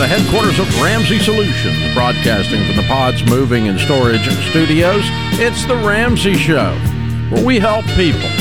the 0.00 0.08
headquarters 0.08 0.58
of 0.58 0.66
Ramsey 0.80 1.18
Solutions, 1.18 1.76
broadcasting 1.92 2.64
from 2.64 2.74
the 2.74 2.88
Pods 2.88 3.22
Moving 3.28 3.68
and 3.68 3.78
Storage 3.78 4.26
Studios. 4.48 5.02
It's 5.36 5.66
The 5.66 5.76
Ramsey 5.76 6.36
Show, 6.36 6.72
where 7.28 7.44
we 7.44 7.58
help 7.58 7.84
people 8.00 8.32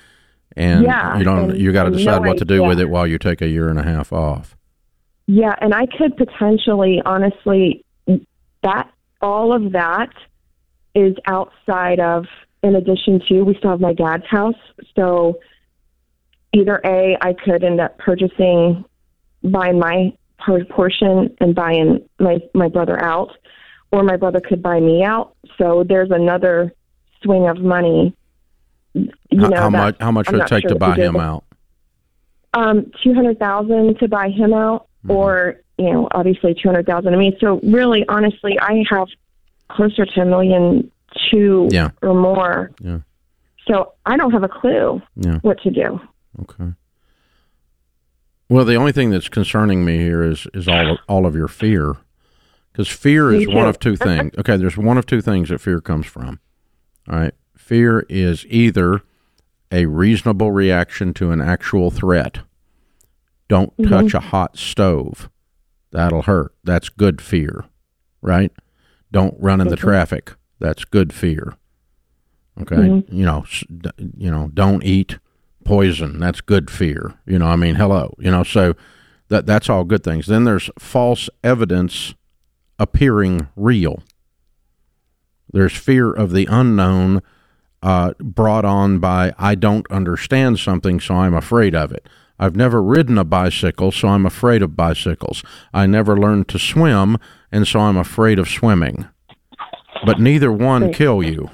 and 0.57 0.85
Yeah, 0.85 1.17
you 1.19 1.25
don't. 1.25 1.57
You 1.57 1.73
got 1.73 1.85
to 1.85 1.91
decide 1.91 2.23
no 2.23 2.29
what 2.29 2.39
to 2.39 2.45
do 2.45 2.63
with 2.63 2.81
it 2.81 2.91
while 2.91 3.07
you 3.07 3.19
take 3.19 3.41
a 3.41 3.49
year 3.49 3.69
and 3.69 3.79
a 3.79 3.83
half 3.83 4.13
off. 4.13 4.57
Yeah, 5.27 5.55
and 5.61 5.73
I 5.73 5.87
could 5.87 6.17
potentially, 6.17 7.01
honestly, 7.07 7.85
that 8.63 8.91
all 9.23 9.53
of 9.55 9.73
that 9.73 10.11
is 10.95 11.15
outside 11.27 12.01
of. 12.01 12.27
In 12.63 12.75
addition 12.75 13.23
to, 13.29 13.43
we 13.43 13.55
still 13.57 13.71
have 13.71 13.81
my 13.81 13.95
dad's 13.95 14.27
house, 14.27 14.55
so 14.95 15.39
either 16.53 16.79
a 16.85 17.17
I 17.23 17.33
could 17.33 17.65
end 17.65 17.81
up 17.81 17.97
purchasing, 17.97 18.85
buying 19.43 19.79
my 19.79 19.93
por- 20.03 20.19
portion 20.69 21.35
and 21.41 21.55
buying 21.55 22.07
my 22.19 22.39
my 22.55 22.69
brother 22.69 23.03
out, 23.03 23.31
or 23.93 24.03
my 24.03 24.17
brother 24.17 24.41
could 24.41 24.63
buy 24.63 24.81
me 24.81 25.05
out. 25.05 25.35
So 25.59 25.85
there's 25.89 26.11
another 26.11 26.73
swing 27.23 27.49
of 27.49 27.59
money. 27.59 28.15
You 28.95 29.11
How- 29.39 29.49
know, 29.49 29.57
how 29.61 29.71
much? 29.71 29.97
How 30.01 30.11
much 30.11 30.29
I'm 30.29 30.35
would 30.35 30.43
it 30.43 30.49
take 30.49 30.63
sure 30.63 30.71
to 30.71 30.75
buy 30.79 30.95
him 30.97 31.17
out? 31.17 31.45
Um, 32.55 32.91
two 33.05 33.15
hundred 33.15 33.39
thousand 33.39 33.99
to 34.01 34.09
buy 34.09 34.29
him 34.29 34.53
out, 34.53 34.87
Mm-hmm. 35.05 35.13
or 35.13 35.57
you 35.79 35.91
know, 35.91 36.09
obviously 36.13 36.53
two 36.55 36.69
hundred 36.69 36.87
thousand 36.87 37.13
to 37.13 37.19
me. 37.19 37.35
So 37.41 37.59
really, 37.63 38.05
honestly, 38.09 38.59
I 38.61 38.85
have 38.91 39.09
closer 39.69 40.05
to 40.05 40.21
a 40.21 40.25
million 40.27 40.91
two 41.31 41.69
Yeah. 41.71 41.91
or 42.03 42.13
more. 42.15 42.71
Yeah. 42.83 42.99
So 43.69 43.93
I 44.05 44.17
don't 44.17 44.33
have 44.33 44.43
a 44.43 44.49
clue 44.49 45.01
Yeah. 45.17 45.39
what 45.43 45.61
to 45.63 45.71
do. 45.71 46.01
Okay. 46.43 46.73
Well, 48.51 48.65
the 48.65 48.75
only 48.75 48.91
thing 48.91 49.11
that's 49.11 49.29
concerning 49.29 49.85
me 49.85 49.99
here 49.99 50.25
is 50.25 50.49
is 50.53 50.67
all 50.67 50.91
of, 50.91 50.99
all 51.09 51.25
of 51.25 51.37
your 51.37 51.47
fear, 51.47 51.95
because 52.73 52.89
fear 52.89 53.33
is 53.33 53.47
one 53.47 53.69
of 53.69 53.79
two 53.79 53.95
things. 53.97 54.33
Okay, 54.39 54.57
there's 54.57 54.77
one 54.77 54.99
of 54.99 55.07
two 55.07 55.21
things 55.21 55.51
that 55.51 55.61
fear 55.61 55.81
comes 55.81 56.05
from. 56.07 56.41
All 57.09 57.17
right, 57.17 57.35
fear 57.57 58.05
is 58.09 58.45
either 58.49 59.03
a 59.71 59.87
reasonable 59.87 60.51
reaction 60.51 61.15
to 61.15 61.31
an 61.31 61.41
actual 61.41 61.93
threat. 61.93 62.41
Don't 63.49 63.73
touch 63.89 64.15
a 64.15 64.21
hot 64.21 64.59
stove; 64.59 65.31
that'll 65.93 66.23
hurt. 66.23 66.53
That's 66.65 66.89
good 66.89 67.23
fear, 67.23 67.67
right? 68.21 68.51
Don't 69.13 69.37
run 69.39 69.61
in 69.61 69.69
the 69.69 69.77
traffic. 69.77 70.35
That's 70.59 70.85
good 70.85 71.13
fear. 71.13 71.55
Okay, 72.61 73.05
you 73.09 73.25
know, 73.25 73.45
you 74.17 74.31
know, 74.31 74.51
don't 74.53 74.83
eat 74.83 75.19
poison. 75.65 76.19
That's 76.19 76.41
good 76.41 76.71
fear. 76.71 77.15
You 77.27 77.39
know, 77.39 77.47
I 77.47 77.57
mean, 77.57 77.77
hello. 77.77 78.15
You 78.19 78.31
know, 78.31 78.43
so 78.43 78.75
that 79.29 79.47
that's 79.47 79.69
all 79.71 79.85
good 79.85 80.05
things. 80.05 80.27
Then 80.27 80.45
there's 80.45 80.71
false 80.79 81.29
evidence 81.43 82.15
appearing 82.79 83.49
real. 83.57 84.03
There's 85.53 85.77
fear 85.77 86.13
of 86.13 86.33
the 86.33 86.47
unknown 86.47 87.23
uh, 87.83 88.13
brought 88.21 88.65
on 88.65 88.99
by 88.99 89.33
I 89.39 89.55
don't 89.55 89.91
understand 89.91 90.59
something, 90.59 91.01
so 91.01 91.15
I'm 91.15 91.35
afraid 91.35 91.75
of 91.75 91.93
it. 91.93 92.09
I've 92.39 92.57
never 92.57 92.83
ridden 92.83 93.19
a 93.19 93.25
bicycle, 93.25 93.93
so 93.93 94.09
I'm 94.09 94.25
afraid 94.25 94.63
of 94.63 94.77
bicycles. 94.77 95.43
I 95.75 95.87
never 95.87 96.17
learned 96.17 96.49
to 96.49 96.59
swim, 96.59 97.19
and 97.53 97.69
so 97.69 97.81
I'm 97.81 97.99
afraid 97.99 98.39
of 98.39 98.49
swimming. 98.49 99.09
But 100.07 100.21
neither 100.21 100.51
one 100.51 100.93
kill 100.93 101.23
you 101.23 101.51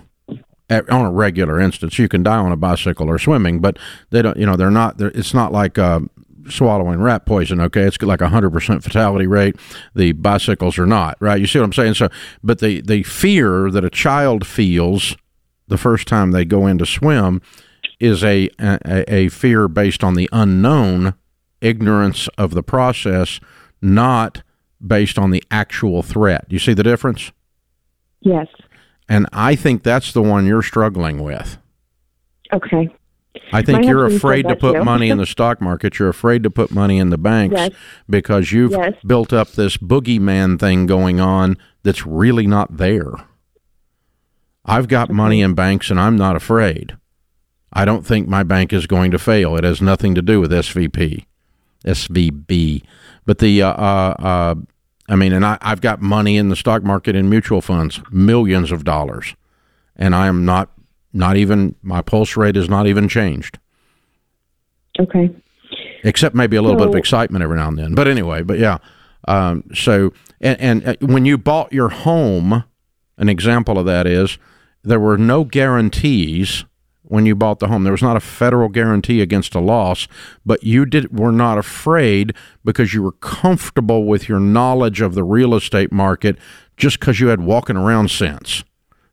at, 0.68 0.88
on 0.90 1.04
a 1.04 1.10
regular 1.10 1.60
instance. 1.60 1.98
You 1.98 2.08
can 2.08 2.22
die 2.22 2.38
on 2.38 2.52
a 2.52 2.56
bicycle 2.56 3.08
or 3.08 3.18
swimming, 3.18 3.60
but 3.60 3.78
they 4.10 4.22
don't. 4.22 4.36
You 4.36 4.46
know, 4.46 4.56
they're 4.56 4.70
not. 4.70 4.98
They're, 4.98 5.08
it's 5.08 5.34
not 5.34 5.52
like 5.52 5.78
uh, 5.78 6.00
swallowing 6.48 7.00
rat 7.00 7.26
poison. 7.26 7.60
Okay, 7.60 7.82
it's 7.82 8.00
like 8.02 8.20
a 8.20 8.28
hundred 8.28 8.50
percent 8.50 8.82
fatality 8.82 9.26
rate. 9.26 9.56
The 9.94 10.12
bicycles 10.12 10.78
are 10.78 10.86
not 10.86 11.16
right. 11.20 11.40
You 11.40 11.46
see 11.46 11.58
what 11.58 11.66
I'm 11.66 11.72
saying? 11.72 11.94
So, 11.94 12.08
but 12.42 12.60
the 12.60 12.80
the 12.80 13.02
fear 13.02 13.70
that 13.70 13.84
a 13.84 13.90
child 13.90 14.46
feels 14.46 15.16
the 15.68 15.78
first 15.78 16.06
time 16.06 16.30
they 16.30 16.44
go 16.44 16.66
in 16.66 16.78
to 16.78 16.86
swim 16.86 17.42
is 17.98 18.22
a, 18.22 18.48
a 18.58 19.04
a 19.12 19.28
fear 19.28 19.68
based 19.68 20.04
on 20.04 20.14
the 20.14 20.28
unknown, 20.32 21.14
ignorance 21.60 22.28
of 22.38 22.52
the 22.52 22.62
process, 22.62 23.40
not 23.80 24.42
based 24.84 25.18
on 25.18 25.30
the 25.30 25.42
actual 25.50 26.02
threat. 26.02 26.44
You 26.48 26.58
see 26.58 26.74
the 26.74 26.82
difference? 26.82 27.32
Yes. 28.20 28.48
And 29.08 29.26
I 29.32 29.54
think 29.56 29.82
that's 29.82 30.12
the 30.12 30.22
one 30.22 30.46
you're 30.46 30.62
struggling 30.62 31.22
with. 31.22 31.58
Okay. 32.52 32.88
I 33.52 33.62
think 33.62 33.82
My 33.82 33.88
you're 33.88 34.06
afraid 34.06 34.48
to 34.48 34.56
put 34.56 34.74
too. 34.76 34.84
money 34.84 35.10
in 35.10 35.18
the 35.18 35.26
stock 35.36 35.60
market. 35.60 35.98
You're 35.98 36.08
afraid 36.08 36.42
to 36.42 36.50
put 36.50 36.70
money 36.70 36.98
in 36.98 37.10
the 37.10 37.18
banks 37.18 37.54
Yes. 37.56 37.70
because 38.08 38.50
you've 38.50 38.72
Yes. 38.72 38.94
built 39.06 39.32
up 39.32 39.52
this 39.52 39.76
boogeyman 39.76 40.58
thing 40.58 40.86
going 40.86 41.20
on 41.20 41.56
that's 41.82 42.06
really 42.06 42.46
not 42.46 42.78
there. 42.78 43.12
I've 44.64 44.88
got 44.88 45.10
money 45.10 45.42
in 45.42 45.54
banks 45.54 45.90
and 45.90 46.00
I'm 46.00 46.16
not 46.16 46.34
afraid. 46.34 46.96
I 47.72 47.84
don't 47.84 48.04
think 48.06 48.26
my 48.26 48.42
bank 48.42 48.72
is 48.72 48.86
going 48.86 49.10
to 49.12 49.18
fail. 49.18 49.54
It 49.56 49.64
has 49.64 49.80
nothing 49.82 50.14
to 50.14 50.22
do 50.22 50.40
with 50.40 50.50
SVP, 50.50 51.26
SVB. 51.84 52.82
But 53.26 53.38
the, 53.38 53.62
uh, 53.62 53.68
uh, 53.70 54.14
uh, 54.18 54.54
I 55.08 55.16
mean, 55.16 55.32
and 55.32 55.44
I, 55.44 55.58
I've 55.60 55.80
got 55.80 56.00
money 56.00 56.36
in 56.36 56.48
the 56.48 56.56
stock 56.56 56.82
market 56.82 57.14
in 57.14 57.28
mutual 57.30 57.60
funds, 57.60 58.00
millions 58.10 58.72
of 58.72 58.84
dollars, 58.84 59.34
and 59.94 60.14
I 60.14 60.26
am 60.26 60.44
not, 60.44 60.70
not 61.12 61.36
even 61.36 61.74
my 61.82 62.02
pulse 62.02 62.36
rate 62.36 62.56
is 62.56 62.68
not 62.68 62.86
even 62.86 63.08
changed, 63.08 63.58
Okay. 64.98 65.30
except 66.02 66.34
maybe 66.34 66.56
a 66.56 66.62
little 66.62 66.76
bit 66.76 66.88
of 66.88 66.94
excitement 66.94 67.42
every 67.44 67.56
now 67.56 67.68
and 67.68 67.78
then. 67.78 67.94
But 67.94 68.08
anyway, 68.08 68.42
but 68.42 68.58
yeah. 68.58 68.78
Um, 69.28 69.64
so, 69.74 70.12
and, 70.40 70.60
and 70.60 70.88
uh, 70.88 70.94
when 71.00 71.24
you 71.24 71.38
bought 71.38 71.72
your 71.72 71.88
home, 71.88 72.64
an 73.18 73.28
example 73.28 73.78
of 73.78 73.86
that 73.86 74.06
is 74.06 74.38
there 74.82 75.00
were 75.00 75.18
no 75.18 75.44
guarantees 75.44 76.64
when 77.08 77.26
you 77.26 77.34
bought 77.34 77.58
the 77.58 77.68
home. 77.68 77.84
There 77.84 77.92
was 77.92 78.02
not 78.02 78.16
a 78.16 78.20
federal 78.20 78.68
guarantee 78.68 79.20
against 79.20 79.54
a 79.54 79.60
loss, 79.60 80.08
but 80.44 80.62
you 80.62 80.86
did 80.86 81.18
were 81.18 81.32
not 81.32 81.58
afraid 81.58 82.34
because 82.64 82.94
you 82.94 83.02
were 83.02 83.12
comfortable 83.12 84.04
with 84.04 84.28
your 84.28 84.40
knowledge 84.40 85.00
of 85.00 85.14
the 85.14 85.24
real 85.24 85.54
estate 85.54 85.92
market 85.92 86.36
just 86.76 87.00
because 87.00 87.20
you 87.20 87.28
had 87.28 87.40
walking 87.40 87.76
around 87.76 88.10
sense. 88.10 88.64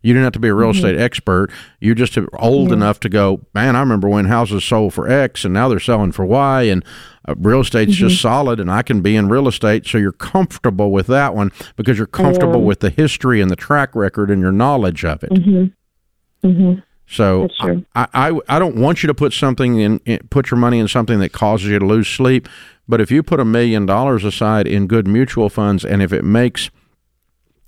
You 0.03 0.13
didn't 0.13 0.25
have 0.25 0.33
to 0.33 0.39
be 0.39 0.49
a 0.49 0.53
real 0.53 0.69
mm-hmm. 0.69 0.85
estate 0.85 0.99
expert. 0.99 1.49
You're 1.79 1.95
just 1.95 2.17
old 2.33 2.67
yeah. 2.67 2.73
enough 2.73 2.99
to 3.01 3.09
go, 3.09 3.45
man, 3.53 3.77
I 3.77 3.79
remember 3.79 4.09
when 4.09 4.25
houses 4.25 4.63
sold 4.65 4.93
for 4.93 5.09
X 5.09 5.45
and 5.45 5.53
now 5.53 5.69
they're 5.69 5.79
selling 5.79 6.11
for 6.11 6.25
Y 6.25 6.63
and 6.63 6.83
uh, 7.25 7.35
real 7.37 7.61
estate's 7.61 7.93
mm-hmm. 7.93 8.09
just 8.09 8.21
solid 8.21 8.59
and 8.59 8.69
I 8.69 8.81
can 8.81 9.01
be 9.01 9.15
in 9.15 9.29
real 9.29 9.47
estate. 9.47 9.87
So 9.87 9.97
you're 9.97 10.11
comfortable 10.11 10.91
with 10.91 11.07
that 11.07 11.33
one 11.33 11.53
because 11.77 11.97
you're 11.97 12.05
comfortable 12.05 12.59
yeah. 12.59 12.67
with 12.67 12.81
the 12.81 12.89
history 12.89 13.39
and 13.39 13.49
the 13.49 13.55
track 13.55 13.95
record 13.95 14.29
and 14.29 14.41
your 14.41 14.51
knowledge 14.51 15.05
of 15.05 15.23
it. 15.23 15.31
Mm-hmm. 15.31 16.79
So 17.13 17.47
I, 17.95 18.07
I, 18.13 18.39
I 18.49 18.59
don't 18.59 18.75
want 18.75 19.03
you 19.03 19.07
to 19.07 19.13
put 19.13 19.33
something 19.33 19.79
in, 19.79 19.99
in, 20.05 20.27
put 20.29 20.51
your 20.51 20.57
money 20.57 20.79
in 20.79 20.87
something 20.87 21.19
that 21.19 21.31
causes 21.31 21.67
you 21.67 21.79
to 21.79 21.85
lose 21.85 22.07
sleep. 22.07 22.49
But 22.87 22.99
if 22.99 23.11
you 23.11 23.23
put 23.23 23.39
a 23.39 23.45
million 23.45 23.85
dollars 23.85 24.23
aside 24.23 24.67
in 24.67 24.87
good 24.87 25.07
mutual 25.07 25.49
funds 25.49 25.85
and 25.85 26.01
if 26.01 26.11
it 26.11 26.23
makes– 26.23 26.69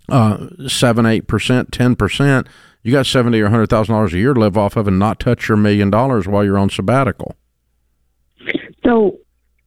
uh, 0.09 0.47
seven, 0.68 1.06
eight 1.06 1.27
percent, 1.27 1.71
ten 1.71 1.95
percent, 1.95 2.47
you 2.83 2.92
got 2.92 3.06
seventy 3.06 3.39
or 3.42 3.50
hundred 3.50 3.69
thousand 3.69 3.94
dollars 3.95 4.13
a 4.13 4.18
year 4.18 4.33
to 4.33 4.39
live 4.39 4.57
off 4.57 4.75
of, 4.75 4.88
and 4.88 5.00
not 5.00 5.19
touch 5.19 5.47
your 5.47 5.57
million 5.57 5.89
dollars 5.89 6.27
while 6.27 6.44
you're 6.44 6.57
on 6.57 6.69
sabbatical. 6.69 7.36
So, 8.86 9.18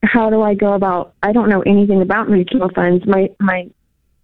how 0.04 0.30
do 0.30 0.42
I 0.42 0.54
go 0.54 0.74
about? 0.74 1.14
I 1.22 1.32
don't 1.32 1.48
know 1.48 1.62
anything 1.62 2.02
about 2.02 2.28
mutual 2.28 2.70
funds. 2.74 3.04
My 3.06 3.30
my 3.40 3.68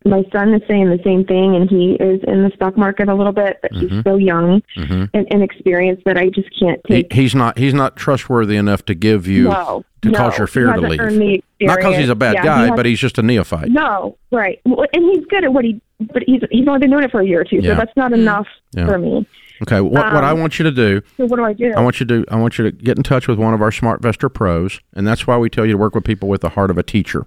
my 0.05 0.23
son 0.33 0.53
is 0.53 0.63
saying 0.69 0.91
the 0.91 1.01
same 1.03 1.25
thing, 1.25 1.57
and 1.57 1.69
he 1.69 1.93
is 1.95 2.21
in 2.27 2.43
the 2.43 2.51
stock 2.55 2.77
market 2.77 3.09
a 3.09 3.15
little 3.15 3.33
bit, 3.33 3.59
but 3.63 3.73
mm-hmm. 3.73 3.89
he's 3.89 4.05
so 4.05 4.17
young 4.17 4.63
mm-hmm. 4.77 5.05
and 5.15 5.27
inexperienced 5.31 6.05
that 6.05 6.19
I 6.19 6.29
just 6.29 6.49
can't 6.59 6.81
take. 6.87 7.13
He, 7.13 7.23
he's 7.23 7.35
not. 7.35 7.59
He's 7.59 7.75
not 7.75 7.97
trustworthy 7.97 8.57
enough 8.57 8.85
to 8.87 8.95
give 8.95 9.27
you 9.27 9.45
no, 9.45 9.85
to 10.03 10.11
no, 10.11 10.19
cause 10.19 10.37
your 10.37 10.47
fear 10.47 10.73
to 10.73 10.81
leave. 10.81 11.43
Not 11.61 11.77
because 11.79 11.97
he's 11.97 12.11
a 12.11 12.15
bad 12.15 12.35
yeah, 12.35 12.45
guy, 12.45 12.67
he 12.67 12.73
but 12.73 12.85
he's 12.85 13.01
just 13.01 13.19
a 13.19 13.23
neophyte. 13.23 13.71
No, 13.71 14.19
right. 14.31 14.61
Well, 14.67 14.87
and 14.93 15.05
he's 15.05 15.25
good 15.27 15.45
at 15.45 15.53
what 15.53 15.65
he. 15.65 15.81
But 16.01 16.23
he's 16.27 16.43
he's 16.51 16.69
only 16.69 16.81
been 16.81 16.91
doing 16.91 17.05
it 17.05 17.11
for 17.11 17.21
a 17.21 17.27
year 17.27 17.41
or 17.41 17.45
two, 17.45 17.57
yeah. 17.57 17.73
so 17.73 17.77
that's 17.77 17.97
not 17.97 18.13
enough 18.13 18.47
yeah. 18.73 18.87
for 18.87 18.99
me. 18.99 19.27
Okay, 19.63 19.81
what, 19.81 20.05
um, 20.05 20.15
what 20.15 20.25
I 20.25 20.33
want 20.33 20.59
you 20.59 20.65
to 20.65 20.73
do? 20.73 21.01
So 21.17 21.27
what 21.27 21.37
do 21.37 21.45
I 21.45 21.53
do? 21.53 21.73
I 21.77 21.81
want 21.81 22.01
you 22.01 22.07
to 22.07 22.25
I 22.29 22.37
want 22.37 22.59
you 22.59 22.65
to 22.65 22.73
get 22.73 22.99
in 22.99 23.03
touch 23.03 23.29
with 23.29 23.39
one 23.39 23.55
of 23.55 23.63
our 23.63 23.73
Smart 23.73 24.03
SmartVestor 24.03 24.35
pros, 24.35 24.81
and 24.93 25.07
that's 25.07 25.27
why 25.27 25.39
we 25.39 25.49
tell 25.49 25.65
you 25.65 25.73
to 25.73 25.79
work 25.79 25.95
with 25.95 26.05
people 26.05 26.29
with 26.29 26.43
the 26.43 26.51
heart 26.51 26.71
of 26.71 26.77
a 26.77 26.83
teacher. 26.83 27.27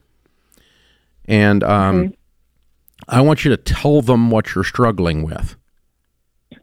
And 1.26 1.64
um, 1.64 2.00
okay. 2.00 2.17
I 3.08 3.22
want 3.22 3.46
you 3.46 3.52
to 3.52 3.58
tell 3.58 4.02
them 4.02 4.30
what 4.30 4.54
you're 4.54 4.64
struggling 4.64 5.24
with. 5.24 5.56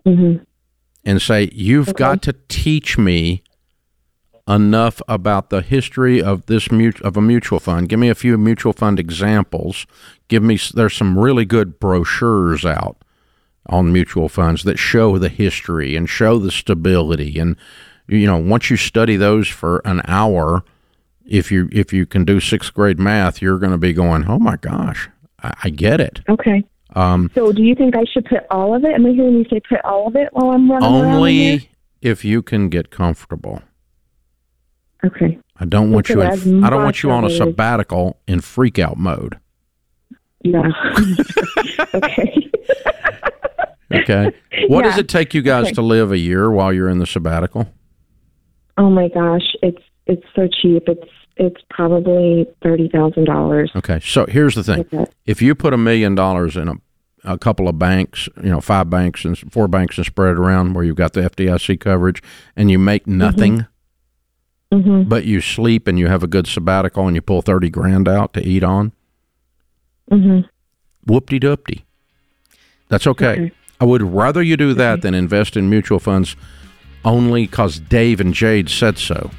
Mm-hmm. 0.07 0.43
And 1.05 1.23
say, 1.23 1.51
You've 1.53 1.91
okay. 1.91 1.99
got 1.99 2.23
to 2.23 2.35
teach 2.49 2.97
me 2.99 3.43
enough 4.47 5.01
about 5.09 5.51
the 5.51 5.63
history 5.63 6.23
of 6.23 6.47
this 6.47 6.71
mut- 6.71 7.01
of 7.01 7.17
a 7.17 7.23
mutual 7.23 7.61
fund. 7.61 7.89
Give 7.89 7.99
me 7.99 8.09
a 8.09 8.15
few 8.15 8.37
mutual 8.37 8.73
fund 8.73 9.01
examples. 9.01 9.87
Give 10.29 10.43
me 10.43 10.59
there's 10.75 10.97
some 10.97 11.19
really 11.19 11.45
good 11.45 11.79
brochures 11.79 12.65
out 12.65 13.05
on 13.67 13.93
mutual 13.93 14.29
funds 14.29 14.63
that 14.65 14.79
show 14.79 15.19
the 15.19 15.29
history 15.29 15.97
and 15.97 16.09
show 16.09 16.39
the 16.39 16.51
stability 16.51 17.39
and 17.39 17.57
you 18.07 18.27
know 18.27 18.37
once 18.37 18.69
you 18.69 18.77
study 18.77 19.17
those 19.17 19.49
for 19.49 19.81
an 19.87 20.03
hour 20.07 20.63
if 21.25 21.51
you 21.51 21.69
if 21.73 21.93
you 21.93 22.05
can 22.05 22.25
do 22.25 22.41
sixth 22.41 22.75
grade 22.75 22.99
math 22.99 23.41
you're 23.41 23.59
going 23.59 23.73
to 23.73 23.79
be 23.79 23.93
going 23.93 24.25
oh 24.29 24.39
my 24.39 24.57
gosh 24.57 25.09
I, 25.45 25.55
I 25.65 25.71
get 25.71 26.01
it. 26.01 26.21
Okay. 26.29 26.65
Um, 26.95 27.31
so, 27.35 27.53
do 27.53 27.63
you 27.63 27.75
think 27.75 27.97
I 27.97 28.05
should 28.13 28.25
put 28.25 28.47
all 28.51 28.75
of 28.75 28.85
it? 28.85 28.95
Am 28.95 29.05
I 29.05 29.11
hearing 29.11 29.35
you 29.35 29.45
say 29.51 29.61
put 29.69 29.85
all 29.85 30.09
of 30.09 30.17
it 30.17 30.29
while 30.33 30.51
I'm 30.51 30.71
running 30.71 30.89
Only 30.89 31.71
if 32.05 32.25
you 32.25 32.43
can 32.43 32.69
get 32.69 32.91
comfortable. 32.91 33.63
Okay. 35.05 35.39
I 35.57 35.65
don't 35.65 35.91
want 35.91 36.09
you. 36.09 36.21
In, 36.21 36.65
I 36.65 36.71
don't 36.71 36.83
want 36.83 37.03
you 37.03 37.11
on 37.11 37.25
a 37.25 37.31
sabbatical 37.31 38.21
in 38.27 38.41
freak 38.41 38.79
out 38.79 38.97
mode. 38.97 39.39
Yeah. 40.43 40.63
okay. 41.95 42.51
okay. 43.95 44.31
What 44.69 44.85
yeah. 44.85 44.91
does 44.91 44.99
it 44.99 45.09
take 45.09 45.35
you 45.35 45.43
guys 45.43 45.67
okay. 45.67 45.75
to 45.75 45.83
live 45.83 46.13
a 46.13 46.19
year 46.19 46.51
while 46.51 46.73
you're 46.73 46.89
in 46.89 46.99
the 46.99 47.07
sabbatical? 47.07 47.69
Oh 48.77 48.91
my 48.91 49.09
gosh, 49.09 49.55
it's 49.63 49.83
it's 50.07 50.25
so 50.35 50.49
cheap. 50.49 50.85
It's 50.89 51.11
it's 51.37 51.61
probably 51.71 52.47
thirty 52.63 52.89
thousand 52.89 53.25
dollars. 53.25 53.71
Okay, 53.75 54.01
so 54.01 54.27
here's 54.27 54.55
the 54.55 54.63
thing: 54.63 55.07
if 55.27 55.43
you 55.43 55.55
put 55.55 55.73
a 55.73 55.79
million 55.79 56.15
dollars 56.15 56.57
in 56.57 56.69
a, 56.69 56.75
a 57.25 57.39
couple 57.39 57.69
of 57.69 57.79
banks, 57.79 58.29
you 58.43 58.51
know, 58.51 58.61
five 58.61 58.89
banks 58.91 59.25
and 59.25 59.39
four 59.53 59.69
banks 59.69 59.97
and 59.97 60.07
spread 60.07 60.33
it 60.33 60.39
around 60.39 60.75
where 60.75 60.85
you've 60.85 60.97
got 60.97 61.13
the 61.13 61.23
FDIC 61.23 61.81
coverage, 61.81 62.23
and 62.57 62.71
you 62.71 62.79
make 62.79 63.03
mm-hmm. 63.03 63.19
nothing, 63.19 63.67
mm-hmm. 64.73 65.09
but 65.09 65.25
you 65.25 65.41
sleep 65.41 65.87
and 65.87 65.99
you 65.99 66.09
have 66.09 66.23
a 66.23 66.29
good 66.29 66.47
sabbatical 66.47 67.07
and 67.07 67.17
you 67.17 67.23
pull 67.23 67.43
thirty 67.43 67.71
grand 67.71 68.09
out 68.09 68.33
to 68.35 68.47
eat 68.47 68.63
on, 68.63 68.93
mm-hmm. 70.11 70.41
whoop 71.07 71.29
de 71.29 71.41
doopty. 71.41 71.83
That's 72.89 73.07
okay. 73.07 73.33
okay. 73.33 73.53
I 73.81 73.87
would 73.87 74.03
rather 74.03 74.43
you 74.43 74.57
do 74.57 74.73
that 74.75 75.03
than 75.03 75.15
invest 75.15 75.57
in 75.57 75.69
mutual 75.69 75.99
funds 75.99 76.37
only 77.05 77.47
because 77.47 77.81
Dave 77.81 78.21
and 78.21 78.33
Jade 78.33 78.71
said 78.71 78.99
so. 78.99 79.31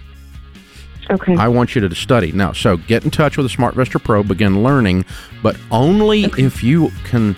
Okay. 1.09 1.35
I 1.35 1.47
want 1.47 1.75
you 1.75 1.87
to 1.87 1.95
study. 1.95 2.31
Now, 2.31 2.51
so 2.51 2.77
get 2.77 3.03
in 3.03 3.11
touch 3.11 3.37
with 3.37 3.45
a 3.45 3.49
SmartVestor 3.49 4.03
Pro, 4.03 4.23
begin 4.23 4.63
learning, 4.63 5.05
but 5.43 5.57
only 5.71 6.25
okay. 6.25 6.43
if 6.43 6.63
you 6.63 6.91
can 7.03 7.35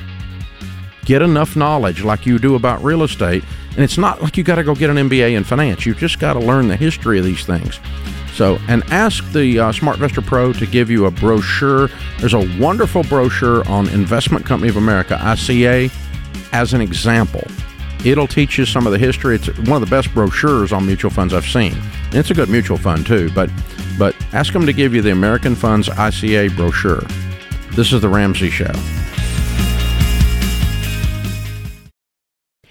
get 1.06 1.22
enough 1.22 1.56
knowledge 1.56 2.04
like 2.04 2.26
you 2.26 2.38
do 2.38 2.56
about 2.56 2.84
real 2.84 3.04
estate. 3.04 3.44
And 3.72 3.80
it's 3.80 3.98
not 3.98 4.22
like 4.22 4.38
you 4.38 4.44
got 4.44 4.56
to 4.56 4.64
go 4.64 4.76
get 4.76 4.90
an 4.90 4.98
MBA 4.98 5.36
in 5.38 5.44
finance. 5.44 5.86
You've 5.86 5.98
just 5.98 6.20
got 6.20 6.34
to 6.34 6.40
learn 6.40 6.68
the 6.68 6.76
history 6.76 7.20
of 7.20 7.26
these 7.26 7.46
things. 7.46 7.80
So, 8.34 8.60
and 8.68 8.84
ask 8.92 9.24
the 9.32 9.60
uh, 9.60 9.72
SmartVestor 9.72 10.26
Pro 10.26 10.54
to 10.54 10.66
give 10.66 10.92
you 10.92 11.06
a 11.06 11.12
brochure. 11.12 11.90
There's 12.20 12.34
a 12.34 12.60
wonderful 12.60 13.04
brochure 13.04 13.68
on 13.68 13.88
Investment 13.90 14.46
Company 14.46 14.70
of 14.70 14.78
America, 14.78 15.16
ICA, 15.16 15.92
as 16.52 16.74
an 16.74 16.82
example. 16.82 17.44
It'll 18.06 18.28
teach 18.28 18.58
you 18.58 18.66
some 18.66 18.86
of 18.86 18.94
the 18.94 19.00
history. 19.00 19.36
It's 19.36 19.48
one 19.60 19.82
of 19.82 19.90
the 19.90 19.96
best 19.96 20.14
brochures 20.14 20.72
on 20.72 20.86
mutual 20.86 21.12
funds 21.12 21.34
I've 21.34 21.46
seen. 21.46 21.74
And 22.06 22.16
it's 22.16 22.32
a 22.32 22.34
good 22.34 22.50
mutual 22.50 22.78
fund 22.78 23.06
too, 23.06 23.30
but 23.34 23.50
but 23.98 24.16
ask 24.34 24.54
them 24.54 24.66
to 24.66 24.74
give 24.74 24.94
you 24.94 25.02
the 25.02 25.12
American 25.12 25.56
Funds 25.56 25.90
ICA 25.90 26.56
brochure. 26.56 27.02
This 27.76 27.92
is 27.92 28.02
the 28.02 28.10
Ramsey 28.10 28.50
Show. 28.50 28.72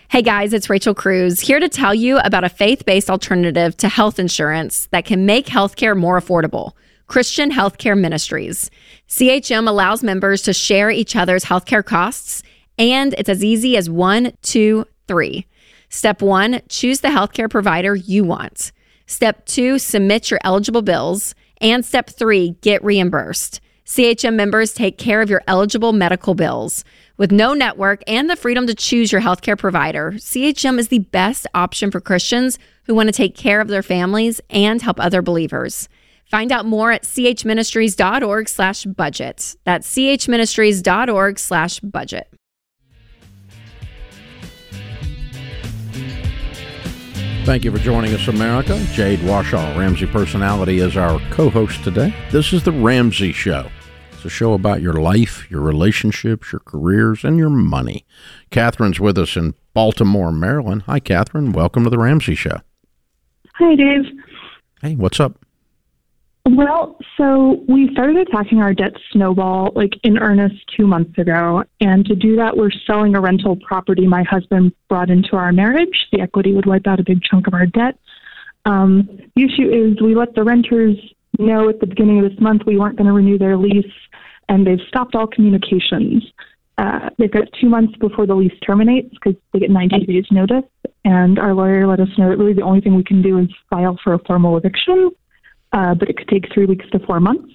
Hey 0.08 0.22
guys, 0.22 0.52
it's 0.52 0.70
Rachel 0.70 0.94
Cruz 0.94 1.40
here 1.40 1.60
to 1.60 1.68
tell 1.68 1.94
you 1.94 2.18
about 2.18 2.44
a 2.44 2.48
faith 2.48 2.86
based 2.86 3.10
alternative 3.10 3.76
to 3.78 3.88
health 3.88 4.18
insurance 4.18 4.86
that 4.92 5.04
can 5.04 5.26
make 5.26 5.46
healthcare 5.46 5.96
more 5.96 6.18
affordable. 6.18 6.72
Christian 7.06 7.50
Healthcare 7.50 7.98
Ministries. 7.98 8.70
CHM 9.08 9.68
allows 9.68 10.02
members 10.02 10.42
to 10.42 10.52
share 10.52 10.90
each 10.90 11.14
other's 11.16 11.44
healthcare 11.44 11.84
costs, 11.84 12.42
and 12.78 13.14
it's 13.18 13.28
as 13.28 13.44
easy 13.44 13.76
as 13.76 13.90
one, 13.90 14.32
two, 14.42 14.86
three. 15.08 15.46
Step 15.88 16.22
one, 16.22 16.60
choose 16.68 17.00
the 17.00 17.08
healthcare 17.08 17.50
provider 17.50 17.94
you 17.94 18.24
want. 18.24 18.72
Step 19.06 19.46
two, 19.46 19.78
submit 19.78 20.30
your 20.30 20.40
eligible 20.42 20.82
bills. 20.82 21.34
And 21.60 21.84
step 21.84 22.10
three, 22.10 22.56
get 22.60 22.84
reimbursed. 22.84 23.60
CHM 23.86 24.34
members 24.34 24.74
take 24.74 24.98
care 24.98 25.22
of 25.22 25.30
your 25.30 25.42
eligible 25.46 25.92
medical 25.92 26.34
bills. 26.34 26.84
With 27.16 27.30
no 27.30 27.54
network 27.54 28.02
and 28.08 28.28
the 28.28 28.34
freedom 28.34 28.66
to 28.66 28.74
choose 28.74 29.12
your 29.12 29.20
healthcare 29.20 29.56
provider, 29.56 30.12
CHM 30.16 30.78
is 30.78 30.88
the 30.88 30.98
best 30.98 31.46
option 31.54 31.92
for 31.92 32.00
Christians 32.00 32.58
who 32.84 32.96
want 32.96 33.08
to 33.08 33.12
take 33.12 33.36
care 33.36 33.60
of 33.60 33.68
their 33.68 33.84
families 33.84 34.40
and 34.50 34.82
help 34.82 34.98
other 34.98 35.22
believers. 35.22 35.88
Find 36.24 36.50
out 36.50 36.66
more 36.66 36.90
at 36.90 37.04
chministries.org 37.04 38.48
slash 38.48 38.84
budget. 38.84 39.56
That's 39.64 39.94
chministries.org 39.94 41.38
slash 41.38 41.80
budget. 41.80 42.35
Thank 47.46 47.64
you 47.64 47.70
for 47.70 47.78
joining 47.78 48.12
us, 48.12 48.26
America. 48.26 48.76
Jade 48.92 49.20
Warshaw, 49.20 49.78
Ramsey 49.78 50.06
Personality, 50.06 50.80
is 50.80 50.96
our 50.96 51.20
co 51.30 51.48
host 51.48 51.84
today. 51.84 52.12
This 52.32 52.52
is 52.52 52.64
The 52.64 52.72
Ramsey 52.72 53.30
Show. 53.30 53.70
It's 54.10 54.24
a 54.24 54.28
show 54.28 54.52
about 54.52 54.82
your 54.82 54.94
life, 54.94 55.48
your 55.48 55.60
relationships, 55.60 56.50
your 56.50 56.58
careers, 56.58 57.22
and 57.22 57.38
your 57.38 57.48
money. 57.48 58.04
Catherine's 58.50 58.98
with 58.98 59.16
us 59.16 59.36
in 59.36 59.54
Baltimore, 59.74 60.32
Maryland. 60.32 60.82
Hi, 60.86 60.98
Catherine. 60.98 61.52
Welcome 61.52 61.84
to 61.84 61.90
The 61.90 61.98
Ramsey 61.98 62.34
Show. 62.34 62.62
Hi, 63.54 63.76
Dave. 63.76 64.06
Hey, 64.82 64.96
what's 64.96 65.20
up? 65.20 65.45
Well, 66.48 66.96
so 67.16 67.64
we 67.68 67.90
started 67.90 68.16
attacking 68.18 68.62
our 68.62 68.72
debt 68.72 68.92
snowball 69.10 69.72
like 69.74 69.94
in 70.04 70.16
earnest 70.16 70.54
two 70.76 70.86
months 70.86 71.18
ago. 71.18 71.64
And 71.80 72.06
to 72.06 72.14
do 72.14 72.36
that, 72.36 72.56
we're 72.56 72.70
selling 72.86 73.16
a 73.16 73.20
rental 73.20 73.56
property 73.56 74.06
my 74.06 74.22
husband 74.22 74.72
brought 74.88 75.10
into 75.10 75.34
our 75.34 75.52
marriage. 75.52 76.06
The 76.12 76.20
equity 76.20 76.52
would 76.54 76.64
wipe 76.64 76.86
out 76.86 77.00
a 77.00 77.02
big 77.02 77.20
chunk 77.22 77.48
of 77.48 77.54
our 77.54 77.66
debt. 77.66 77.98
Um, 78.64 79.08
the 79.34 79.42
issue 79.42 79.68
is 79.70 80.00
we 80.00 80.14
let 80.14 80.36
the 80.36 80.44
renters 80.44 80.96
know 81.40 81.68
at 81.68 81.80
the 81.80 81.86
beginning 81.86 82.24
of 82.24 82.30
this 82.30 82.40
month 82.40 82.62
we 82.64 82.78
weren't 82.78 82.96
going 82.96 83.08
to 83.08 83.12
renew 83.12 83.38
their 83.38 83.56
lease, 83.56 83.84
and 84.48 84.64
they've 84.64 84.80
stopped 84.86 85.16
all 85.16 85.26
communications. 85.26 86.22
uh, 86.78 87.10
they've 87.18 87.30
got 87.30 87.48
two 87.60 87.68
months 87.68 87.96
before 87.98 88.26
the 88.26 88.34
lease 88.34 88.56
terminates 88.64 89.10
because 89.14 89.34
they 89.52 89.58
get 89.58 89.70
90 89.70 90.06
days 90.06 90.26
notice. 90.30 90.64
And 91.04 91.38
our 91.40 91.54
lawyer 91.54 91.86
let 91.86 91.98
us 92.00 92.08
know 92.18 92.28
that 92.28 92.36
really 92.36 92.52
the 92.52 92.62
only 92.62 92.80
thing 92.80 92.94
we 92.94 93.04
can 93.04 93.22
do 93.22 93.38
is 93.38 93.48
file 93.70 93.98
for 94.04 94.14
a 94.14 94.18
formal 94.20 94.56
eviction, 94.56 95.10
uh, 95.76 95.94
but 95.94 96.08
it 96.08 96.16
could 96.16 96.28
take 96.28 96.52
three 96.52 96.64
weeks 96.64 96.86
to 96.90 96.98
four 97.00 97.20
months. 97.20 97.52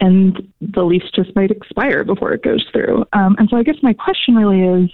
And 0.00 0.52
the 0.60 0.82
lease 0.82 1.08
just 1.14 1.34
might 1.34 1.50
expire 1.50 2.04
before 2.04 2.32
it 2.32 2.42
goes 2.42 2.64
through. 2.72 3.04
Um, 3.12 3.36
and 3.38 3.48
so 3.48 3.56
I 3.56 3.62
guess 3.62 3.76
my 3.82 3.92
question 3.92 4.34
really 4.34 4.60
is 4.84 4.90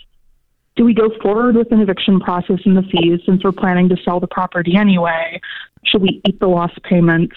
do 0.76 0.84
we 0.84 0.94
go 0.94 1.10
forward 1.20 1.56
with 1.56 1.72
an 1.72 1.80
eviction 1.80 2.20
process 2.20 2.60
and 2.64 2.76
the 2.76 2.82
fees 2.82 3.20
since 3.26 3.42
we're 3.42 3.52
planning 3.52 3.88
to 3.88 3.96
sell 4.04 4.20
the 4.20 4.28
property 4.28 4.76
anyway? 4.76 5.40
Should 5.84 6.02
we 6.02 6.20
eat 6.24 6.38
the 6.38 6.46
lost 6.46 6.80
payments? 6.84 7.34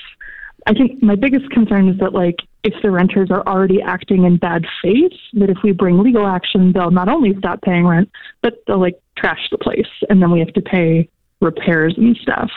I 0.68 0.74
think 0.74 1.02
my 1.02 1.16
biggest 1.16 1.50
concern 1.50 1.90
is 1.90 1.98
that, 1.98 2.14
like, 2.14 2.36
if 2.64 2.76
the 2.84 2.92
renters 2.92 3.32
are 3.32 3.42
already 3.48 3.82
acting 3.82 4.26
in 4.26 4.38
bad 4.38 4.66
faith, 4.84 5.14
that 5.34 5.50
if 5.50 5.58
we 5.64 5.72
bring 5.72 5.98
legal 5.98 6.28
action, 6.28 6.72
they'll 6.72 6.92
not 6.92 7.10
only 7.10 7.36
stop 7.40 7.64
paying 7.64 7.88
rent, 7.88 8.12
but 8.44 8.62
they'll 8.68 8.80
like 8.80 9.02
trash 9.18 9.42
the 9.50 9.58
place, 9.58 9.90
and 10.10 10.22
then 10.22 10.30
we 10.30 10.40
have 10.40 10.54
to 10.54 10.62
pay 10.62 11.10
repairs 11.40 11.96
and 11.98 12.16
stuff. 12.18 12.52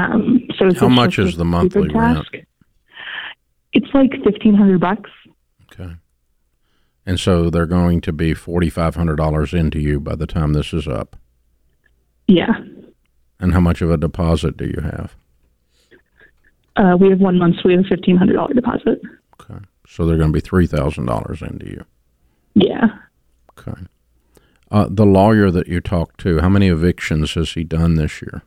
Um, 0.00 0.46
so 0.58 0.72
How 0.74 0.88
much 0.88 1.18
is 1.18 1.36
the 1.36 1.44
monthly 1.44 1.88
rent? 1.88 2.26
It's 3.72 3.92
like 3.94 4.10
fifteen 4.24 4.54
hundred 4.54 4.80
bucks. 4.80 5.10
Okay. 5.72 5.92
And 7.06 7.18
so 7.18 7.48
they're 7.50 7.66
going 7.66 8.02
to 8.02 8.12
be 8.12 8.34
$4,500 8.34 9.58
into 9.58 9.80
you 9.80 9.98
by 10.00 10.14
the 10.14 10.26
time 10.26 10.52
this 10.52 10.72
is 10.74 10.86
up. 10.86 11.16
Yeah, 12.28 12.52
And 13.40 13.52
how 13.54 13.60
much 13.60 13.80
of 13.80 13.90
a 13.90 13.96
deposit 13.96 14.56
do 14.56 14.66
you 14.66 14.80
have? 14.82 15.14
uh, 16.76 16.96
we 17.00 17.08
have 17.10 17.18
one 17.20 17.38
month, 17.38 17.56
so 17.56 17.62
we 17.64 17.72
have 17.74 17.84
a 17.84 17.88
fifteen 17.88 18.16
hundred 18.16 18.34
dollar 18.34 18.52
deposit. 18.54 19.00
Okay. 19.40 19.64
So 19.88 20.06
they're 20.06 20.18
going 20.18 20.32
to 20.32 20.40
be 20.40 20.42
$3,000 20.42 21.50
into 21.50 21.66
you. 21.66 21.84
Yeah, 22.54 22.88
Okay. 23.58 23.80
Uh, 24.70 24.86
the 24.88 25.06
lawyer 25.06 25.50
that 25.50 25.66
you 25.66 25.80
talked 25.80 26.20
to, 26.20 26.40
how 26.40 26.48
many 26.48 26.68
evictions 26.68 27.34
has 27.34 27.52
he 27.52 27.64
done 27.64 27.96
this 27.96 28.22
year? 28.22 28.42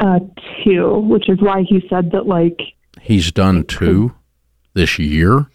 Uh, 0.00 0.20
two, 0.64 0.98
which 1.00 1.28
is 1.28 1.40
why 1.40 1.62
he 1.68 1.86
said 1.88 2.10
that 2.12 2.26
like 2.26 2.60
He's 3.00 3.30
done 3.30 3.64
two 3.64 4.14
this 4.74 4.98
year. 4.98 5.46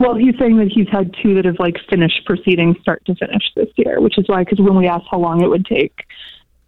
Well, 0.00 0.14
he's 0.16 0.34
saying 0.38 0.56
that 0.58 0.68
he's 0.72 0.88
had 0.88 1.14
two 1.22 1.34
that 1.34 1.44
have 1.44 1.58
like 1.58 1.76
finished 1.88 2.24
proceedings 2.26 2.76
start 2.80 3.04
to 3.06 3.14
finish 3.14 3.42
this 3.54 3.68
year, 3.76 4.00
which 4.00 4.18
is 4.18 4.24
why 4.28 4.42
because 4.44 4.60
when 4.60 4.76
we 4.76 4.86
asked 4.86 5.06
how 5.10 5.18
long 5.18 5.42
it 5.42 5.48
would 5.48 5.66
take, 5.66 5.94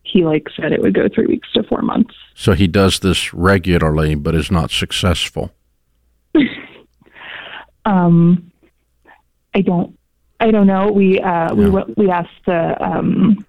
he 0.02 0.24
like 0.24 0.46
said 0.54 0.72
it 0.72 0.80
would 0.80 0.94
go 0.94 1.08
three 1.12 1.26
weeks 1.26 1.48
to 1.54 1.62
four 1.64 1.82
months. 1.82 2.14
So 2.34 2.52
he 2.52 2.66
does 2.66 3.00
this 3.00 3.34
regularly, 3.34 4.14
but 4.14 4.34
is 4.34 4.50
not 4.50 4.70
successful. 4.70 5.50
Um, 7.84 8.50
I 9.54 9.60
don't, 9.60 9.96
I 10.40 10.50
don't 10.50 10.66
know. 10.66 10.90
We 10.90 11.20
uh, 11.20 11.54
we 11.54 11.64
Yeah. 11.66 11.70
went, 11.70 11.96
we 11.96 12.10
asked 12.10 12.44
the 12.44 12.82
um, 12.84 13.45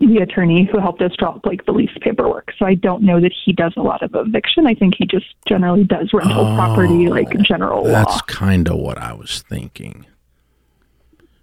the 0.00 0.18
attorney 0.18 0.68
who 0.70 0.78
helped 0.78 1.02
us 1.02 1.12
draw 1.18 1.34
up 1.36 1.46
like 1.46 1.64
the 1.66 1.72
lease 1.72 1.90
paperwork, 2.00 2.52
so 2.58 2.66
I 2.66 2.74
don't 2.74 3.02
know 3.02 3.20
that 3.20 3.32
he 3.44 3.52
does 3.52 3.72
a 3.76 3.82
lot 3.82 4.02
of 4.02 4.10
eviction. 4.14 4.66
I 4.66 4.74
think 4.74 4.94
he 4.96 5.06
just 5.06 5.26
generally 5.46 5.84
does 5.84 6.12
rental 6.12 6.46
oh, 6.46 6.54
property, 6.54 7.08
like 7.08 7.30
general. 7.40 7.86
Oh, 7.86 7.90
That's 7.90 8.20
kind 8.22 8.68
of 8.68 8.76
what 8.78 8.98
I 8.98 9.12
was 9.12 9.42
thinking. 9.48 10.06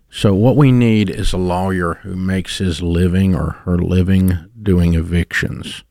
So 0.09 0.33
what 0.33 0.55
we 0.55 0.71
need 0.71 1.09
is 1.09 1.33
a 1.33 1.37
lawyer 1.37 1.95
who 1.95 2.15
makes 2.15 2.59
his 2.59 2.81
living 2.81 3.35
or 3.35 3.51
her 3.65 3.77
living 3.77 4.49
doing 4.61 4.93
evictions. 4.93 5.83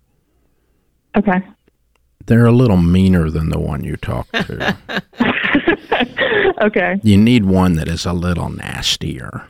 Okay. 1.14 1.42
They're 2.26 2.46
a 2.46 2.52
little 2.52 2.78
meaner 2.78 3.28
than 3.28 3.50
the 3.50 3.60
one 3.60 3.84
you 3.84 3.96
talked 3.96 4.32
to. 4.32 4.76
okay. 6.62 6.98
you 7.02 7.18
need 7.18 7.44
one 7.44 7.74
that 7.74 7.88
is 7.88 8.06
a 8.06 8.14
little 8.14 8.48
nastier. 8.48 9.46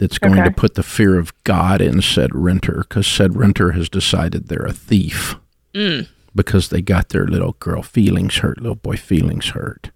That's 0.00 0.18
going 0.18 0.40
Okay. 0.40 0.48
to 0.48 0.50
put 0.50 0.74
the 0.76 0.82
fear 0.82 1.18
of 1.18 1.32
God 1.44 1.82
in 1.82 2.00
said 2.00 2.34
renter 2.34 2.86
because 2.88 3.06
said 3.06 3.36
renter 3.36 3.72
has 3.72 3.90
decided 3.90 4.48
they're 4.48 4.64
a 4.64 4.72
thief 4.72 5.36
mm. 5.74 6.08
because 6.34 6.70
they 6.70 6.80
got 6.80 7.10
their 7.10 7.26
little 7.26 7.52
girl 7.60 7.82
feelings 7.82 8.38
hurt, 8.38 8.62
little 8.62 8.74
boy 8.74 8.96
feelings 8.96 9.48
hurt. 9.48 9.90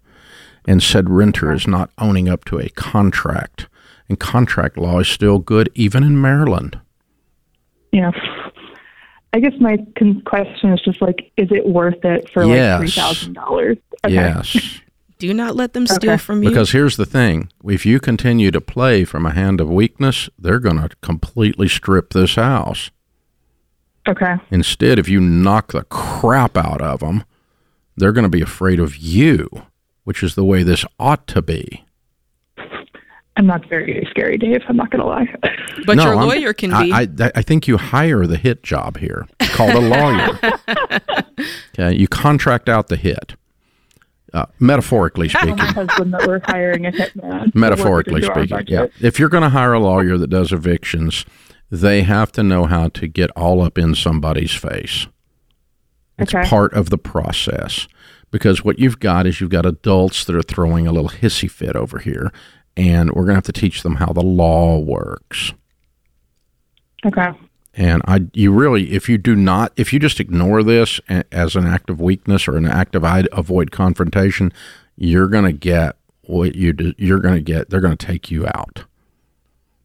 And 0.67 0.81
said 0.83 1.09
renter 1.09 1.51
is 1.51 1.67
not 1.67 1.89
owning 1.97 2.29
up 2.29 2.45
to 2.45 2.59
a 2.59 2.69
contract. 2.69 3.67
And 4.07 4.19
contract 4.19 4.77
law 4.77 4.99
is 4.99 5.07
still 5.07 5.39
good 5.39 5.71
even 5.73 6.03
in 6.03 6.21
Maryland. 6.21 6.79
Yeah. 7.91 8.11
I 9.33 9.39
guess 9.39 9.53
my 9.59 9.77
con- 9.97 10.21
question 10.21 10.71
is 10.71 10.81
just 10.81 11.01
like, 11.01 11.31
is 11.35 11.51
it 11.51 11.65
worth 11.67 12.05
it 12.05 12.29
for 12.29 12.45
like 12.45 12.79
three 12.79 12.91
thousand 12.91 13.33
dollars? 13.33 13.77
Yes. 14.07 14.81
Do 15.17 15.33
not 15.33 15.55
let 15.55 15.73
them 15.73 15.87
steal 15.87 16.11
Okay. 16.11 16.17
from 16.17 16.43
you. 16.43 16.49
Because 16.49 16.71
here's 16.71 16.97
the 16.97 17.05
thing 17.05 17.49
if 17.65 17.85
you 17.85 17.99
continue 17.99 18.51
to 18.51 18.59
play 18.61 19.05
from 19.05 19.25
a 19.25 19.31
hand 19.31 19.61
of 19.61 19.69
weakness, 19.69 20.29
they're 20.37 20.59
going 20.59 20.77
to 20.77 20.89
completely 21.01 21.67
strip 21.69 22.11
this 22.11 22.35
house. 22.35 22.91
Okay. 24.07 24.35
Instead, 24.51 24.99
if 24.99 25.07
you 25.09 25.19
knock 25.19 25.71
the 25.71 25.83
crap 25.85 26.57
out 26.57 26.81
of 26.81 26.99
them, 26.99 27.23
they're 27.95 28.11
going 28.11 28.23
to 28.23 28.29
be 28.29 28.41
afraid 28.41 28.79
of 28.79 28.97
you, 28.97 29.49
which 30.03 30.21
is 30.21 30.35
the 30.35 30.43
way 30.43 30.63
this 30.63 30.85
ought 30.99 31.25
to 31.27 31.41
be. 31.41 31.85
I'm 33.37 33.47
not 33.47 33.67
very 33.67 34.07
scary, 34.09 34.37
Dave. 34.37 34.61
I'm 34.69 34.77
not 34.77 34.91
gonna 34.91 35.05
lie. 35.05 35.27
but 35.85 35.97
No, 35.97 36.03
your 36.05 36.15
I'm- 36.15 36.27
lawyer 36.27 36.53
can 36.53 36.73
I, 36.73 37.05
be. 37.05 37.21
I, 37.23 37.31
I 37.35 37.41
think 37.41 37.67
you 37.67 37.75
hire 37.75 38.25
the 38.25 38.37
hit 38.37 38.63
job 38.63 38.95
here, 38.97 39.27
called 39.41 39.71
a 39.73 39.81
lawyer. 39.81 40.39
okay, 41.77 41.93
you 41.97 42.07
contract 42.07 42.69
out 42.69 42.87
the 42.87 42.95
hit. 42.95 43.35
Uh, 44.35 44.45
metaphorically 44.59 45.29
speaking, 45.29 45.55
My 45.55 45.65
husband 45.65 46.13
that 46.13 46.27
we're 46.27 46.41
hiring 46.43 46.85
a 46.85 46.91
hitman. 46.91 47.55
metaphorically 47.55 48.21
work 48.21 48.23
into 48.37 48.55
our 48.55 48.61
speaking, 48.63 48.65
yeah. 48.67 48.87
If 49.01 49.17
you're 49.17 49.29
going 49.29 49.43
to 49.43 49.49
hire 49.49 49.71
a 49.73 49.79
lawyer 49.79 50.17
that 50.17 50.27
does 50.29 50.51
evictions, 50.51 51.25
they 51.71 52.03
have 52.03 52.31
to 52.33 52.43
know 52.43 52.65
how 52.65 52.89
to 52.89 53.07
get 53.07 53.31
all 53.31 53.61
up 53.61 53.77
in 53.77 53.95
somebody's 53.95 54.53
face. 54.53 55.07
It's 56.19 56.33
Okay. 56.35 56.47
part 56.47 56.73
of 56.73 56.89
the 56.89 56.97
process 56.97 57.87
because 58.29 58.63
what 58.63 58.77
you've 58.77 58.99
got 58.99 59.25
is 59.25 59.39
you've 59.39 59.49
got 59.49 59.65
adults 59.65 60.25
that 60.25 60.35
are 60.35 60.41
throwing 60.41 60.85
a 60.85 60.91
little 60.91 61.09
hissy 61.09 61.49
fit 61.49 61.75
over 61.77 61.99
here, 61.99 62.31
and 62.75 63.09
we're 63.11 63.23
going 63.23 63.29
to 63.29 63.35
have 63.35 63.43
to 63.45 63.53
teach 63.53 63.83
them 63.83 63.95
how 63.95 64.11
the 64.11 64.21
law 64.21 64.77
works. 64.79 65.53
Okay. 67.05 67.29
And 67.77 68.01
I, 68.07 68.21
you 68.33 68.53
really, 68.53 68.93
if 68.93 69.09
you 69.09 69.17
do 69.17 69.35
not, 69.35 69.73
if 69.75 69.91
you 69.91 69.99
just 69.99 70.19
ignore 70.21 70.63
this 70.63 70.99
as 71.31 71.55
an 71.57 71.65
act 71.67 71.89
of 71.89 71.99
weakness 71.99 72.47
or 72.47 72.55
an 72.55 72.65
act 72.67 72.95
of 72.95 73.03
I 73.03 73.25
avoid 73.33 73.71
confrontation, 73.71 74.53
you're 74.95 75.27
going 75.27 75.43
to 75.43 75.51
get 75.51 75.97
what 76.21 76.55
you 76.55 76.71
do, 76.73 76.93
you're 76.97 77.19
going 77.19 77.35
to 77.35 77.41
get. 77.41 77.69
They're 77.69 77.81
going 77.81 77.97
to 77.97 78.05
take 78.05 78.31
you 78.31 78.47
out. 78.47 78.85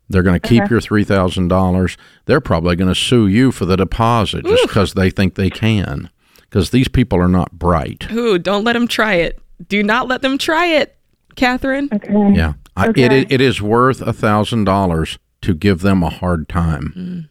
They're 0.09 0.23
going 0.23 0.39
to 0.41 0.49
keep 0.49 0.63
Okay. 0.65 0.71
your 0.71 0.81
three 0.81 1.05
thousand 1.05 1.49
dollars. 1.49 1.97
They're 2.27 2.41
probably 2.41 2.77
going 2.77 2.89
to 2.93 2.95
sue 2.95 3.27
you 3.27 3.53
for 3.53 3.65
the 3.65 3.77
deposit 3.77 4.45
just 4.45 4.67
because 4.69 4.95
they 4.95 5.11
think 5.11 5.35
they 5.35 5.51
can. 5.51 6.11
Because 6.43 6.71
these 6.71 6.89
people 6.89 7.19
are 7.21 7.29
not 7.29 7.53
bright. 7.59 8.11
Ooh, 8.11 8.39
don't 8.39 8.65
let 8.65 8.73
them 8.73 8.89
try 8.89 9.15
it. 9.15 9.39
Do 9.69 9.83
not 9.85 10.09
let 10.09 10.23
them 10.23 10.37
try 10.39 10.67
it, 10.67 10.97
Catherine. 11.37 11.89
Okay. 11.93 12.13
Yeah, 12.35 12.55
Okay. 12.77 13.03
it, 13.05 13.13
it 13.13 13.33
it 13.33 13.41
is 13.41 13.61
worth 13.63 14.01
a 14.01 14.13
thousand 14.13 14.65
dollars 14.65 15.19
to 15.43 15.55
give 15.55 15.81
them 15.81 16.03
a 16.03 16.11
hard 16.11 16.49
time. 16.49 16.93
Mm. 16.97 17.29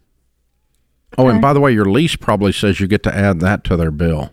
Oh, 1.19 1.27
and 1.27 1.41
by 1.41 1.53
the 1.53 1.59
way, 1.59 1.71
your 1.71 1.85
lease 1.85 2.15
probably 2.15 2.51
says 2.51 2.79
you 2.79 2.87
get 2.87 3.03
to 3.03 3.15
add 3.15 3.39
that 3.41 3.63
to 3.65 3.75
their 3.77 3.91
bill. 3.91 4.31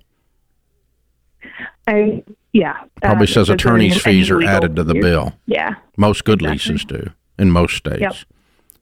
I 1.86 2.24
yeah. 2.52 2.84
Probably 3.02 3.26
uh, 3.26 3.30
says 3.30 3.48
attorney's 3.50 4.02
fees 4.02 4.30
are 4.30 4.42
added 4.42 4.76
to 4.76 4.84
the 4.84 4.94
bill. 4.94 5.34
Yeah. 5.46 5.74
Most 5.96 6.24
good 6.24 6.40
Exactly. 6.42 6.72
leases 6.72 6.84
do 6.86 7.10
in 7.38 7.50
most 7.50 7.76
states. 7.76 8.00
Yep. 8.00 8.14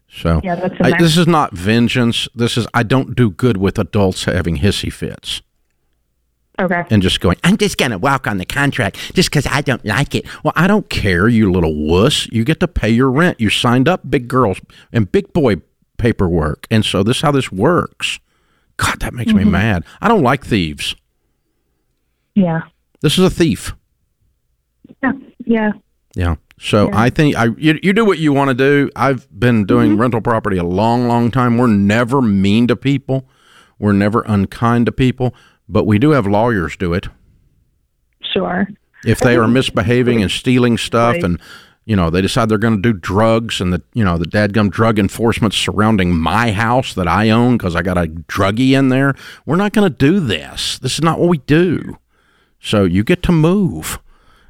So 0.09 0.41
Yeah, 0.45 0.69
I, 0.81 0.97
this 0.99 1.17
is 1.17 1.27
not 1.27 1.53
vengeance. 1.57 2.29
This 2.35 2.57
is 2.57 2.67
I 2.73 2.83
don't 2.85 3.17
do 3.17 3.31
good 3.31 3.57
with 3.57 3.79
adults 3.79 4.25
having 4.27 4.59
hissy 4.59 4.93
fits 4.93 5.43
Okay. 6.61 6.85
and 6.89 7.03
just 7.03 7.19
going. 7.21 7.37
I'm 7.43 7.57
just 7.57 7.77
gonna 7.79 7.99
walk 7.99 8.29
on 8.29 8.39
the 8.39 8.47
contract 8.47 8.97
just 9.15 9.29
because 9.29 9.47
I 9.51 9.61
don't 9.61 9.85
like 9.85 10.15
it. 10.15 10.25
Well, 10.45 10.53
I 10.55 10.69
don't 10.69 10.89
care, 10.89 11.27
you 11.29 11.51
little 11.51 11.75
wuss. 11.75 12.29
You 12.31 12.45
get 12.45 12.61
to 12.61 12.69
pay 12.69 12.91
your 12.91 13.11
rent. 13.11 13.41
You 13.41 13.51
signed 13.51 13.89
up 13.89 14.09
big 14.09 14.29
girls 14.29 14.61
and 14.93 15.11
big 15.11 15.33
boy 15.33 15.57
paperwork, 15.99 16.67
and 16.71 16.85
so 16.85 17.03
this 17.03 17.17
is 17.17 17.23
how 17.23 17.31
this 17.33 17.51
works. 17.53 18.19
God, 18.77 19.01
that 19.01 19.15
makes 19.15 19.31
Mm-hmm. 19.33 19.45
me 19.45 19.51
mad. 19.51 19.85
I 20.01 20.09
don't 20.09 20.23
like 20.23 20.45
thieves. 20.45 20.97
Yeah. 22.35 22.63
This 23.01 23.19
is 23.19 23.25
a 23.25 23.31
thief. 23.31 23.75
Yeah. 25.03 25.13
Yeah. 25.45 25.73
Yeah. 26.17 26.35
So 26.59 26.91
I 26.93 27.11
think 27.11 27.37
I 27.37 27.47
you, 27.57 27.79
you 27.83 27.93
do 27.93 28.05
what 28.05 28.19
you 28.19 28.33
want 28.33 28.49
to 28.49 28.55
do. 28.55 28.91
I've 28.97 29.27
been 29.39 29.65
doing 29.67 29.97
rental 29.97 30.21
property 30.21 30.57
a 30.57 30.65
long, 30.65 31.09
long 31.09 31.31
time. 31.31 31.59
We're 31.59 31.67
never 31.67 32.23
mean 32.23 32.67
to 32.69 32.77
people. 32.77 33.29
We're 33.79 33.93
never 33.93 34.23
unkind 34.23 34.87
to 34.87 34.93
people, 34.93 35.35
but 35.69 35.85
we 35.85 35.99
do 35.99 36.11
have 36.11 36.27
lawyers 36.27 36.77
do 36.77 36.93
it. 36.95 37.09
Sure. 38.33 38.69
If 39.05 39.19
they 39.21 39.37
are 39.37 39.49
misbehaving 39.49 40.23
and 40.23 40.31
stealing 40.31 40.79
stuff 40.79 41.15
Right. 41.15 41.25
and 41.25 41.41
you 41.87 41.97
know, 41.97 42.09
they 42.11 42.23
decide 42.23 42.49
they're 42.49 42.59
going 42.59 42.81
to 42.83 42.93
do 42.93 42.99
drugs 42.99 43.61
and 43.61 43.73
the 43.73 43.83
you 43.93 44.05
know, 44.05 44.17
the 44.17 44.27
dadgum 44.27 44.71
drug 44.71 44.99
enforcement 44.99 45.53
surrounding 45.53 46.17
my 46.17 46.51
house 46.53 46.95
that 46.95 47.07
I 47.09 47.31
own 47.31 47.59
cuz 47.59 47.77
I 47.77 47.83
got 47.83 47.99
a 47.99 48.07
druggie 48.07 48.71
in 48.73 48.89
there. 48.89 49.15
We're 49.45 49.57
not 49.57 49.73
going 49.73 49.91
to 49.91 49.97
do 49.97 50.21
this. 50.21 50.79
This 50.79 50.95
is 50.95 51.03
not 51.03 51.19
what 51.19 51.29
we 51.29 51.39
do. 51.39 51.99
So 52.61 52.85
you 52.85 53.05
get 53.05 53.23
to 53.25 53.33
move. 53.33 53.99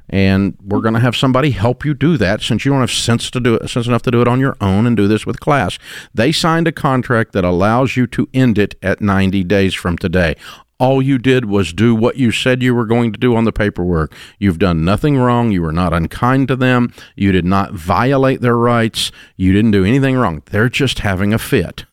and 0.07 0.55
we're 0.63 0.81
going 0.81 0.93
to 0.93 0.99
have 0.99 1.15
somebody 1.15 1.49
help 1.49 1.83
you 1.83 1.93
do 1.95 2.15
that 2.15 2.39
since 2.39 2.63
you 2.63 2.71
don't 2.71 2.79
have 2.81 2.91
sense 2.91 3.31
to 3.31 3.39
do 3.39 3.55
it 3.55 3.67
sense 3.67 3.87
enough 3.87 4.03
to 4.03 4.11
do 4.11 4.21
it 4.21 4.27
on 4.27 4.39
your 4.39 4.55
own 4.61 4.85
and 4.85 4.95
do 4.95 5.07
this 5.07 5.25
with 5.25 5.39
class 5.39 5.79
they 6.13 6.31
signed 6.31 6.67
a 6.67 6.71
contract 6.71 7.33
that 7.33 7.43
allows 7.43 7.97
you 7.97 8.05
to 8.05 8.29
end 8.31 8.59
it 8.59 8.75
at 8.83 9.01
90 9.01 9.43
days 9.45 9.73
from 9.73 9.97
today 9.97 10.35
all 10.79 11.01
you 11.01 11.17
did 11.17 11.45
was 11.45 11.73
do 11.73 11.95
what 11.95 12.17
you 12.17 12.31
said 12.31 12.61
you 12.61 12.75
were 12.75 12.85
going 12.85 13.13
to 13.13 13.19
do 13.19 13.35
on 13.35 13.45
the 13.45 13.53
paperwork. 13.53 14.13
You've 14.39 14.59
done 14.59 14.83
nothing 14.83 15.17
wrong. 15.17 15.51
You 15.51 15.61
were 15.61 15.71
not 15.71 15.93
unkind 15.93 16.47
to 16.49 16.55
them. 16.55 16.93
You 17.15 17.31
did 17.31 17.45
not 17.45 17.73
violate 17.73 18.41
their 18.41 18.57
rights. 18.57 19.11
You 19.37 19.53
didn't 19.53 19.71
do 19.71 19.85
anything 19.85 20.15
wrong. 20.15 20.43
They're 20.47 20.69
just 20.69 20.99
having 20.99 21.33
a 21.33 21.39
fit. 21.39 21.85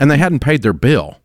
And 0.00 0.10
they 0.10 0.18
hadn't 0.18 0.40
paid 0.40 0.62
their 0.62 0.72
bill. 0.72 1.18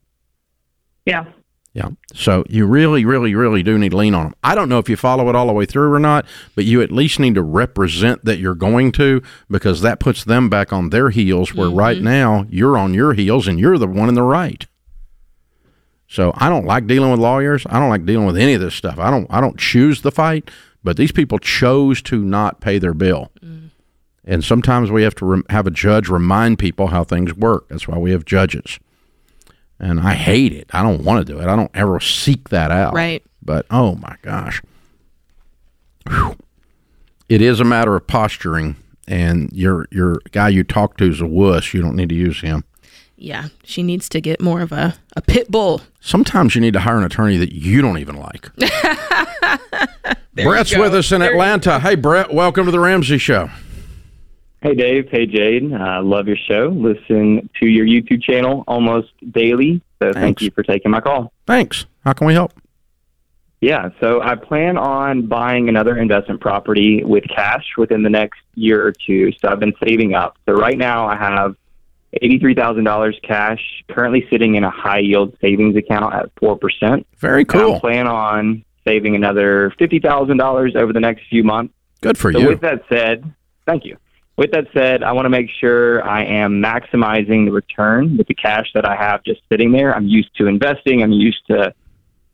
Yeah. 1.06 1.26
Yeah. 1.74 1.90
So 2.14 2.44
you 2.50 2.66
really, 2.66 3.06
really, 3.06 3.34
really 3.34 3.64
do 3.64 3.78
need 3.78 3.92
to 3.92 3.98
lean 3.98 4.14
on 4.14 4.26
them. 4.26 4.36
I 4.44 4.56
don't 4.56 4.68
know 4.68 4.80
if 4.80 4.90
you 4.90 4.98
follow 4.98 5.30
it 5.30 5.36
all 5.36 5.48
the 5.48 5.54
way 5.54 5.66
through 5.66 5.94
or 5.94 6.00
not, 6.00 6.26
but 6.54 6.66
you 6.66 6.82
at 6.82 6.92
least 6.92 7.18
need 7.18 7.36
to 7.36 7.42
represent 7.42 8.26
that 8.26 8.40
you're 8.40 8.56
going 8.56 8.92
to 8.94 9.22
because 9.50 9.80
that 9.82 10.02
puts 10.02 10.26
them 10.26 10.50
back 10.50 10.74
on 10.74 10.90
their 10.90 11.12
heels 11.12 11.54
where 11.54 11.70
mm-hmm. 11.70 11.80
right 11.80 12.02
now 12.02 12.46
you're 12.50 12.78
on 12.78 12.94
your 12.94 13.14
heels 13.14 13.48
and 13.48 13.58
you're 13.58 13.78
the 13.78 13.88
one 13.88 14.10
in 14.10 14.16
the 14.16 14.22
right. 14.22 14.68
So 16.12 16.34
I 16.36 16.50
don't 16.50 16.66
like 16.66 16.88
dealing 16.88 17.10
with 17.10 17.22
lawyers. 17.22 17.66
I 17.70 17.80
don't 17.80 17.88
like 17.88 18.06
dealing 18.06 18.26
with 18.26 18.36
any 18.36 18.54
of 18.54 18.60
this 18.60 18.76
stuff. 18.76 19.00
I 19.00 19.10
don't 19.10 19.26
I 19.30 19.40
don't 19.40 19.58
choose 19.58 20.02
the 20.02 20.12
fight, 20.12 20.52
but 20.84 20.98
these 20.98 21.14
people 21.14 21.40
chose 21.40 22.02
to 22.02 22.22
not 22.22 22.60
pay 22.60 22.80
their 22.80 22.94
bill. 22.94 23.32
Mm. 23.42 23.70
And 24.26 24.44
sometimes 24.44 24.92
we 24.92 25.04
have 25.04 25.16
to 25.16 25.26
re- 25.26 25.44
have 25.50 25.68
a 25.68 25.72
judge 25.72 26.10
remind 26.10 26.60
people 26.60 26.88
how 26.88 27.06
things 27.06 27.34
work. 27.34 27.70
That's 27.70 27.88
why 27.88 27.98
we 27.98 28.12
have 28.12 28.26
judges. 28.26 28.78
And 29.80 30.02
I 30.02 30.16
hate 30.16 30.52
it. 30.52 30.70
I 30.74 30.84
don't 30.84 31.06
want 31.06 31.26
to 31.26 31.34
do 31.34 31.40
it. 31.40 31.48
I 31.48 31.56
don't 31.56 31.72
ever 31.74 32.02
seek 32.02 32.50
that 32.50 32.72
out. 32.72 32.94
Right. 32.94 33.24
But 33.42 33.66
oh 33.72 33.96
my 33.96 34.18
gosh. 34.22 34.62
Whew. 36.10 36.36
It 37.30 37.42
is 37.42 37.62
a 37.62 37.66
matter 37.66 37.96
of 37.96 38.06
posturing 38.06 38.76
and 39.08 39.50
your 39.54 39.88
your 39.92 40.20
guy 40.34 40.50
you 40.50 40.66
talk 40.66 40.98
to 40.98 41.10
is 41.10 41.22
a 41.22 41.26
wuss. 41.26 41.74
You 41.74 41.82
don't 41.82 41.96
need 41.96 42.10
to 42.10 42.16
use 42.16 42.42
him. 42.42 42.66
Yeah, 43.22 43.50
she 43.64 43.84
needs 43.84 44.10
to 44.10 44.20
get 44.20 44.42
more 44.42 44.62
of 44.62 44.72
a, 44.72 44.96
a 45.16 45.22
pit 45.22 45.52
bull. 45.52 45.82
Sometimes 46.00 46.56
you 46.56 46.62
need 46.62 46.74
to 46.74 46.80
hire 46.80 46.98
an 46.98 47.04
attorney 47.04 47.38
that 47.38 47.54
you 47.54 47.80
don't 47.84 48.00
even 48.00 48.16
like. 48.16 48.50
Brett's 50.34 50.76
with 50.76 50.96
us 50.96 51.12
in 51.12 51.22
there 51.22 51.32
Atlanta. 51.32 51.80
Hey, 51.80 51.94
Brett, 51.94 52.34
welcome 52.34 52.66
to 52.66 52.72
the 52.72 52.80
Ramsey 52.80 53.20
Show. 53.20 53.52
Hey, 54.64 54.74
Dave. 54.74 55.10
Hey, 55.12 55.28
Jade. 55.28 55.72
I 55.72 55.98
uh, 55.98 56.02
love 56.02 56.28
your 56.28 56.36
show. 56.36 56.70
Listen 56.70 57.48
to 57.60 57.68
your 57.68 57.86
YouTube 57.86 58.24
channel 58.24 58.64
almost 58.68 59.10
daily. 59.32 59.84
So 60.02 60.14
Thanks. 60.14 60.20
thank 60.20 60.42
you 60.42 60.50
for 60.50 60.64
taking 60.64 60.90
my 60.90 61.00
call. 61.00 61.32
Thanks. 61.46 61.86
How 62.04 62.14
can 62.14 62.26
we 62.26 62.34
help? 62.34 62.54
Yeah, 63.60 63.90
so 64.00 64.24
I 64.24 64.34
plan 64.34 64.80
on 64.80 65.28
buying 65.28 65.70
another 65.70 65.96
investment 65.96 66.42
property 66.42 67.04
with 67.04 67.24
cash 67.28 67.66
within 67.78 68.02
the 68.02 68.10
next 68.10 68.40
year 68.56 68.84
or 68.84 68.92
two. 68.92 69.32
So 69.34 69.50
I've 69.50 69.60
been 69.60 69.76
saving 69.86 70.16
up. 70.16 70.38
So 70.48 70.54
right 70.54 70.80
now 70.80 71.06
I 71.06 71.16
have 71.16 71.56
$83,000 72.22 73.22
cash, 73.24 73.84
currently 73.90 74.28
sitting 74.30 74.56
in 74.56 74.64
a 74.64 74.70
high 74.70 75.00
yield 75.00 75.36
savings 75.40 75.76
account 75.76 76.14
at 76.14 76.34
4%. 76.36 77.06
Very 77.18 77.46
cool. 77.46 77.76
I 77.76 77.80
plan 77.80 78.08
on 78.08 78.66
saving 78.86 79.16
another 79.16 79.74
$50,000 79.80 80.76
over 80.76 80.94
the 80.94 81.00
next 81.00 81.28
few 81.30 81.44
months. 81.44 81.74
Good 82.02 82.18
for 82.18 82.34
so 82.34 82.40
you. 82.40 82.48
With 82.48 82.62
that 82.62 82.84
said, 82.90 83.24
thank 83.66 83.86
you. 83.86 83.98
With 84.38 84.52
that 84.52 84.68
said, 84.74 85.04
I 85.04 85.12
want 85.12 85.26
to 85.26 85.30
make 85.30 85.50
sure 85.60 86.04
I 86.04 86.24
am 86.24 86.62
maximizing 86.62 87.46
the 87.46 87.52
return 87.52 88.18
with 88.18 88.28
the 88.28 88.34
cash 88.34 88.72
that 88.74 88.86
I 88.86 88.96
have 88.96 89.24
just 89.24 89.42
sitting 89.50 89.72
there. 89.72 89.96
I'm 89.96 90.08
used 90.08 90.36
to 90.38 90.48
investing. 90.48 91.04
I'm 91.04 91.12
used 91.12 91.46
to 91.48 91.74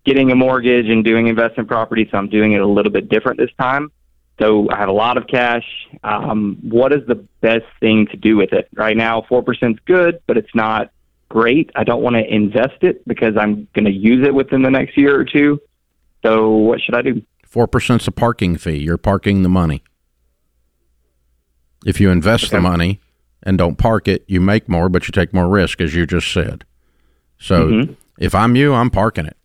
getting 0.05 0.31
a 0.31 0.35
mortgage 0.35 0.87
and 0.87 1.03
doing 1.03 1.27
investment 1.27 1.67
property, 1.67 2.07
so 2.09 2.17
I'm 2.17 2.29
doing 2.29 2.53
it 2.53 2.61
a 2.61 2.67
little 2.67 2.91
bit 2.91 3.09
different 3.09 3.39
this 3.39 3.49
time. 3.59 3.91
So 4.39 4.69
I 4.69 4.77
have 4.77 4.89
a 4.89 4.93
lot 4.93 5.17
of 5.17 5.27
cash. 5.27 5.65
Um, 6.03 6.57
what 6.61 6.93
is 6.93 7.05
the 7.07 7.15
best 7.41 7.65
thing 7.79 8.07
to 8.11 8.17
do 8.17 8.37
with 8.37 8.53
it? 8.53 8.67
Right 8.73 8.95
now, 8.95 9.21
4% 9.29 9.73
is 9.73 9.79
good, 9.85 10.21
but 10.27 10.37
it's 10.37 10.53
not 10.53 10.91
great. 11.29 11.71
I 11.75 11.83
don't 11.83 12.03
want 12.03 12.15
to 12.15 12.23
invest 12.23 12.81
it 12.83 13.05
because 13.07 13.35
I'm 13.37 13.67
going 13.73 13.85
to 13.85 13.91
use 13.91 14.25
it 14.25 14.33
within 14.33 14.61
the 14.61 14.69
next 14.69 14.97
year 14.97 15.19
or 15.19 15.25
two. 15.25 15.59
So 16.23 16.51
what 16.51 16.81
should 16.81 16.95
I 16.95 17.01
do? 17.01 17.21
4% 17.49 18.01
is 18.01 18.07
a 18.07 18.11
parking 18.11 18.57
fee. 18.57 18.77
You're 18.77 18.97
parking 18.97 19.41
the 19.41 19.49
money. 19.49 19.83
If 21.85 21.99
you 21.99 22.11
invest 22.11 22.45
okay. 22.45 22.57
the 22.57 22.61
money 22.61 22.99
and 23.41 23.57
don't 23.57 23.77
park 23.77 24.07
it, 24.07 24.23
you 24.27 24.39
make 24.41 24.69
more, 24.69 24.89
but 24.89 25.07
you 25.07 25.11
take 25.11 25.33
more 25.33 25.47
risk, 25.47 25.81
as 25.81 25.95
you 25.95 26.05
just 26.05 26.31
said. 26.31 26.63
So 27.39 27.67
mm-hmm. 27.67 27.93
if 28.19 28.35
I'm 28.35 28.55
you, 28.55 28.73
I'm 28.73 28.89
parking 28.89 29.25
it 29.25 29.36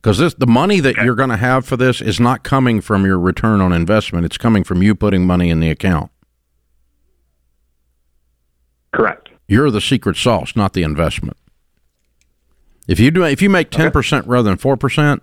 because 0.00 0.18
this 0.18 0.34
the 0.34 0.46
money 0.46 0.80
that 0.80 0.96
you're 0.96 1.14
going 1.14 1.30
to 1.30 1.36
have 1.36 1.66
for 1.66 1.76
this 1.76 2.00
is 2.00 2.18
not 2.18 2.42
coming 2.42 2.80
from 2.80 3.04
your 3.04 3.18
return 3.18 3.60
on 3.60 3.72
investment. 3.72 4.24
It's 4.24 4.38
coming 4.38 4.64
from 4.64 4.82
you 4.82 4.94
putting 4.94 5.26
money 5.26 5.50
in 5.50 5.60
the 5.60 5.70
account. 5.70 6.10
Correct. 8.92 9.28
You're 9.46 9.70
the 9.70 9.80
secret 9.80 10.16
sauce 10.16 10.56
not 10.56 10.72
the 10.72 10.82
investment. 10.82 11.36
If 12.88 12.98
you 12.98 13.10
do 13.10 13.24
if 13.24 13.42
you 13.42 13.50
make 13.50 13.70
10% 13.70 14.18
okay. 14.18 14.28
rather 14.28 14.48
than 14.48 14.58
4% 14.58 15.20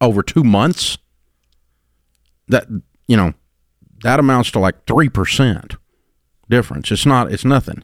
over 0.00 0.22
2 0.22 0.44
months 0.44 0.98
that 2.48 2.66
you 3.06 3.16
know 3.16 3.32
that 4.02 4.20
amounts 4.20 4.50
to 4.50 4.58
like 4.58 4.84
3% 4.84 5.76
difference. 6.50 6.90
It's 6.90 7.06
not 7.06 7.32
it's 7.32 7.44
nothing 7.44 7.82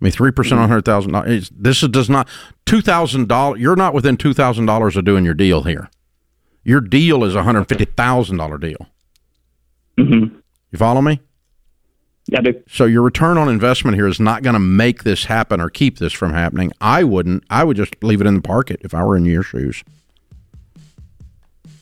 I 0.00 0.04
mean, 0.04 0.12
three 0.12 0.30
percent 0.30 0.60
on 0.60 0.68
hundred 0.68 0.84
thousand 0.84 1.12
dollars. 1.12 1.50
This 1.50 1.82
is, 1.82 1.88
does 1.88 2.08
not 2.08 2.28
two 2.66 2.80
thousand 2.80 3.28
dollars. 3.28 3.60
You're 3.60 3.76
not 3.76 3.94
within 3.94 4.16
two 4.16 4.32
thousand 4.32 4.66
dollars 4.66 4.96
of 4.96 5.04
doing 5.04 5.24
your 5.24 5.34
deal 5.34 5.62
here. 5.62 5.90
Your 6.62 6.80
deal 6.80 7.24
is 7.24 7.34
a 7.34 7.42
hundred 7.42 7.64
fifty 7.68 7.84
thousand 7.84 8.36
dollar 8.36 8.58
deal. 8.58 8.86
Mm-hmm. 9.96 10.36
You 10.70 10.78
follow 10.78 11.02
me? 11.02 11.20
Yeah, 12.26 12.40
I 12.40 12.42
do. 12.42 12.62
So 12.68 12.84
your 12.84 13.02
return 13.02 13.38
on 13.38 13.48
investment 13.48 13.96
here 13.96 14.06
is 14.06 14.20
not 14.20 14.42
going 14.42 14.52
to 14.52 14.60
make 14.60 15.02
this 15.02 15.24
happen 15.24 15.60
or 15.60 15.70
keep 15.70 15.98
this 15.98 16.12
from 16.12 16.32
happening. 16.32 16.72
I 16.80 17.02
wouldn't. 17.02 17.42
I 17.48 17.64
would 17.64 17.76
just 17.76 17.94
leave 18.02 18.20
it 18.20 18.26
in 18.26 18.42
the 18.42 18.48
market 18.48 18.80
if 18.84 18.94
I 18.94 19.02
were 19.02 19.16
in 19.16 19.24
your 19.24 19.42
shoes. 19.42 19.82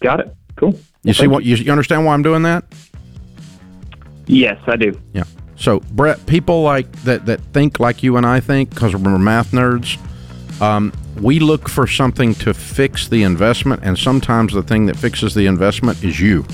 Got 0.01 0.21
it. 0.21 0.35
Cool. 0.55 0.71
You 0.71 0.79
well, 1.05 1.15
see 1.15 1.27
what 1.27 1.45
you, 1.45 1.57
you 1.57 1.71
understand 1.71 2.07
why 2.07 2.15
I'm 2.15 2.23
doing 2.23 2.43
that? 2.45 2.65
Yes, 4.27 4.59
I 4.67 4.77
do. 4.77 4.99
Yeah. 5.13 5.25
So, 5.57 5.81
Brett, 5.93 6.25
people 6.27 6.63
like 6.63 6.91
that 7.03 7.27
that 7.27 7.41
think 7.53 7.81
like 7.81 8.03
you 8.03 8.17
and 8.17 8.27
I 8.27 8.41
think 8.41 8.71
because 8.71 8.95
we're 8.95 9.19
math 9.19 9.53
nerds. 9.53 9.99
Um, 10.61 10.93
we 11.21 11.39
look 11.39 11.69
for 11.69 11.87
something 11.87 12.35
to 12.37 12.53
fix 12.53 13.09
the 13.09 13.23
investment, 13.23 13.83
and 13.83 13.99
sometimes 13.99 14.53
the 14.53 14.63
thing 14.63 14.87
that 14.87 14.97
fixes 14.97 15.35
the 15.35 15.47
investment 15.47 16.03
is 16.05 16.21
you. 16.21 16.45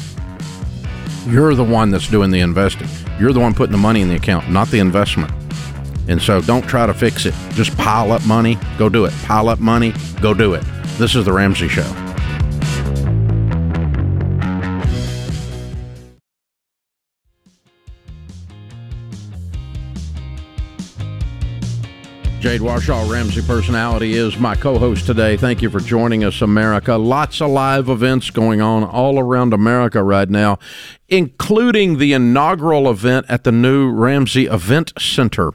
You're 1.26 1.54
the 1.54 1.64
one 1.64 1.90
that's 1.90 2.08
doing 2.08 2.30
the 2.30 2.40
investing. 2.40 2.88
You're 3.18 3.32
the 3.32 3.40
one 3.40 3.54
putting 3.54 3.72
the 3.72 3.78
money 3.78 4.00
in 4.00 4.08
the 4.08 4.16
account, 4.16 4.50
not 4.50 4.68
the 4.68 4.78
investment. 4.78 5.32
And 6.08 6.20
so 6.20 6.40
don't 6.40 6.62
try 6.62 6.86
to 6.86 6.94
fix 6.94 7.26
it. 7.26 7.34
Just 7.50 7.76
pile 7.76 8.10
up 8.10 8.24
money, 8.26 8.58
go 8.76 8.88
do 8.88 9.04
it. 9.04 9.12
Pile 9.22 9.48
up 9.48 9.60
money, 9.60 9.94
go 10.20 10.34
do 10.34 10.54
it. 10.54 10.64
This 10.98 11.14
is 11.14 11.24
The 11.24 11.32
Ramsey 11.32 11.68
Show. 11.68 12.11
Jade 22.42 22.60
Warshaw, 22.60 23.08
Ramsey 23.08 23.40
Personality, 23.40 24.14
is 24.14 24.36
my 24.36 24.56
co 24.56 24.76
host 24.76 25.06
today. 25.06 25.36
Thank 25.36 25.62
you 25.62 25.70
for 25.70 25.78
joining 25.78 26.24
us, 26.24 26.42
America. 26.42 26.96
Lots 26.96 27.40
of 27.40 27.52
live 27.52 27.88
events 27.88 28.30
going 28.30 28.60
on 28.60 28.82
all 28.82 29.20
around 29.20 29.54
America 29.54 30.02
right 30.02 30.28
now, 30.28 30.58
including 31.08 31.98
the 31.98 32.12
inaugural 32.12 32.90
event 32.90 33.26
at 33.28 33.44
the 33.44 33.52
new 33.52 33.92
Ramsey 33.92 34.46
Event 34.46 34.92
Center. 34.98 35.52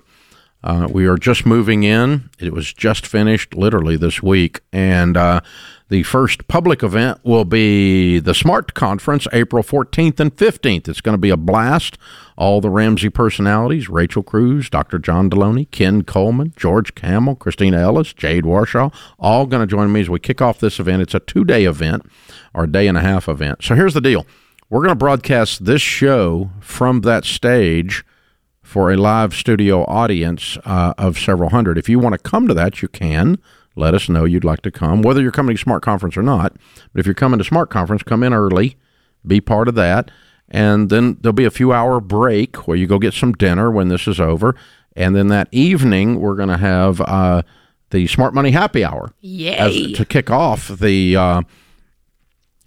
Uh, 0.64 0.88
we 0.90 1.06
are 1.08 1.18
just 1.18 1.46
moving 1.46 1.84
in. 1.84 2.30
It 2.40 2.54
was 2.54 2.72
just 2.72 3.06
finished 3.06 3.54
literally 3.54 3.98
this 3.98 4.24
week. 4.24 4.62
And 4.72 5.18
uh, 5.18 5.42
the 5.90 6.04
first 6.04 6.48
public 6.48 6.84
event 6.84 7.20
will 7.24 7.46
be 7.46 8.20
the 8.20 8.34
SMART 8.34 8.74
Conference, 8.74 9.26
April 9.32 9.64
14th 9.64 10.20
and 10.20 10.36
15th. 10.36 10.90
It's 10.90 11.02
going 11.02 11.14
to 11.14 11.20
be 11.20 11.30
a 11.30 11.38
blast. 11.38 11.98
All 12.38 12.60
the 12.60 12.70
Ramsey 12.70 13.10
personalities 13.10 13.90
Rachel 13.90 14.22
Cruz, 14.22 14.70
Dr. 14.70 15.00
John 15.00 15.30
Deloney, 15.30 15.70
Ken 15.72 16.04
Coleman, 16.04 16.54
George 16.56 16.94
Kamel, 16.94 17.36
Christina 17.36 17.78
Ellis, 17.78 18.14
Jade 18.14 18.44
Warshaw, 18.44 18.94
all 19.18 19.46
going 19.46 19.62
to 19.62 19.68
join 19.68 19.92
me 19.92 20.02
as 20.02 20.10
we 20.10 20.20
kick 20.20 20.42
off 20.42 20.60
this 20.60 20.80
event. 20.80 21.02
It's 21.02 21.16
a 21.16 21.20
two 21.20 21.46
day 21.46 21.66
event 21.66 22.04
or 22.54 22.66
a 22.66 22.72
day 22.72 22.88
and 22.88 22.98
a 22.98 23.02
half 23.02 23.30
event. 23.30 23.64
So 23.64 23.76
here's 23.76 23.94
the 23.94 24.02
deal 24.02 24.26
we're 24.70 24.82
going 24.82 24.90
to 24.90 24.96
broadcast 24.96 25.66
this 25.66 25.82
show 25.82 26.52
from 26.60 27.02
that 27.02 27.24
stage 27.24 28.04
for 28.62 28.92
a 28.92 28.98
live 28.98 29.34
studio 29.34 29.86
audience 29.86 30.58
uh, 30.66 30.94
of 30.98 31.18
several 31.18 31.52
hundred. 31.52 31.78
If 31.78 31.88
you 31.88 32.00
want 32.00 32.14
to 32.14 32.20
come 32.20 32.50
to 32.50 32.54
that, 32.54 32.82
you 32.82 32.90
can 32.90 33.38
let 33.78 33.94
us 33.94 34.10
know 34.10 34.26
you'd 34.26 34.44
like 34.44 34.62
to 34.62 34.72
come, 34.72 35.02
whether 35.02 35.22
you're 35.22 35.32
coming 35.32 35.56
to 35.56 35.62
Smart 35.62 35.84
Conference 35.84 36.18
or 36.18 36.24
not. 36.24 36.56
But 36.92 37.00
if 37.00 37.06
you're 37.06 37.16
coming 37.16 37.38
to 37.38 37.46
Smart 37.46 37.70
Conference, 37.70 38.04
come 38.04 38.24
in 38.24 38.34
early, 38.34 38.76
be 39.26 39.40
part 39.40 39.68
of 39.68 39.76
that. 39.76 40.12
And 40.50 40.90
then 40.90 41.18
there'll 41.22 41.34
be 41.34 41.46
a 41.46 41.52
few 41.52 41.74
hour 41.74 42.00
break 42.00 42.68
where 42.68 42.78
you 42.78 42.88
go 42.88 43.00
get 43.00 43.14
some 43.14 43.34
dinner 43.34 43.70
when 43.70 43.90
this 43.90 44.08
is 44.08 44.20
over. 44.20 44.56
And 44.96 45.16
then 45.16 45.28
that 45.28 45.50
evening, 45.52 46.20
we're 46.20 46.36
going 46.36 46.50
to 46.50 46.58
have 46.58 47.02
uh, 47.02 47.44
the 47.92 48.08
Smart 48.08 48.34
Money 48.34 48.52
Happy 48.52 48.84
Hour. 48.84 49.14
As, 49.92 49.98
to 49.98 50.06
kick 50.06 50.32
off 50.32 50.68
the. 50.70 51.16
Uh, 51.16 51.42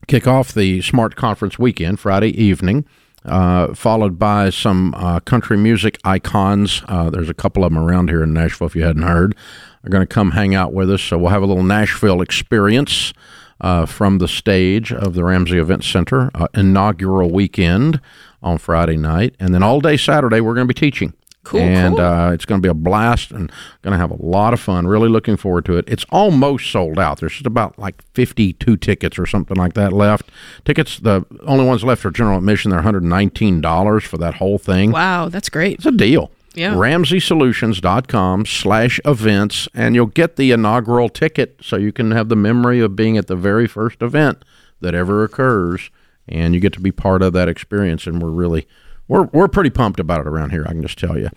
kick 0.06 0.26
off 0.26 0.52
the 0.52 0.82
Smart 0.82 1.14
Conference 1.14 1.58
weekend 1.58 2.00
Friday 2.00 2.30
evening. 2.30 2.84
Uh, 3.24 3.74
followed 3.74 4.18
by 4.18 4.48
some 4.48 4.94
uh, 4.94 5.20
country 5.20 5.56
music 5.56 5.98
icons. 6.04 6.82
Uh, 6.88 7.10
there's 7.10 7.28
a 7.28 7.34
couple 7.34 7.64
of 7.64 7.70
them 7.70 7.78
around 7.78 8.08
here 8.08 8.22
in 8.22 8.32
Nashville, 8.32 8.66
if 8.66 8.74
you 8.74 8.82
hadn't 8.82 9.02
heard, 9.02 9.36
are 9.84 9.90
going 9.90 10.00
to 10.00 10.06
come 10.06 10.30
hang 10.30 10.54
out 10.54 10.72
with 10.72 10.90
us. 10.90 11.02
So 11.02 11.18
we'll 11.18 11.28
have 11.28 11.42
a 11.42 11.46
little 11.46 11.62
Nashville 11.62 12.22
experience 12.22 13.12
uh, 13.60 13.84
from 13.84 14.18
the 14.18 14.28
stage 14.28 14.90
of 14.90 15.12
the 15.12 15.22
Ramsey 15.22 15.58
Event 15.58 15.84
Center 15.84 16.30
uh, 16.34 16.48
inaugural 16.54 17.30
weekend 17.30 18.00
on 18.42 18.56
Friday 18.56 18.96
night. 18.96 19.34
And 19.38 19.54
then 19.54 19.62
all 19.62 19.80
day 19.80 19.98
Saturday, 19.98 20.40
we're 20.40 20.54
going 20.54 20.66
to 20.66 20.74
be 20.74 20.78
teaching. 20.78 21.12
Cool, 21.50 21.62
and 21.62 21.96
cool. 21.96 22.04
Uh, 22.04 22.30
it's 22.30 22.44
going 22.44 22.60
to 22.60 22.62
be 22.64 22.70
a 22.70 22.74
blast 22.74 23.32
and 23.32 23.50
going 23.82 23.90
to 23.90 23.98
have 23.98 24.12
a 24.12 24.24
lot 24.24 24.54
of 24.54 24.60
fun. 24.60 24.86
Really 24.86 25.08
looking 25.08 25.36
forward 25.36 25.64
to 25.64 25.76
it. 25.78 25.84
It's 25.88 26.06
almost 26.10 26.70
sold 26.70 26.96
out. 26.96 27.18
There's 27.18 27.32
just 27.32 27.46
about 27.46 27.76
like 27.76 28.04
52 28.14 28.76
tickets 28.76 29.18
or 29.18 29.26
something 29.26 29.56
like 29.56 29.72
that 29.72 29.92
left. 29.92 30.30
Tickets, 30.64 31.00
the 31.00 31.26
only 31.42 31.64
ones 31.64 31.82
left 31.82 32.04
are 32.04 32.12
general 32.12 32.38
admission. 32.38 32.70
They're 32.70 32.80
$119 32.80 34.02
for 34.02 34.16
that 34.18 34.34
whole 34.34 34.58
thing. 34.58 34.92
Wow, 34.92 35.28
that's 35.28 35.48
great. 35.48 35.78
It's 35.78 35.86
a 35.86 35.90
deal. 35.90 36.30
Yeah. 36.54 36.74
RamseySolutions.com 36.74 38.46
slash 38.46 39.00
events, 39.04 39.66
and 39.74 39.96
you'll 39.96 40.06
get 40.06 40.36
the 40.36 40.52
inaugural 40.52 41.08
ticket 41.08 41.56
so 41.60 41.74
you 41.74 41.90
can 41.90 42.12
have 42.12 42.28
the 42.28 42.36
memory 42.36 42.78
of 42.78 42.94
being 42.94 43.16
at 43.16 43.26
the 43.26 43.34
very 43.34 43.66
first 43.66 44.02
event 44.02 44.44
that 44.80 44.94
ever 44.94 45.24
occurs, 45.24 45.90
and 46.28 46.54
you 46.54 46.60
get 46.60 46.72
to 46.74 46.80
be 46.80 46.92
part 46.92 47.22
of 47.22 47.32
that 47.32 47.48
experience. 47.48 48.06
And 48.06 48.22
we're 48.22 48.30
really, 48.30 48.68
we're, 49.10 49.24
we're 49.32 49.48
pretty 49.48 49.70
pumped 49.70 49.98
about 49.98 50.20
it 50.20 50.28
around 50.28 50.50
here, 50.50 50.64
I 50.66 50.70
can 50.70 50.82
just 50.82 50.96
tell 50.96 51.18
you. 51.18 51.30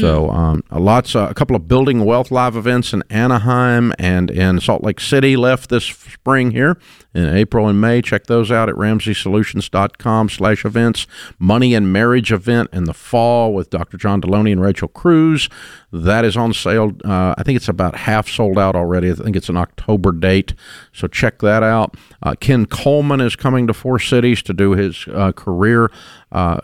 So, 0.00 0.30
um, 0.30 0.62
a 0.70 0.78
lots, 0.78 1.16
uh, 1.16 1.26
a 1.28 1.34
couple 1.34 1.56
of 1.56 1.66
Building 1.66 2.04
Wealth 2.04 2.30
Live 2.30 2.54
events 2.54 2.92
in 2.92 3.02
Anaheim 3.10 3.92
and 3.98 4.30
in 4.30 4.60
Salt 4.60 4.84
Lake 4.84 5.00
City 5.00 5.36
left 5.36 5.68
this 5.68 5.84
spring 5.84 6.52
here 6.52 6.78
in 7.18 7.34
April 7.36 7.66
and 7.68 7.80
May. 7.80 8.00
Check 8.02 8.26
those 8.26 8.50
out 8.52 8.68
at 8.68 8.74
RamseySolutions.com 8.76 10.28
slash 10.28 10.64
events. 10.64 11.06
Money 11.38 11.74
and 11.74 11.92
Marriage 11.92 12.32
event 12.32 12.70
in 12.72 12.84
the 12.84 12.94
fall 12.94 13.52
with 13.52 13.70
Dr. 13.70 13.96
John 13.96 14.20
Deloney 14.20 14.52
and 14.52 14.60
Rachel 14.60 14.88
Cruz. 14.88 15.48
That 15.92 16.24
is 16.24 16.36
on 16.36 16.52
sale. 16.52 16.92
Uh, 17.04 17.34
I 17.38 17.42
think 17.42 17.56
it's 17.56 17.68
about 17.68 17.96
half 17.96 18.28
sold 18.28 18.58
out 18.58 18.76
already. 18.76 19.10
I 19.10 19.14
think 19.14 19.36
it's 19.36 19.48
an 19.48 19.56
October 19.56 20.12
date. 20.12 20.54
So 20.92 21.08
check 21.08 21.38
that 21.40 21.62
out. 21.62 21.94
Uh, 22.22 22.34
Ken 22.38 22.66
Coleman 22.66 23.20
is 23.20 23.36
coming 23.36 23.66
to 23.66 23.72
Four 23.74 23.98
Cities 23.98 24.42
to 24.42 24.52
do 24.52 24.72
his 24.72 25.06
uh, 25.12 25.32
career 25.32 25.90
uh, 26.30 26.58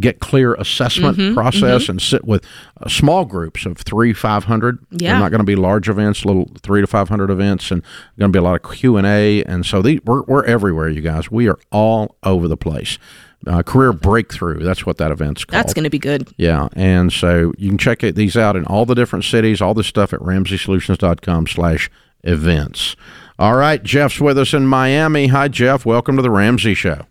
get 0.00 0.18
clear 0.20 0.54
assessment 0.54 1.34
process 1.34 1.90
and 1.90 2.00
sit 2.00 2.24
with 2.24 2.42
uh, 2.80 2.88
small 2.88 3.26
groups 3.26 3.66
of 3.66 3.76
three, 3.76 4.14
five 4.14 4.44
hundred. 4.44 4.78
They're 4.90 5.10
Yeah. 5.10 5.18
not 5.18 5.30
going 5.30 5.40
to 5.40 5.44
be 5.44 5.56
large 5.56 5.90
events, 5.90 6.24
little 6.24 6.50
three 6.62 6.80
to 6.80 6.86
five 6.86 7.10
hundred 7.10 7.28
events, 7.28 7.70
and 7.70 7.82
going 8.18 8.32
to 8.32 8.34
be 8.34 8.38
a 8.38 8.42
lot 8.42 8.54
of 8.64 8.72
Q 8.72 8.96
and 8.96 9.06
A. 9.06 9.42
And 9.44 9.66
so 9.66 9.82
these, 9.84 10.00
we're 10.04 10.22
we're 10.22 10.44
everywhere, 10.44 10.88
you 10.88 11.00
guys. 11.00 11.30
We 11.30 11.48
are 11.48 11.58
all 11.70 12.16
over 12.22 12.48
the 12.48 12.56
place. 12.56 12.98
Uh, 13.46 13.62
career 13.62 13.92
breakthrough. 13.92 14.62
That's 14.62 14.86
what 14.86 14.96
that 14.96 15.10
event's 15.10 15.44
called. 15.44 15.62
That's 15.62 15.74
going 15.74 15.84
to 15.84 15.90
be 15.90 15.98
good. 15.98 16.32
Yeah, 16.38 16.68
and 16.74 17.12
so 17.12 17.52
you 17.58 17.68
can 17.68 17.78
check 17.78 18.02
it, 18.02 18.14
these 18.16 18.36
out 18.36 18.56
in 18.56 18.64
all 18.64 18.86
the 18.86 18.94
different 18.94 19.26
cities, 19.26 19.60
all 19.60 19.74
this 19.74 19.86
stuff 19.86 20.14
at 20.14 20.20
RamseySolutions.com 20.20 21.46
slash 21.48 21.90
events. 22.22 22.96
All 23.38 23.56
right, 23.56 23.82
Jeff's 23.82 24.20
with 24.20 24.38
us 24.38 24.54
in 24.54 24.66
Miami. 24.66 25.26
Hi, 25.26 25.48
Jeff. 25.48 25.84
Welcome 25.84 26.16
to 26.16 26.22
the 26.22 26.30
Ramsey 26.30 26.74
Show. 26.74 27.06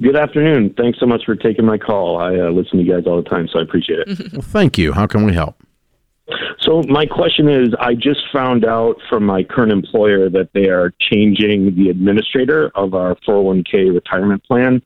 Good 0.00 0.16
afternoon. 0.16 0.74
Thanks 0.78 0.98
so 0.98 1.06
much 1.06 1.24
for 1.26 1.34
taking 1.34 1.64
my 1.64 1.78
call. 1.78 2.18
I 2.18 2.38
uh, 2.38 2.50
listen 2.50 2.78
to 2.78 2.84
you 2.84 2.94
guys 2.94 3.06
all 3.06 3.22
the 3.22 3.28
time, 3.28 3.48
so 3.48 3.58
I 3.58 3.62
appreciate 3.62 3.98
it. 4.06 4.32
Well, 4.32 4.42
thank 4.42 4.78
you. 4.78 4.92
How 4.92 5.06
can 5.06 5.24
we 5.24 5.34
help? 5.34 5.62
So, 6.60 6.82
my 6.88 7.06
question 7.06 7.48
is 7.48 7.70
I 7.80 7.94
just 7.94 8.20
found 8.32 8.64
out 8.64 8.96
from 9.08 9.24
my 9.24 9.42
current 9.42 9.72
employer 9.72 10.28
that 10.30 10.50
they 10.52 10.68
are 10.68 10.92
changing 11.00 11.74
the 11.76 11.88
administrator 11.88 12.70
of 12.74 12.94
our 12.94 13.14
401k 13.26 13.94
retirement 13.94 14.44
plan. 14.44 14.82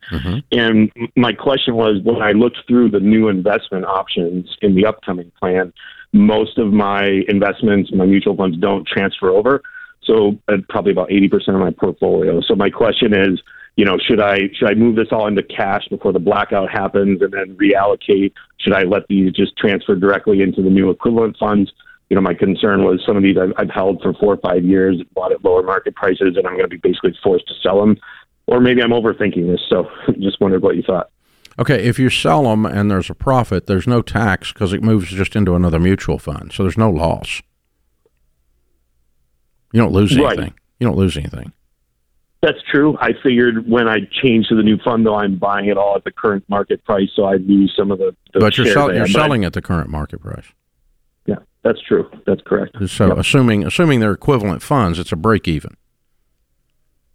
And 0.52 0.92
my 1.16 1.32
question 1.32 1.74
was 1.74 2.00
when 2.02 2.22
I 2.22 2.32
looked 2.32 2.58
through 2.68 2.90
the 2.90 3.00
new 3.00 3.28
investment 3.28 3.84
options 3.84 4.56
in 4.62 4.74
the 4.74 4.86
upcoming 4.86 5.32
plan, 5.40 5.72
most 6.12 6.58
of 6.58 6.72
my 6.72 7.22
investments, 7.28 7.90
my 7.92 8.06
mutual 8.06 8.36
funds 8.36 8.56
don't 8.58 8.86
transfer 8.86 9.30
over. 9.30 9.62
So, 10.04 10.38
uh, 10.48 10.58
probably 10.68 10.92
about 10.92 11.08
80% 11.08 11.48
of 11.48 11.60
my 11.60 11.70
portfolio. 11.70 12.40
So, 12.42 12.54
my 12.54 12.70
question 12.70 13.14
is, 13.14 13.40
you 13.76 13.84
know, 13.84 13.98
should 13.98 14.20
I 14.20 14.50
should 14.54 14.70
I 14.70 14.74
move 14.74 14.96
this 14.96 15.08
all 15.10 15.26
into 15.26 15.42
cash 15.42 15.88
before 15.88 16.12
the 16.12 16.18
blackout 16.20 16.70
happens 16.70 17.20
and 17.22 17.32
then 17.32 17.56
reallocate? 17.56 18.32
Should 18.58 18.72
I 18.72 18.82
let 18.84 19.06
these 19.08 19.32
just 19.32 19.56
transfer 19.56 19.96
directly 19.96 20.42
into 20.42 20.62
the 20.62 20.70
new 20.70 20.90
equivalent 20.90 21.36
funds? 21.38 21.72
You 22.10 22.14
know, 22.16 22.20
my 22.20 22.34
concern 22.34 22.84
was 22.84 23.02
some 23.04 23.16
of 23.16 23.22
these 23.22 23.36
I've, 23.36 23.52
I've 23.56 23.70
held 23.70 24.00
for 24.02 24.12
four 24.14 24.34
or 24.34 24.36
five 24.36 24.64
years, 24.64 25.02
bought 25.14 25.32
at 25.32 25.44
lower 25.44 25.62
market 25.62 25.96
prices, 25.96 26.36
and 26.36 26.46
I'm 26.46 26.52
going 26.56 26.68
to 26.68 26.68
be 26.68 26.76
basically 26.76 27.16
forced 27.22 27.48
to 27.48 27.54
sell 27.62 27.80
them. 27.80 27.96
Or 28.46 28.60
maybe 28.60 28.82
I'm 28.82 28.90
overthinking 28.90 29.50
this. 29.50 29.60
So, 29.68 29.88
just 30.20 30.40
wondered 30.40 30.62
what 30.62 30.76
you 30.76 30.82
thought. 30.82 31.10
Okay, 31.58 31.84
if 31.84 31.98
you 31.98 32.10
sell 32.10 32.42
them 32.42 32.66
and 32.66 32.90
there's 32.90 33.08
a 33.08 33.14
profit, 33.14 33.66
there's 33.66 33.86
no 33.86 34.02
tax 34.02 34.52
because 34.52 34.72
it 34.72 34.82
moves 34.82 35.08
just 35.08 35.34
into 35.34 35.54
another 35.54 35.80
mutual 35.80 36.18
fund. 36.18 36.52
So 36.52 36.62
there's 36.62 36.76
no 36.76 36.90
loss. 36.90 37.42
You 39.72 39.80
don't 39.80 39.92
lose 39.92 40.16
Right. 40.16 40.38
anything. 40.38 40.54
You 40.78 40.86
don't 40.88 40.96
lose 40.96 41.16
anything. 41.16 41.52
That's 42.44 42.58
true. 42.70 42.94
I 43.00 43.12
figured 43.22 43.66
when 43.66 43.88
I 43.88 44.00
change 44.22 44.48
to 44.48 44.54
the 44.54 44.62
new 44.62 44.76
fund, 44.84 45.06
though, 45.06 45.14
I'm 45.14 45.36
buying 45.38 45.66
it 45.70 45.78
all 45.78 45.96
at 45.96 46.04
the 46.04 46.10
current 46.12 46.44
market 46.50 46.84
price, 46.84 47.08
so 47.16 47.24
I 47.24 47.36
lose 47.36 47.72
some 47.74 47.90
of 47.90 47.96
the. 47.98 48.14
the 48.34 48.40
But 48.40 48.58
you're, 48.58 48.66
sell- 48.66 48.92
you're 48.92 49.06
have. 49.06 49.12
But 49.14 49.18
I- 49.18 49.24
selling 49.24 49.44
at 49.46 49.54
the 49.54 49.62
current 49.62 49.88
market 49.88 50.20
price. 50.20 50.44
Yeah, 51.24 51.36
that's 51.62 51.80
true. 51.80 52.06
That's 52.26 52.42
correct. 52.42 52.76
So 52.90 53.06
Yep. 53.08 53.16
assuming 53.16 53.64
assuming 53.64 54.00
they're 54.00 54.12
equivalent 54.12 54.60
funds, 54.60 54.98
it's 54.98 55.10
a 55.10 55.16
break 55.16 55.48
even. 55.48 55.74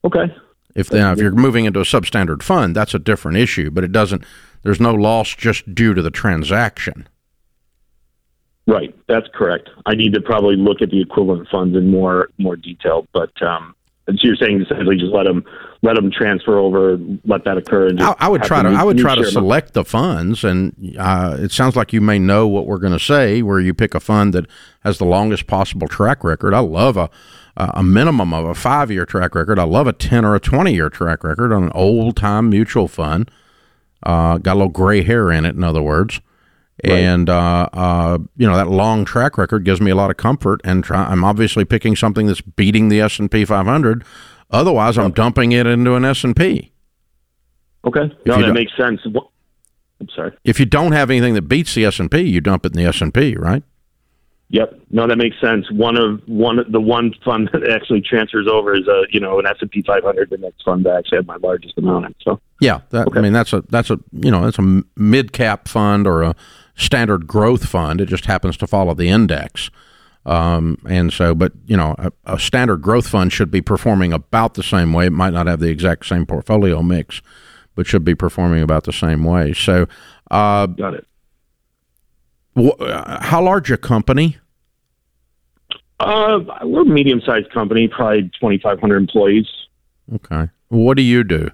Okay. 0.03 0.35
If 0.73 0.91
now 0.91 1.11
if 1.11 1.19
you're 1.19 1.31
moving 1.31 1.65
into 1.65 1.79
a 1.79 1.83
substandard 1.83 2.41
fund, 2.41 2.75
that's 2.75 2.95
a 2.95 2.99
different 2.99 3.37
issue. 3.37 3.69
But 3.69 3.83
it 3.83 3.91
doesn't. 3.91 4.23
There's 4.63 4.79
no 4.81 4.95
loss 4.95 5.35
just 5.35 5.75
due 5.75 5.93
to 5.93 6.01
the 6.01 6.09
transaction. 6.11 7.07
Right, 8.65 8.95
that's 9.07 9.27
correct. 9.33 9.69
I 9.85 9.93
need 9.93 10.13
to 10.15 10.21
probably 10.21 10.55
look 10.55 10.81
at 10.81 10.89
the 10.89 11.01
equivalent 11.01 11.47
funds 11.49 11.75
in 11.77 11.91
more 11.91 12.29
more 12.39 12.55
detail. 12.55 13.05
But 13.13 13.31
um, 13.43 13.75
so 14.17 14.27
you're 14.27 14.35
saying 14.35 14.61
essentially 14.61 14.97
just 14.97 15.13
let 15.13 15.23
them 15.25 15.43
let 15.81 15.95
them 15.95 16.11
transfer 16.11 16.57
over, 16.57 16.99
let 17.25 17.45
that 17.45 17.57
occur. 17.57 17.87
And 17.87 18.01
I, 18.01 18.15
I 18.19 18.27
would 18.27 18.43
try 18.43 18.63
to 18.63 18.69
I 18.69 18.83
would 18.83 18.97
try 18.97 19.15
to 19.15 19.25
select 19.25 19.73
the 19.73 19.85
funds, 19.85 20.43
and 20.43 20.95
uh, 20.97 21.37
it 21.39 21.51
sounds 21.51 21.75
like 21.75 21.93
you 21.93 22.01
may 22.01 22.19
know 22.19 22.47
what 22.47 22.65
we're 22.65 22.79
going 22.79 22.93
to 22.93 22.99
say. 22.99 23.41
Where 23.41 23.59
you 23.59 23.73
pick 23.73 23.95
a 23.95 23.99
fund 23.99 24.33
that 24.33 24.45
has 24.81 24.97
the 24.97 25.05
longest 25.05 25.47
possible 25.47 25.87
track 25.87 26.23
record. 26.23 26.53
I 26.53 26.59
love 26.59 26.97
a 26.97 27.09
a 27.57 27.83
minimum 27.83 28.33
of 28.33 28.45
a 28.45 28.55
five 28.55 28.89
year 28.89 29.05
track 29.05 29.35
record. 29.35 29.59
I 29.59 29.63
love 29.63 29.87
a 29.87 29.93
ten 29.93 30.25
or 30.25 30.35
a 30.35 30.39
twenty 30.39 30.73
year 30.73 30.89
track 30.89 31.23
record 31.23 31.51
on 31.51 31.63
an 31.63 31.71
old 31.73 32.15
time 32.15 32.49
mutual 32.49 32.87
fund. 32.87 33.29
Uh, 34.01 34.37
got 34.37 34.53
a 34.53 34.55
little 34.55 34.69
gray 34.69 35.03
hair 35.03 35.31
in 35.31 35.45
it, 35.45 35.55
in 35.55 35.63
other 35.63 35.81
words. 35.81 36.21
And 36.83 37.29
uh, 37.29 37.69
uh, 37.73 38.17
you 38.37 38.47
know 38.47 38.55
that 38.55 38.69
long 38.69 39.05
track 39.05 39.37
record 39.37 39.65
gives 39.65 39.81
me 39.81 39.91
a 39.91 39.95
lot 39.95 40.09
of 40.09 40.17
comfort, 40.17 40.61
and 40.63 40.83
try, 40.83 41.03
I'm 41.03 41.23
obviously 41.23 41.65
picking 41.65 41.95
something 41.95 42.27
that's 42.27 42.41
beating 42.41 42.89
the 42.89 43.01
S 43.01 43.19
and 43.19 43.29
P 43.29 43.45
500. 43.45 44.03
Otherwise, 44.51 44.97
I'm 44.97 45.11
dumping 45.11 45.51
it 45.51 45.67
into 45.67 45.95
an 45.95 46.05
S 46.05 46.23
and 46.23 46.35
P. 46.35 46.71
Okay, 47.85 48.11
no, 48.25 48.41
that 48.41 48.53
makes 48.53 48.75
sense. 48.77 49.01
I'm 49.05 50.09
sorry. 50.15 50.31
if 50.43 50.59
you 50.59 50.65
don't 50.65 50.93
have 50.93 51.09
anything 51.09 51.33
that 51.33 51.43
beats 51.43 51.75
the 51.75 51.85
S 51.85 51.99
and 51.99 52.09
P, 52.09 52.21
you 52.21 52.41
dump 52.41 52.65
it 52.65 52.73
in 52.73 52.81
the 52.81 52.87
S 52.87 53.01
and 53.01 53.13
P, 53.13 53.35
right? 53.35 53.63
Yep. 54.51 54.81
No, 54.89 55.07
that 55.07 55.17
makes 55.17 55.39
sense. 55.39 55.69
One 55.71 55.95
of 55.95 56.21
one 56.27 56.59
the 56.71 56.81
one 56.81 57.13
fund 57.23 57.49
that 57.53 57.69
actually 57.69 58.01
transfers 58.01 58.47
over 58.47 58.75
is 58.75 58.87
a 58.87 59.03
you 59.11 59.19
know 59.19 59.39
an 59.39 59.45
S 59.45 59.57
and 59.61 59.69
P 59.69 59.83
500. 59.83 60.29
The 60.29 60.37
next 60.37 60.63
fund 60.63 60.85
that 60.85 60.95
actually 60.95 61.17
had 61.17 61.27
my 61.27 61.37
largest 61.37 61.77
amount 61.77 62.07
in. 62.07 62.15
So 62.21 62.39
Yeah, 62.59 62.81
that, 62.89 63.07
I 63.15 63.21
mean 63.21 63.33
that's 63.33 63.53
a 63.53 63.61
that's 63.69 63.89
a 63.89 63.99
you 64.11 64.31
know 64.31 64.43
that's 64.43 64.59
a 64.59 64.83
mid 64.95 65.33
cap 65.33 65.67
fund 65.67 66.07
or 66.07 66.23
a 66.23 66.35
standard 66.79 67.27
growth 67.27 67.67
fund. 67.67 68.01
It 68.01 68.07
just 68.07 68.25
happens 68.25 68.57
to 68.57 68.67
follow 68.67 68.93
the 68.93 69.09
index, 69.09 69.69
um, 70.25 70.77
and 70.87 71.11
so 71.13 71.35
but 71.35 71.51
you 71.67 71.77
know 71.77 71.93
a, 71.99 72.11
a 72.25 72.39
standard 72.39 72.81
growth 72.81 73.07
fund 73.07 73.31
should 73.33 73.51
be 73.51 73.61
performing 73.61 74.13
about 74.13 74.53
the 74.55 74.63
same 74.63 74.93
way. 74.93 75.05
It 75.07 75.11
might 75.13 75.33
not 75.33 75.45
have 75.47 75.59
the 75.59 75.69
exact 75.69 76.05
same 76.05 76.25
portfolio 76.25 76.81
mix, 76.81 77.21
but 77.75 77.85
should 77.85 78.03
be 78.05 78.15
performing 78.15 78.61
about 78.63 78.85
the 78.85 78.93
same 78.93 79.23
way. 79.23 79.53
So, 79.53 79.87
uh, 80.31 80.65
got 80.67 80.93
it. 80.95 81.05
wh- 82.55 82.79
uh, 82.81 83.21
how 83.21 83.41
large 83.43 83.69
a 83.71 83.77
company? 83.77 84.37
Uh, 85.99 86.39
we're 86.63 86.83
a 86.83 86.85
medium 86.85 87.19
sized 87.25 87.51
company, 87.51 87.89
probably 87.89 88.23
2,500 88.39 88.95
employees. 88.95 89.47
Okay, 90.15 90.47
what 90.69 90.95
do 90.95 91.03
you 91.03 91.25
do 91.25 91.49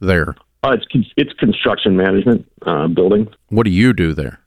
there? 0.00 0.34
Uh, 0.64 0.70
it's 0.70 0.86
con- 0.90 1.04
it's 1.18 1.32
construction 1.34 1.94
management, 1.96 2.50
uh, 2.62 2.88
building. 2.88 3.28
What 3.50 3.64
do 3.64 3.70
you 3.70 3.92
do 3.92 4.14
there? 4.14 4.40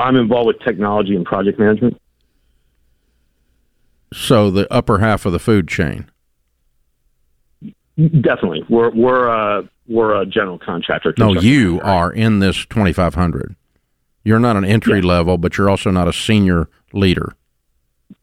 I'm 0.00 0.16
involved 0.16 0.46
with 0.48 0.58
technology 0.60 1.14
and 1.14 1.24
project 1.24 1.58
management. 1.58 2.00
So 4.12 4.50
the 4.50 4.70
upper 4.72 4.98
half 4.98 5.24
of 5.26 5.32
the 5.32 5.38
food 5.38 5.68
chain. 5.68 6.10
Definitely, 7.96 8.64
we're 8.68 8.90
we're 8.90 9.28
uh, 9.28 9.62
we're 9.86 10.20
a 10.20 10.24
general 10.26 10.58
contractor. 10.58 11.12
No, 11.18 11.34
you 11.34 11.78
contractor. 11.78 11.90
are 11.90 12.12
in 12.12 12.38
this 12.38 12.64
2500. 12.66 13.54
You're 14.24 14.38
not 14.40 14.56
an 14.56 14.64
entry 14.64 15.00
Yeah. 15.00 15.06
level, 15.06 15.36
but 15.38 15.58
you're 15.58 15.68
also 15.68 15.90
not 15.90 16.08
a 16.08 16.12
senior 16.12 16.68
leader. 16.92 17.34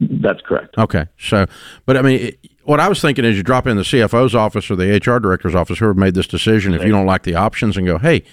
That's 0.00 0.40
correct. 0.42 0.76
Okay. 0.78 1.06
So, 1.18 1.46
but 1.86 1.96
I 1.96 2.02
mean, 2.02 2.20
it- 2.20 2.38
what 2.64 2.80
I 2.80 2.88
was 2.88 3.00
thinking 3.00 3.24
is 3.24 3.36
you 3.36 3.42
drop 3.42 3.66
in 3.66 3.78
the 3.78 3.82
CFO's 3.82 4.34
office 4.34 4.70
or 4.70 4.76
the 4.76 4.94
HR 4.94 5.18
director's 5.18 5.54
office, 5.54 5.78
whoever 5.78 5.94
made 5.94 6.12
this 6.14 6.26
decision, 6.26 6.74
if 6.74 6.82
you 6.84 6.90
don't 6.90 7.06
like 7.06 7.22
the 7.22 7.34
options, 7.34 7.78
and 7.78 7.86
go, 7.86 7.96
hey, 7.96 8.24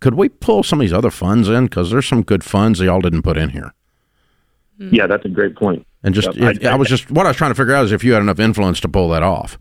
could 0.00 0.14
we 0.14 0.28
pull 0.28 0.62
some 0.62 0.80
of 0.80 0.84
these 0.84 0.92
other 0.92 1.10
funds 1.10 1.48
in 1.48 1.64
because 1.64 1.90
there's 1.90 2.06
some 2.06 2.22
good 2.22 2.42
funds 2.42 2.78
they 2.78 2.88
all 2.88 3.00
didn't 3.00 3.22
put 3.22 3.36
in 3.36 3.50
here. 3.50 3.72
Hmm. 4.78 4.94
Yeah, 4.94 5.06
that's 5.06 5.24
a 5.24 5.28
great 5.28 5.56
point. 5.56 5.86
And 6.02 6.14
just, 6.14 6.34
Yep, 6.34 6.56
if, 6.56 6.66
I, 6.66 6.74
was 6.74 6.88
just 6.88 7.10
what 7.10 7.26
I 7.26 7.30
was 7.30 7.36
trying 7.36 7.52
to 7.52 7.54
figure 7.54 7.74
out 7.74 7.84
is 7.84 7.92
if 7.92 8.02
you 8.02 8.12
had 8.12 8.22
enough 8.22 8.40
influence 8.40 8.80
to 8.80 8.88
pull 8.88 9.08
that 9.10 9.22
off. 9.22 9.58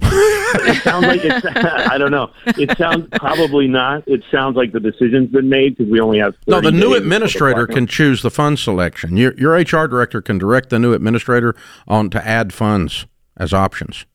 it 0.00 0.82
sounds 0.82 1.06
like 1.06 1.24
it's, 1.24 1.44
I 1.56 1.98
don't 1.98 2.10
know. 2.10 2.30
It 2.46 2.76
sounds 2.76 3.08
probably 3.12 3.66
not. 3.66 4.06
It 4.06 4.22
sounds 4.30 4.54
like 4.54 4.72
the 4.72 4.80
decision's 4.80 5.30
been 5.30 5.48
made 5.48 5.76
because 5.76 5.90
we 5.90 6.00
only 6.00 6.18
have. 6.18 6.34
No, 6.46 6.60
the 6.60 6.70
new 6.70 6.94
administrator 6.94 7.66
before 7.66 7.74
can 7.74 7.86
choose 7.86 8.22
the 8.22 8.30
fund 8.30 8.58
selection. 8.58 9.16
Your, 9.16 9.34
your 9.34 9.52
HR 9.54 9.88
director 9.88 10.20
can 10.20 10.38
direct 10.38 10.68
the 10.68 10.78
new 10.78 10.92
administrator 10.92 11.56
on 11.88 12.10
to 12.10 12.24
add 12.24 12.52
funds 12.52 13.06
as 13.36 13.52
options. 13.52 14.06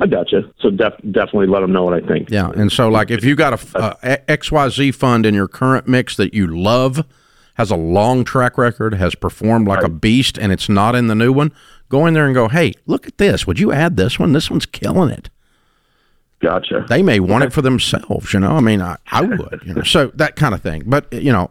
I 0.00 0.06
gotcha. 0.06 0.42
So 0.60 0.70
def- 0.70 1.00
definitely 1.10 1.48
let 1.48 1.60
them 1.60 1.72
know 1.72 1.82
what 1.82 1.94
I 1.94 2.06
think. 2.06 2.30
Yeah, 2.30 2.50
and 2.50 2.70
so 2.70 2.88
like 2.88 3.10
if 3.10 3.24
you 3.24 3.34
got 3.34 3.52
a, 3.74 3.96
a 4.12 4.18
XYZ 4.36 4.94
fund 4.94 5.26
in 5.26 5.34
your 5.34 5.48
current 5.48 5.88
mix 5.88 6.16
that 6.16 6.32
you 6.34 6.46
love, 6.46 7.04
has 7.54 7.72
a 7.72 7.76
long 7.76 8.24
track 8.24 8.56
record, 8.56 8.94
has 8.94 9.16
performed 9.16 9.66
like 9.66 9.82
a 9.82 9.88
beast, 9.88 10.38
and 10.38 10.52
it's 10.52 10.68
not 10.68 10.94
in 10.94 11.08
the 11.08 11.14
new 11.16 11.32
one, 11.32 11.52
go 11.88 12.06
in 12.06 12.14
there 12.14 12.26
and 12.26 12.34
go, 12.34 12.48
hey, 12.48 12.72
look 12.86 13.08
at 13.08 13.18
this. 13.18 13.46
Would 13.48 13.58
you 13.58 13.72
add 13.72 13.96
this 13.96 14.18
one? 14.18 14.32
This 14.32 14.48
one's 14.48 14.66
killing 14.66 15.10
it. 15.10 15.28
Gotcha. 16.40 16.86
They 16.88 17.02
may 17.02 17.18
want 17.18 17.42
it 17.42 17.52
for 17.52 17.62
themselves, 17.62 18.32
you 18.32 18.38
know. 18.38 18.52
I 18.52 18.60
mean, 18.60 18.80
I, 18.80 18.96
I 19.10 19.22
would, 19.22 19.62
you 19.64 19.74
know. 19.74 19.82
So 19.84 20.06
that 20.14 20.36
kind 20.36 20.54
of 20.54 20.62
thing. 20.62 20.84
But 20.86 21.12
you 21.12 21.32
know, 21.32 21.50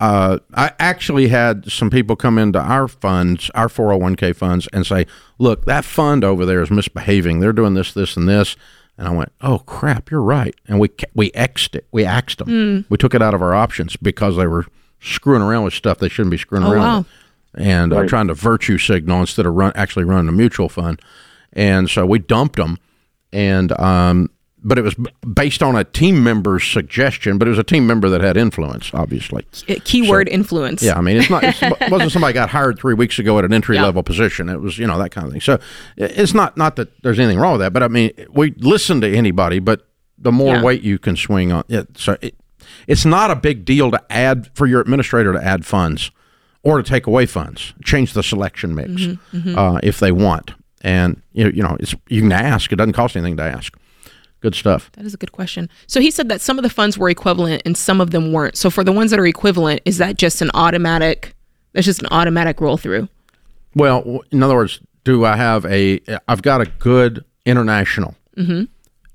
uh, 0.00 0.38
I 0.54 0.72
actually 0.78 1.28
had 1.28 1.70
some 1.70 1.90
people 1.90 2.14
come 2.16 2.38
into 2.38 2.60
our 2.60 2.86
funds, 2.88 3.50
our 3.54 3.68
401k 3.68 4.34
funds, 4.36 4.68
and 4.72 4.86
say, 4.86 5.06
look, 5.38 5.64
that 5.64 5.84
fund 5.84 6.22
over 6.24 6.46
there 6.46 6.62
is 6.62 6.70
misbehaving. 6.70 7.40
They're 7.40 7.52
doing 7.52 7.74
this, 7.74 7.92
this, 7.92 8.16
and 8.16 8.28
this. 8.28 8.56
And 8.96 9.06
I 9.08 9.10
went, 9.12 9.32
oh 9.40 9.60
crap, 9.60 10.10
you're 10.10 10.22
right. 10.22 10.54
And 10.66 10.80
we 10.80 10.90
we 11.14 11.30
axed 11.32 11.74
it. 11.76 11.86
We 11.92 12.04
axed 12.04 12.38
them. 12.38 12.84
We 12.88 12.96
took 12.96 13.14
it 13.14 13.22
out 13.22 13.34
of 13.34 13.42
our 13.42 13.54
options 13.54 13.96
because 13.96 14.36
they 14.36 14.46
were 14.48 14.66
screwing 15.00 15.42
around 15.42 15.62
with 15.64 15.74
stuff 15.74 15.98
they 15.98 16.08
shouldn't 16.08 16.32
be 16.32 16.38
screwing 16.38 16.64
Oh, 16.64 16.72
around 16.72 16.82
wow. 16.82 16.98
with, 16.98 17.64
and 17.66 17.92
uh, 17.92 18.00
Right. 18.00 18.08
trying 18.08 18.26
to 18.28 18.34
virtue 18.34 18.76
signal 18.78 19.20
instead 19.20 19.46
of 19.46 19.54
run 19.54 19.70
actually 19.76 20.04
running 20.04 20.28
a 20.28 20.32
mutual 20.32 20.68
fund. 20.68 21.00
And 21.52 21.88
so 21.88 22.04
we 22.06 22.18
dumped 22.18 22.56
them. 22.56 22.78
And 23.32 23.70
um, 23.80 24.30
but 24.62 24.78
it 24.78 24.82
was 24.82 24.94
based 25.34 25.62
on 25.62 25.76
a 25.76 25.84
team 25.84 26.22
member's 26.24 26.64
suggestion. 26.64 27.38
But 27.38 27.48
it 27.48 27.50
was 27.50 27.58
a 27.58 27.64
team 27.64 27.86
member 27.86 28.08
that 28.08 28.20
had 28.20 28.36
influence, 28.36 28.90
obviously. 28.92 29.44
Keyword 29.84 30.28
influence. 30.28 30.82
Yeah, 30.82 30.96
I 30.98 31.00
mean, 31.00 31.16
it's 31.16 31.30
not. 31.30 31.44
It 31.44 31.60
wasn't 31.90 32.12
somebody 32.12 32.34
got 32.34 32.50
hired 32.50 32.78
three 32.78 32.94
weeks 32.94 33.18
ago 33.18 33.38
at 33.38 33.44
an 33.44 33.52
entry 33.52 33.78
level 33.78 34.02
position. 34.02 34.48
It 34.48 34.60
was, 34.60 34.78
you 34.78 34.86
know, 34.86 34.98
that 34.98 35.10
kind 35.10 35.26
of 35.26 35.32
thing. 35.32 35.40
So 35.40 35.58
it's 35.96 36.34
not 36.34 36.56
not 36.56 36.76
that 36.76 36.88
there's 37.02 37.18
anything 37.18 37.38
wrong 37.38 37.52
with 37.52 37.60
that, 37.60 37.72
but 37.72 37.82
I 37.82 37.88
mean, 37.88 38.10
we 38.30 38.52
listen 38.58 39.00
to 39.02 39.16
anybody, 39.16 39.58
but 39.60 39.86
the 40.18 40.32
more 40.32 40.56
Yeah. 40.56 40.62
weight 40.62 40.82
you 40.82 40.98
can 40.98 41.16
swing 41.16 41.52
on 41.52 41.62
it, 41.68 41.96
so 41.96 42.16
it, 42.20 42.34
it's 42.88 43.04
not 43.04 43.30
a 43.30 43.36
big 43.36 43.64
deal 43.64 43.90
to 43.92 44.02
add 44.12 44.50
for 44.54 44.66
your 44.66 44.80
administrator 44.80 45.32
to 45.32 45.42
add 45.42 45.64
funds 45.64 46.10
or 46.64 46.82
to 46.82 46.82
take 46.82 47.06
away 47.06 47.24
funds. 47.26 47.72
Change 47.84 48.12
the 48.14 48.22
selection 48.22 48.74
mix 48.74 49.06
Uh, 49.56 49.78
if 49.84 50.00
they 50.00 50.10
want, 50.10 50.52
and 50.82 51.22
you 51.32 51.44
know, 51.44 51.50
you 51.50 51.62
know, 51.62 51.76
it's 51.78 51.94
you 52.08 52.22
can 52.22 52.32
ask. 52.32 52.72
It 52.72 52.76
doesn't 52.76 52.94
cost 52.94 53.16
anything 53.16 53.36
to 53.36 53.44
ask. 53.44 53.76
Good 54.40 54.54
stuff. 54.54 54.90
That 54.92 55.04
is 55.04 55.14
a 55.14 55.16
good 55.16 55.32
question. 55.32 55.68
So 55.86 56.00
he 56.00 56.10
said 56.10 56.28
that 56.28 56.40
some 56.40 56.58
of 56.58 56.62
the 56.62 56.70
funds 56.70 56.96
were 56.96 57.10
equivalent 57.10 57.62
and 57.64 57.76
some 57.76 58.00
of 58.00 58.12
them 58.12 58.32
weren't. 58.32 58.56
So 58.56 58.70
for 58.70 58.84
the 58.84 58.92
ones 58.92 59.10
that 59.10 59.18
are 59.18 59.26
equivalent, 59.26 59.82
is 59.84 59.98
that 59.98 60.16
just 60.16 60.40
an 60.40 60.50
automatic? 60.54 61.34
That's 61.72 61.86
just 61.86 62.00
an 62.00 62.08
automatic 62.10 62.60
roll 62.60 62.76
through. 62.76 63.08
Well, 63.74 64.22
in 64.30 64.42
other 64.42 64.54
words, 64.54 64.80
do 65.04 65.24
I 65.24 65.36
have 65.36 65.64
a? 65.66 66.00
I've 66.28 66.42
got 66.42 66.60
a 66.60 66.66
good 66.66 67.24
international. 67.46 68.14
Mm-hmm. 68.36 68.64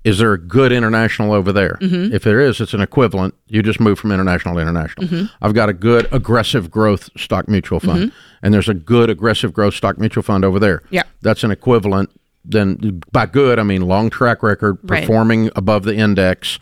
Is 0.03 0.17
there 0.17 0.33
a 0.33 0.37
good 0.37 0.73
international 0.73 1.31
over 1.31 1.53
there? 1.53 1.77
Mm-hmm. 1.81 2.13
If 2.13 2.23
there 2.23 2.41
is, 2.41 2.59
it's 2.59 2.73
an 2.73 2.81
equivalent. 2.81 3.35
You 3.47 3.63
just 3.63 3.79
move 3.79 3.97
from 3.97 4.11
international 4.11 4.55
to 4.55 4.61
international. 4.61 5.07
Mm-hmm. 5.07 5.25
I've 5.41 5.53
got 5.53 5.69
a 5.69 5.73
good 5.73 6.09
aggressive 6.11 6.69
growth 6.69 7.09
stock 7.15 7.47
mutual 7.47 7.79
fund, 7.79 8.11
mm-hmm. 8.11 8.17
and 8.41 8.53
there's 8.53 8.67
a 8.67 8.73
good 8.73 9.09
aggressive 9.09 9.53
growth 9.53 9.75
stock 9.75 9.97
mutual 9.97 10.21
fund 10.21 10.43
over 10.43 10.59
there. 10.59 10.83
Yeah. 10.89 11.03
that's 11.21 11.45
an 11.45 11.51
equivalent. 11.51 12.09
Then 12.45 13.01
by 13.11 13.25
good, 13.25 13.57
I 13.59 13.63
mean 13.63 13.83
long 13.83 14.09
track 14.09 14.43
record, 14.43 14.77
Right. 14.83 15.01
performing 15.01 15.49
above 15.55 15.83
the 15.83 15.95
index, 15.95 16.59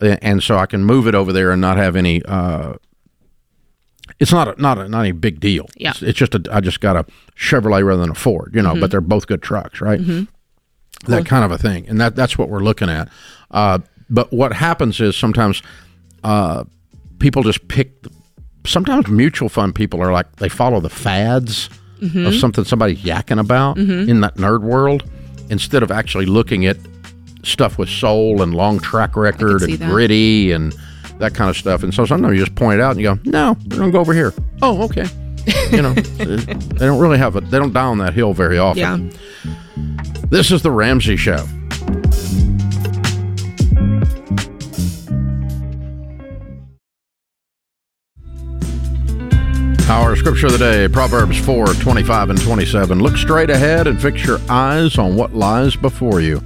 and 0.00 0.42
so 0.42 0.56
I 0.58 0.66
can 0.66 0.84
move 0.84 1.06
it 1.06 1.14
over 1.14 1.32
there 1.32 1.50
and 1.52 1.60
not 1.60 1.76
have 1.76 1.94
any. 1.96 2.22
Uh, 2.24 2.74
it's 4.18 4.32
not 4.32 4.48
a, 4.48 4.60
not 4.60 4.78
a, 4.78 4.88
not 4.88 5.06
a 5.06 5.12
big 5.12 5.40
deal. 5.40 5.66
Yeah. 5.76 5.90
It's, 5.90 6.02
it's 6.02 6.18
just 6.18 6.34
a, 6.34 6.42
I 6.50 6.60
just 6.60 6.80
got 6.80 6.96
a 6.96 7.06
Chevrolet 7.36 7.84
rather 7.84 8.00
than 8.02 8.10
a 8.10 8.14
Ford, 8.14 8.50
you 8.54 8.60
know, 8.62 8.70
Mm-hmm. 8.72 8.80
but 8.80 8.90
they're 8.90 9.00
both 9.00 9.26
good 9.26 9.40
trucks, 9.42 9.80
right? 9.80 10.00
That 11.06 11.24
kind 11.24 11.44
of 11.44 11.50
a 11.52 11.56
thing, 11.58 11.88
and 11.88 11.98
that 12.00 12.14
that's 12.16 12.36
what 12.36 12.48
we're 12.50 12.60
looking 12.60 12.90
at. 12.90 13.08
Uh, 13.50 13.78
but 14.10 14.32
what 14.32 14.52
happens 14.52 15.00
is 15.00 15.16
sometimes 15.16 15.62
uh, 16.24 16.64
people 17.18 17.42
just 17.42 17.68
pick. 17.68 18.04
Sometimes 18.66 19.08
mutual 19.08 19.48
fund 19.48 19.74
people 19.74 20.02
are 20.02 20.12
like 20.12 20.36
they 20.36 20.48
follow 20.48 20.80
the 20.80 20.90
fads 20.90 21.70
Mm-hmm. 22.02 22.24
of 22.24 22.34
something 22.34 22.64
somebody's 22.64 23.02
yakking 23.02 23.38
about 23.38 23.76
in 23.76 24.22
that 24.22 24.36
nerd 24.36 24.62
world, 24.62 25.04
instead 25.50 25.82
of 25.82 25.90
actually 25.90 26.26
looking 26.26 26.66
at 26.66 26.76
stuff 27.42 27.78
with 27.78 27.88
soul 27.88 28.42
and 28.42 28.54
long 28.54 28.78
track 28.80 29.16
record 29.16 29.62
and 29.62 29.74
that. 29.74 29.90
gritty 29.90 30.52
and 30.52 30.74
that 31.18 31.34
kind 31.34 31.50
of 31.50 31.56
stuff. 31.56 31.82
And 31.82 31.92
so 31.92 32.06
sometimes 32.06 32.32
you 32.38 32.44
just 32.44 32.54
point 32.54 32.80
it 32.80 32.82
out 32.82 32.92
and 32.92 33.00
you 33.00 33.14
go, 33.14 33.18
"No, 33.24 33.56
we're 33.68 33.76
gonna 33.78 33.92
go 33.92 34.00
over 34.00 34.14
here." 34.14 34.32
Oh, 34.62 34.82
okay. 34.84 35.06
you 35.70 35.82
know, 35.82 35.94
they 35.94 36.36
don't 36.86 37.00
really 37.00 37.18
have 37.18 37.36
a 37.36 37.40
they 37.40 37.58
don't 37.58 37.72
die 37.72 37.84
on 37.84 37.98
that 37.98 38.14
hill 38.14 38.32
very 38.32 38.58
often. 38.58 39.10
Yeah. 39.10 39.54
This 40.28 40.50
is 40.50 40.62
the 40.62 40.70
Ramsey 40.70 41.16
Show. 41.16 41.46
Our 49.88 50.14
scripture 50.14 50.46
of 50.46 50.52
the 50.52 50.58
day, 50.58 50.88
Proverbs 50.88 51.38
4 51.44 51.66
25 51.74 52.30
and 52.30 52.40
27. 52.40 53.00
Look 53.00 53.16
straight 53.16 53.50
ahead 53.50 53.86
and 53.88 54.00
fix 54.00 54.24
your 54.24 54.38
eyes 54.48 54.98
on 54.98 55.16
what 55.16 55.34
lies 55.34 55.74
before 55.74 56.20
you. 56.20 56.40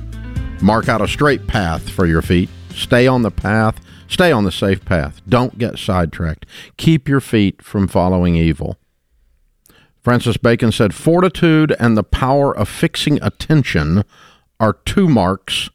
Mark 0.62 0.88
out 0.88 1.02
a 1.02 1.08
straight 1.08 1.46
path 1.46 1.88
for 1.90 2.06
your 2.06 2.22
feet. 2.22 2.48
Stay 2.70 3.06
on 3.06 3.22
the 3.22 3.30
path. 3.30 3.78
Stay 4.08 4.32
on 4.32 4.44
the 4.44 4.52
safe 4.52 4.82
path. 4.84 5.20
Don't 5.28 5.58
get 5.58 5.78
sidetracked. 5.78 6.46
Keep 6.78 7.06
your 7.08 7.20
feet 7.20 7.60
from 7.62 7.86
following 7.86 8.34
evil. 8.34 8.78
Francis 10.02 10.36
Bacon 10.38 10.72
said, 10.72 10.94
Fortitude 10.94 11.74
and 11.78 11.96
the 11.96 12.02
power 12.02 12.56
of 12.56 12.68
fixing 12.68 13.22
attention 13.22 14.04
are 14.58 14.74
two 14.84 15.08
marks 15.08 15.68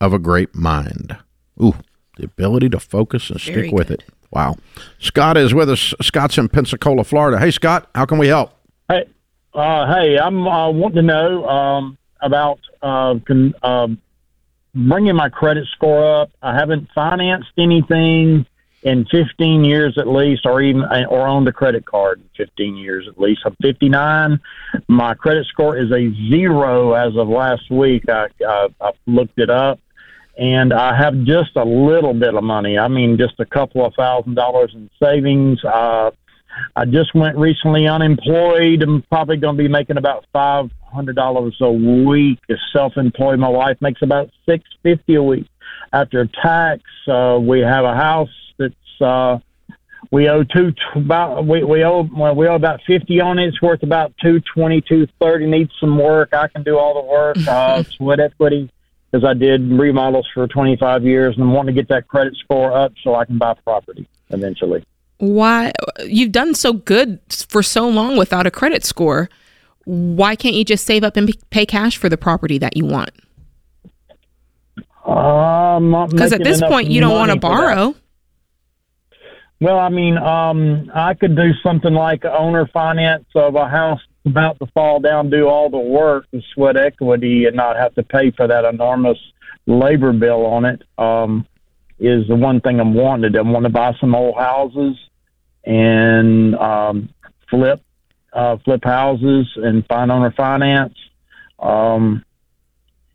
of 0.00 0.12
a 0.12 0.18
great 0.18 0.54
mind. 0.54 1.16
Ooh, 1.60 1.74
the 2.16 2.24
ability 2.24 2.68
to 2.70 2.80
focus 2.80 3.30
and 3.30 3.40
stick 3.40 3.54
Very 3.54 3.70
with 3.70 3.88
good. 3.88 4.00
it. 4.02 4.12
Wow. 4.36 4.56
Scott 4.98 5.38
is 5.38 5.54
with 5.54 5.70
us. 5.70 5.94
Scott's 6.02 6.36
in 6.36 6.50
Pensacola, 6.50 7.04
Florida. 7.04 7.38
Hey, 7.38 7.50
Scott, 7.50 7.88
how 7.94 8.04
can 8.04 8.18
we 8.18 8.26
help? 8.26 8.52
Hey, 8.86 9.06
uh, 9.54 9.94
hey, 9.94 10.18
I'm 10.18 10.46
uh, 10.46 10.70
wanting 10.72 10.96
to 10.96 11.02
know 11.02 11.48
um, 11.48 11.96
about 12.20 12.58
uh, 12.82 13.14
con- 13.26 13.54
uh, 13.62 13.88
bringing 14.74 15.16
my 15.16 15.30
credit 15.30 15.66
score 15.68 16.20
up. 16.20 16.32
I 16.42 16.54
haven't 16.54 16.86
financed 16.94 17.48
anything 17.56 18.44
in 18.82 19.06
15 19.06 19.64
years 19.64 19.96
at 19.96 20.06
least, 20.06 20.44
or 20.44 20.60
even 20.60 20.82
or 21.08 21.26
owned 21.26 21.48
a 21.48 21.52
credit 21.52 21.86
card 21.86 22.20
in 22.20 22.28
15 22.36 22.76
years 22.76 23.08
at 23.08 23.18
least. 23.18 23.40
I'm 23.46 23.56
59. 23.62 24.38
My 24.88 25.14
credit 25.14 25.46
score 25.46 25.78
is 25.78 25.90
a 25.90 26.12
zero 26.28 26.92
as 26.92 27.16
of 27.16 27.28
last 27.28 27.70
week. 27.70 28.06
I, 28.10 28.26
I, 28.46 28.68
I 28.82 28.90
looked 29.06 29.38
it 29.38 29.48
up. 29.48 29.80
And 30.38 30.72
I 30.72 30.96
have 30.96 31.24
just 31.24 31.56
a 31.56 31.64
little 31.64 32.12
bit 32.12 32.34
of 32.34 32.44
money. 32.44 32.78
I 32.78 32.88
mean, 32.88 33.16
just 33.16 33.40
a 33.40 33.46
couple 33.46 33.84
of 33.84 33.94
thousand 33.94 34.34
dollars 34.34 34.72
in 34.74 34.90
savings. 35.02 35.64
Uh, 35.64 36.10
I 36.74 36.84
just 36.84 37.14
went 37.14 37.36
recently 37.36 37.86
unemployed. 37.86 38.82
I'm 38.82 39.02
probably 39.02 39.36
going 39.38 39.56
to 39.56 39.62
be 39.62 39.68
making 39.68 39.96
about 39.96 40.26
five 40.32 40.70
hundred 40.82 41.16
dollars 41.16 41.56
a 41.60 41.70
week. 41.70 42.38
As 42.50 42.58
self-employed, 42.72 43.38
my 43.38 43.48
wife 43.48 43.78
makes 43.80 44.02
about 44.02 44.30
six 44.46 44.64
fifty 44.82 45.14
a 45.14 45.22
week. 45.22 45.46
After 45.92 46.26
tax, 46.26 46.82
uh, 47.08 47.38
we 47.40 47.60
have 47.60 47.84
a 47.84 47.94
house 47.94 48.28
that's 48.58 49.00
uh, 49.00 49.38
we 50.10 50.28
owe 50.28 50.44
two 50.44 50.72
about 50.94 51.46
we, 51.46 51.64
we 51.64 51.82
owe 51.82 52.08
well, 52.14 52.34
we 52.34 52.46
owe 52.46 52.56
about 52.56 52.80
fifty 52.86 53.22
on 53.22 53.38
it. 53.38 53.48
It's 53.48 53.62
worth 53.62 53.82
about 53.82 54.12
two 54.22 54.40
twenty, 54.54 54.82
two 54.82 55.06
thirty. 55.18 55.46
Needs 55.46 55.72
some 55.80 55.98
work. 55.98 56.34
I 56.34 56.48
can 56.48 56.62
do 56.62 56.78
all 56.78 56.94
the 56.94 57.08
work. 57.08 57.36
Uh, 57.46 57.82
sweat 57.84 58.20
equity 58.20 58.70
because 59.10 59.24
I 59.24 59.34
did 59.34 59.70
remodels 59.70 60.28
for 60.34 60.46
twenty 60.46 60.76
five 60.76 61.04
years, 61.04 61.34
and 61.34 61.44
I'm 61.44 61.52
wanting 61.52 61.74
to 61.74 61.80
get 61.80 61.88
that 61.88 62.08
credit 62.08 62.36
score 62.36 62.76
up 62.76 62.92
so 63.02 63.14
I 63.14 63.24
can 63.24 63.38
buy 63.38 63.54
property 63.64 64.08
eventually. 64.30 64.84
Why 65.18 65.72
you've 66.04 66.32
done 66.32 66.54
so 66.54 66.72
good 66.72 67.20
for 67.48 67.62
so 67.62 67.88
long 67.88 68.16
without 68.16 68.46
a 68.46 68.50
credit 68.50 68.84
score? 68.84 69.30
Why 69.84 70.34
can't 70.34 70.54
you 70.54 70.64
just 70.64 70.84
save 70.84 71.04
up 71.04 71.16
and 71.16 71.30
pay 71.50 71.64
cash 71.64 71.96
for 71.96 72.08
the 72.08 72.18
property 72.18 72.58
that 72.58 72.76
you 72.76 72.84
want? 72.84 73.10
Um, 75.06 76.08
Because 76.10 76.32
at 76.32 76.42
this 76.42 76.60
point, 76.60 76.90
you 76.90 77.00
don't 77.00 77.14
want 77.14 77.30
to 77.30 77.38
borrow. 77.38 77.94
Well, 79.60 79.78
I 79.78 79.88
mean, 79.88 80.18
um, 80.18 80.90
I 80.92 81.14
could 81.14 81.34
do 81.36 81.52
something 81.62 81.94
like 81.94 82.24
owner 82.24 82.66
finance 82.66 83.24
of 83.34 83.54
a 83.54 83.68
house 83.68 84.00
about 84.26 84.58
to 84.58 84.66
fall 84.74 85.00
down, 85.00 85.30
do 85.30 85.48
all 85.48 85.70
the 85.70 85.78
work 85.78 86.26
and 86.32 86.42
sweat 86.54 86.76
equity, 86.76 87.46
and 87.46 87.56
not 87.56 87.76
have 87.76 87.94
to 87.94 88.02
pay 88.02 88.30
for 88.30 88.46
that 88.46 88.64
enormous 88.64 89.18
labor 89.66 90.12
bill 90.12 90.46
on 90.46 90.64
it. 90.64 90.82
Um, 90.98 91.46
is 91.98 92.28
the 92.28 92.36
one 92.36 92.60
thing 92.60 92.78
I'm 92.78 92.94
do. 92.94 93.38
I 93.38 93.42
want 93.42 93.64
to 93.64 93.70
buy 93.70 93.92
some 94.00 94.14
old 94.14 94.36
houses 94.36 94.96
and 95.64 96.54
um, 96.56 97.08
flip 97.48 97.80
uh, 98.32 98.58
flip 98.64 98.84
houses 98.84 99.50
and 99.56 99.86
find 99.86 100.12
owner 100.12 100.32
finance. 100.36 100.94
Um, 101.58 102.22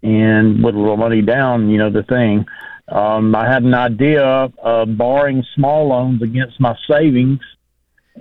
and 0.02 0.64
with 0.64 0.74
a 0.74 0.80
little 0.80 0.98
money 0.98 1.22
down, 1.22 1.70
you 1.70 1.78
know 1.78 1.92
the 1.92 2.04
thing. 2.04 2.46
Um, 2.88 3.36
I 3.36 3.48
had 3.48 3.64
an 3.64 3.76
idea 3.76 4.24
of 4.58 4.98
borrowing 4.98 5.46
small 5.56 5.90
loans 5.90 6.22
against 6.24 6.60
my 6.60 6.76
savings 6.90 7.40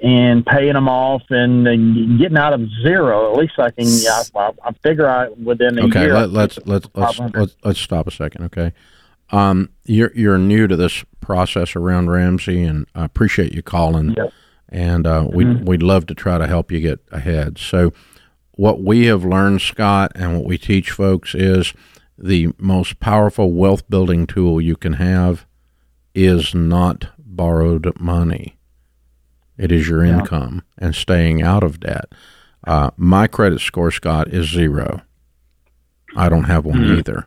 and 0.03 0.47
paying 0.47 0.75
them 0.75 0.89
off 0.89 1.23
and, 1.31 1.67
and 1.67 2.19
getting 2.19 2.37
out 2.39 2.53
of 2.53 2.61
zero. 2.83 3.33
At 3.33 3.39
least 3.39 3.59
I 3.59 3.71
can. 3.71 3.87
I, 3.87 4.51
I 4.65 4.73
figure 4.83 5.09
I 5.09 5.29
within 5.29 5.79
a 5.79 5.85
okay, 5.87 6.03
year. 6.03 6.15
let, 6.15 6.31
let's 6.31 6.59
let's 6.65 6.87
let's 6.95 7.19
let's 7.35 7.57
let's 7.65 7.81
stop 7.81 8.07
a 8.07 8.11
second. 8.11 8.45
Okay, 8.45 8.73
um, 9.31 9.71
you're 9.85 10.13
you're 10.15 10.39
new 10.39 10.67
to 10.67 10.77
this 10.77 11.05
process 11.21 11.77
around 11.77 12.11
Ramsey, 12.11 12.63
and 12.63 12.87
I 12.95 13.05
appreciate 13.05 13.53
you 13.53 13.63
calling. 13.63 14.15
Yep. 14.17 14.33
And 14.73 15.07
uh, 15.07 15.27
we 15.33 15.45
Mhm. 15.45 15.65
we'd 15.67 15.83
love 15.83 16.07
to 16.07 16.15
try 16.15 16.39
to 16.39 16.47
help 16.47 16.71
you 16.71 16.81
get 16.81 17.01
ahead. 17.11 17.59
So, 17.59 17.93
what 18.53 18.83
we 18.83 19.07
have 19.07 19.25
learned, 19.25 19.61
Scott, 19.63 20.13
and 20.15 20.37
what 20.37 20.45
we 20.47 20.59
teach 20.59 20.93
folks 20.93 21.35
is 21.35 21.75
the 22.17 22.51
most 22.59 23.01
powerful 23.01 23.51
wealth 23.51 23.89
building 23.91 24.27
tool 24.29 24.61
you 24.61 24.77
can 24.77 24.93
have 24.95 25.45
is 26.15 26.55
not 26.55 27.09
borrowed 27.19 27.93
money. 27.99 28.59
It 29.61 29.71
is 29.71 29.87
your 29.89 30.03
income 30.03 30.63
and 30.79 30.95
staying 30.95 31.43
out 31.43 31.63
of 31.63 31.81
debt. 31.81 32.07
Uh, 32.67 32.91
my 32.97 33.27
credit 33.27 33.61
score, 33.61 33.91
Scott, 33.91 34.29
is 34.29 34.49
zero. 34.49 35.03
I 36.17 36.31
don't 36.31 36.45
have 36.45 36.65
one 36.65 36.79
Mhm. 36.81 36.99
either. 36.99 37.27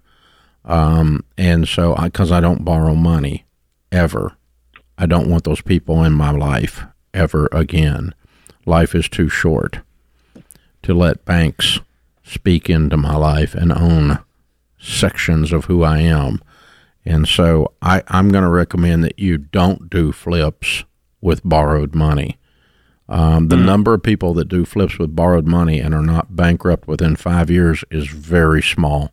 Um, 0.66 1.24
and 1.38 1.68
so, 1.68 1.94
because 1.96 2.32
I, 2.32 2.40
don't 2.42 2.66
borrow 2.66 2.96
money 2.96 3.46
ever, 3.92 4.34
I 4.98 5.06
don't 5.06 5.30
want 5.30 5.44
those 5.44 5.62
people 5.62 6.04
in 6.04 6.14
my 6.14 6.32
life 6.32 6.84
ever 7.14 7.50
again. 7.52 8.16
Life 8.66 8.96
is 8.96 9.08
too 9.08 9.30
short 9.30 9.82
to 10.82 10.94
let 10.96 11.26
banks 11.26 11.82
speak 12.24 12.68
into 12.68 12.98
my 12.98 13.16
life 13.16 13.54
and 13.54 13.72
own 13.72 14.18
sections 14.80 15.52
of 15.54 15.66
who 15.66 15.84
I 15.84 16.00
am. 16.00 16.42
And 17.06 17.28
so 17.28 17.74
I, 17.82 18.02
I'm 18.08 18.30
going 18.30 18.44
to 18.44 18.50
recommend 18.50 19.04
that 19.04 19.20
you 19.20 19.38
don't 19.38 19.88
do 19.90 20.12
flips 20.12 20.84
with 21.24 21.42
borrowed 21.44 21.96
money. 21.96 22.38
Um, 23.10 23.48
the 23.48 23.58
number 23.58 23.94
of 23.94 24.04
people 24.04 24.34
that 24.36 24.48
do 24.48 24.66
flips 24.66 24.98
with 24.98 25.16
borrowed 25.16 25.48
money 25.48 25.80
and 25.80 25.94
are 25.94 26.02
not 26.02 26.36
bankrupt 26.36 26.88
within 26.88 27.16
five 27.16 27.50
years 27.50 27.84
is 27.90 28.08
very 28.08 28.62
small. 28.62 29.12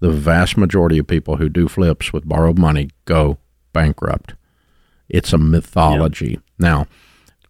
The 0.00 0.10
vast 0.10 0.56
majority 0.56 0.98
of 0.98 1.06
people 1.06 1.36
who 1.36 1.48
do 1.48 1.68
flips 1.68 2.12
with 2.12 2.28
borrowed 2.28 2.58
money 2.58 2.90
go 3.04 3.38
bankrupt. 3.72 4.34
It's 5.08 5.32
a 5.32 5.38
mythology. 5.38 6.38
Now, 6.58 6.86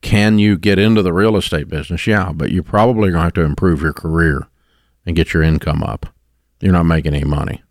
can 0.00 0.38
you 0.38 0.56
get 0.56 0.78
into 0.78 1.02
the 1.02 1.12
real 1.12 1.36
estate 1.36 1.68
business? 1.68 2.06
Yeah, 2.06 2.32
but 2.32 2.52
you're 2.52 2.62
probably 2.62 3.10
going 3.10 3.20
to 3.20 3.24
have 3.24 3.32
to 3.34 3.42
improve 3.42 3.82
your 3.82 3.92
career 3.92 4.46
and 5.06 5.16
get 5.16 5.32
your 5.32 5.42
income 5.42 5.82
up. 5.82 6.06
You're 6.60 6.72
not 6.72 6.84
making 6.84 7.14
any 7.14 7.24
money. 7.24 7.62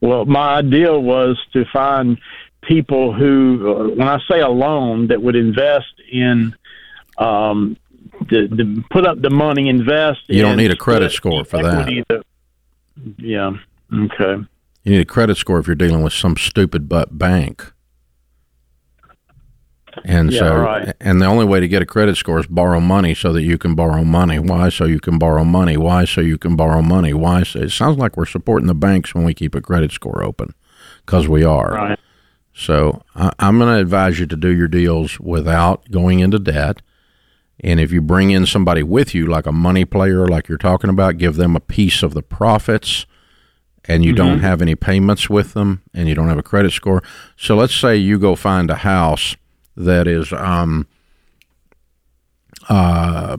Well, 0.00 0.24
my 0.26 0.56
idea 0.56 0.98
was 0.98 1.38
to 1.52 1.64
find 1.72 2.18
people 2.66 3.12
who, 3.12 3.92
when 3.96 4.08
I 4.08 4.18
say 4.30 4.40
a 4.40 4.48
loan, 4.48 5.08
that 5.08 5.22
would 5.22 5.36
invest 5.36 5.94
in, 6.10 6.54
um, 7.18 7.76
the, 8.28 8.46
the 8.48 8.84
put 8.90 9.06
up 9.06 9.20
the 9.20 9.30
money, 9.30 9.68
invest. 9.68 10.20
You 10.28 10.42
don't 10.42 10.52
in 10.52 10.58
need 10.58 10.70
a 10.70 10.76
credit 10.76 11.12
score 11.12 11.44
for 11.44 11.62
that- 11.62 12.24
yeah. 13.18 13.52
Okay. 13.92 14.42
You 14.84 14.92
need 14.92 15.00
a 15.00 15.04
credit 15.04 15.36
score 15.36 15.58
if 15.58 15.66
you're 15.66 15.76
dealing 15.76 16.02
with 16.02 16.12
some 16.12 16.36
stupid 16.36 16.88
butt 16.88 17.18
bank. 17.18 17.72
And 20.04 20.30
Yeah, 20.32 20.38
so, 20.40 20.56
right. 20.56 20.94
and 21.00 21.20
the 21.22 21.26
only 21.26 21.44
way 21.46 21.58
to 21.60 21.68
get 21.68 21.80
a 21.82 21.86
credit 21.86 22.16
score 22.16 22.38
is 22.38 22.46
borrow 22.46 22.80
money 22.80 23.14
so 23.14 23.32
that 23.32 23.42
you 23.42 23.56
can 23.58 23.74
borrow 23.74 24.04
money. 24.04 24.38
Why? 24.38 24.68
So 24.68 24.84
you 24.84 25.00
can 25.00 25.18
borrow 25.18 25.42
money. 25.44 25.76
Why? 25.76 26.04
So 26.04 26.20
you 26.20 26.36
can 26.38 26.54
borrow 26.54 26.82
money. 26.82 27.14
Why? 27.14 27.42
So 27.44 27.60
it 27.60 27.70
sounds 27.70 27.96
like 27.96 28.16
we're 28.16 28.26
supporting 28.26 28.66
the 28.66 28.74
banks 28.74 29.14
when 29.14 29.24
we 29.24 29.32
keep 29.34 29.54
a 29.54 29.60
credit 29.60 29.92
score 29.92 30.22
open, 30.22 30.54
because 31.04 31.28
we 31.28 31.44
are. 31.44 31.70
Right. 31.72 31.98
So 32.56 33.02
I, 33.14 33.32
I'm 33.38 33.58
going 33.58 33.72
to 33.72 33.80
advise 33.80 34.18
you 34.18 34.26
to 34.26 34.36
do 34.36 34.48
your 34.48 34.68
deals 34.68 35.20
without 35.20 35.90
going 35.90 36.20
into 36.20 36.38
debt. 36.38 36.80
And 37.60 37.78
if 37.78 37.92
you 37.92 38.00
bring 38.00 38.30
in 38.30 38.46
somebody 38.46 38.82
with 38.82 39.14
you, 39.14 39.26
like 39.26 39.46
a 39.46 39.52
money 39.52 39.84
player, 39.84 40.26
like 40.26 40.48
you're 40.48 40.58
talking 40.58 40.90
about, 40.90 41.18
give 41.18 41.36
them 41.36 41.54
a 41.54 41.60
piece 41.60 42.02
of 42.02 42.14
the 42.14 42.22
profits 42.22 43.06
and 43.88 44.04
you 44.04 44.12
don't 44.12 44.40
have 44.40 44.60
any 44.60 44.74
payments 44.74 45.30
with 45.30 45.54
them 45.54 45.82
and 45.94 46.08
you 46.08 46.14
don't 46.14 46.28
have 46.28 46.38
a 46.38 46.42
credit 46.42 46.72
score. 46.72 47.02
So 47.36 47.54
let's 47.56 47.74
say 47.74 47.96
you 47.96 48.18
go 48.18 48.34
find 48.34 48.70
a 48.70 48.76
house 48.76 49.36
that 49.76 50.08
is 50.08 50.32
um, 50.32 50.86
uh, 52.68 53.36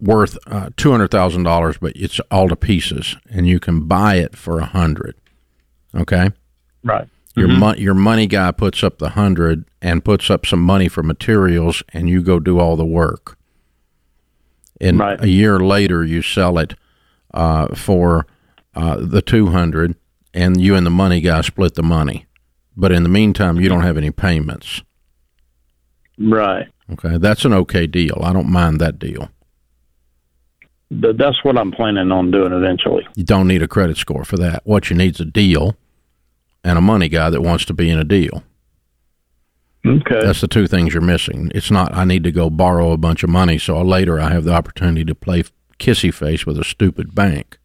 worth 0.00 0.38
uh, 0.46 0.70
$200,000, 0.70 1.78
but 1.80 1.92
it's 1.94 2.20
all 2.30 2.48
to 2.48 2.56
pieces 2.56 3.16
and 3.30 3.46
you 3.46 3.60
can 3.60 3.86
buy 3.86 4.16
it 4.16 4.36
for 4.36 4.60
a 4.60 4.66
hundred. 4.66 5.16
Okay. 5.94 6.30
Right. 6.82 7.08
Your 7.34 7.48
mon- 7.48 7.78
your 7.78 7.94
money 7.94 8.26
guy 8.26 8.50
puts 8.52 8.84
up 8.84 8.98
the 8.98 9.10
hundred 9.10 9.64
and 9.80 10.04
puts 10.04 10.28
up 10.30 10.44
some 10.44 10.60
money 10.60 10.88
for 10.88 11.02
materials, 11.02 11.82
and 11.92 12.08
you 12.08 12.22
go 12.22 12.38
do 12.38 12.58
all 12.60 12.76
the 12.76 12.84
work. 12.84 13.38
And 14.80 14.98
Right. 14.98 15.18
a 15.22 15.28
year 15.28 15.58
later, 15.60 16.04
you 16.04 16.20
sell 16.22 16.58
it 16.58 16.74
uh, 17.32 17.68
for 17.74 18.26
uh, 18.74 18.96
the 19.00 19.22
two 19.22 19.46
hundred, 19.46 19.94
and 20.34 20.60
you 20.60 20.74
and 20.74 20.84
the 20.84 20.90
money 20.90 21.20
guy 21.20 21.40
split 21.40 21.74
the 21.74 21.82
money. 21.82 22.26
But 22.76 22.92
in 22.92 23.02
the 23.02 23.08
meantime, 23.08 23.60
you 23.60 23.68
don't 23.68 23.82
have 23.82 23.96
any 23.96 24.10
payments. 24.10 24.82
Right. 26.18 26.68
Okay, 26.92 27.16
that's 27.16 27.44
an 27.46 27.52
okay 27.54 27.86
deal. 27.86 28.18
I 28.22 28.32
don't 28.34 28.48
mind 28.50 28.78
that 28.80 28.98
deal. 28.98 29.30
But 30.90 31.16
that's 31.16 31.42
what 31.42 31.56
I'm 31.56 31.72
planning 31.72 32.12
on 32.12 32.30
doing 32.30 32.52
eventually. 32.52 33.06
You 33.14 33.24
don't 33.24 33.48
need 33.48 33.62
a 33.62 33.68
credit 33.68 33.96
score 33.96 34.24
for 34.24 34.36
that. 34.36 34.60
What 34.66 34.90
you 34.90 34.96
need 34.96 35.14
is 35.14 35.20
a 35.20 35.24
deal 35.24 35.74
and 36.64 36.78
a 36.78 36.82
money 36.82 37.08
guy 37.08 37.30
that 37.30 37.42
wants 37.42 37.64
to 37.66 37.74
be 37.74 37.90
in 37.90 37.98
a 37.98 38.04
deal. 38.04 38.42
Okay. 39.84 40.20
That's 40.20 40.40
the 40.40 40.48
two 40.48 40.66
things 40.66 40.94
you're 40.94 41.02
missing. 41.02 41.50
It's 41.54 41.70
not 41.70 41.92
I 41.94 42.04
need 42.04 42.22
to 42.24 42.32
go 42.32 42.50
borrow 42.50 42.92
a 42.92 42.96
bunch 42.96 43.22
of 43.22 43.30
money 43.30 43.58
so 43.58 43.80
later 43.82 44.20
I 44.20 44.30
have 44.30 44.44
the 44.44 44.52
opportunity 44.52 45.04
to 45.04 45.14
play 45.14 45.42
kissy 45.78 46.14
face 46.14 46.46
with 46.46 46.58
a 46.58 46.64
stupid 46.64 47.14
bank. 47.14 47.58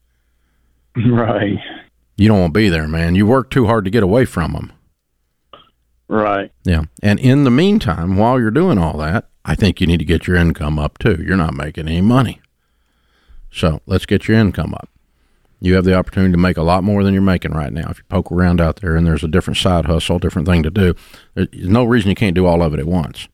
Right. 0.95 1.59
You 2.15 2.27
don't 2.27 2.39
want 2.39 2.53
to 2.55 2.59
be 2.59 2.69
there, 2.69 2.87
man. 2.87 3.13
You 3.13 3.27
work 3.27 3.51
too 3.51 3.67
hard 3.67 3.85
to 3.85 3.91
get 3.91 4.01
away 4.01 4.25
from 4.25 4.53
them. 4.53 4.73
Right. 6.07 6.51
Yeah. 6.63 6.83
And 7.03 7.19
in 7.19 7.43
the 7.43 7.51
meantime, 7.51 8.17
while 8.17 8.39
you're 8.39 8.49
doing 8.49 8.79
all 8.79 8.97
that, 8.97 9.29
I 9.45 9.53
think 9.53 9.79
you 9.79 9.85
need 9.85 9.99
to 9.99 10.05
get 10.05 10.25
your 10.25 10.37
income 10.37 10.79
up 10.79 10.97
too. 10.97 11.23
You're 11.25 11.37
not 11.37 11.53
making 11.53 11.87
any 11.87 12.01
money. 12.01 12.41
So 13.51 13.81
let's 13.85 14.05
get 14.07 14.27
your 14.27 14.37
income 14.37 14.73
up. 14.73 14.89
You 15.59 15.75
have 15.75 15.85
the 15.85 15.95
opportunity 15.95 16.31
to 16.31 16.37
make 16.37 16.57
a 16.57 16.63
lot 16.63 16.83
more 16.83 17.03
than 17.03 17.13
you're 17.13 17.23
making 17.23 17.51
right 17.51 17.73
now. 17.73 17.89
If 17.89 17.97
you 17.97 18.03
poke 18.09 18.31
around 18.31 18.61
out 18.61 18.81
there 18.81 18.95
and 18.95 19.07
there's 19.07 19.23
a 19.23 19.27
different 19.27 19.57
side 19.57 19.85
hustle, 19.85 20.19
different 20.19 20.47
thing 20.47 20.63
to 20.63 20.69
do, 20.69 20.93
there's 21.33 21.49
no 21.53 21.83
reason 21.83 22.09
you 22.09 22.15
can't 22.15 22.35
do 22.35 22.45
all 22.45 22.61
of 22.61 22.73
it 22.73 22.79
at 22.79 22.85
once. 22.85 23.27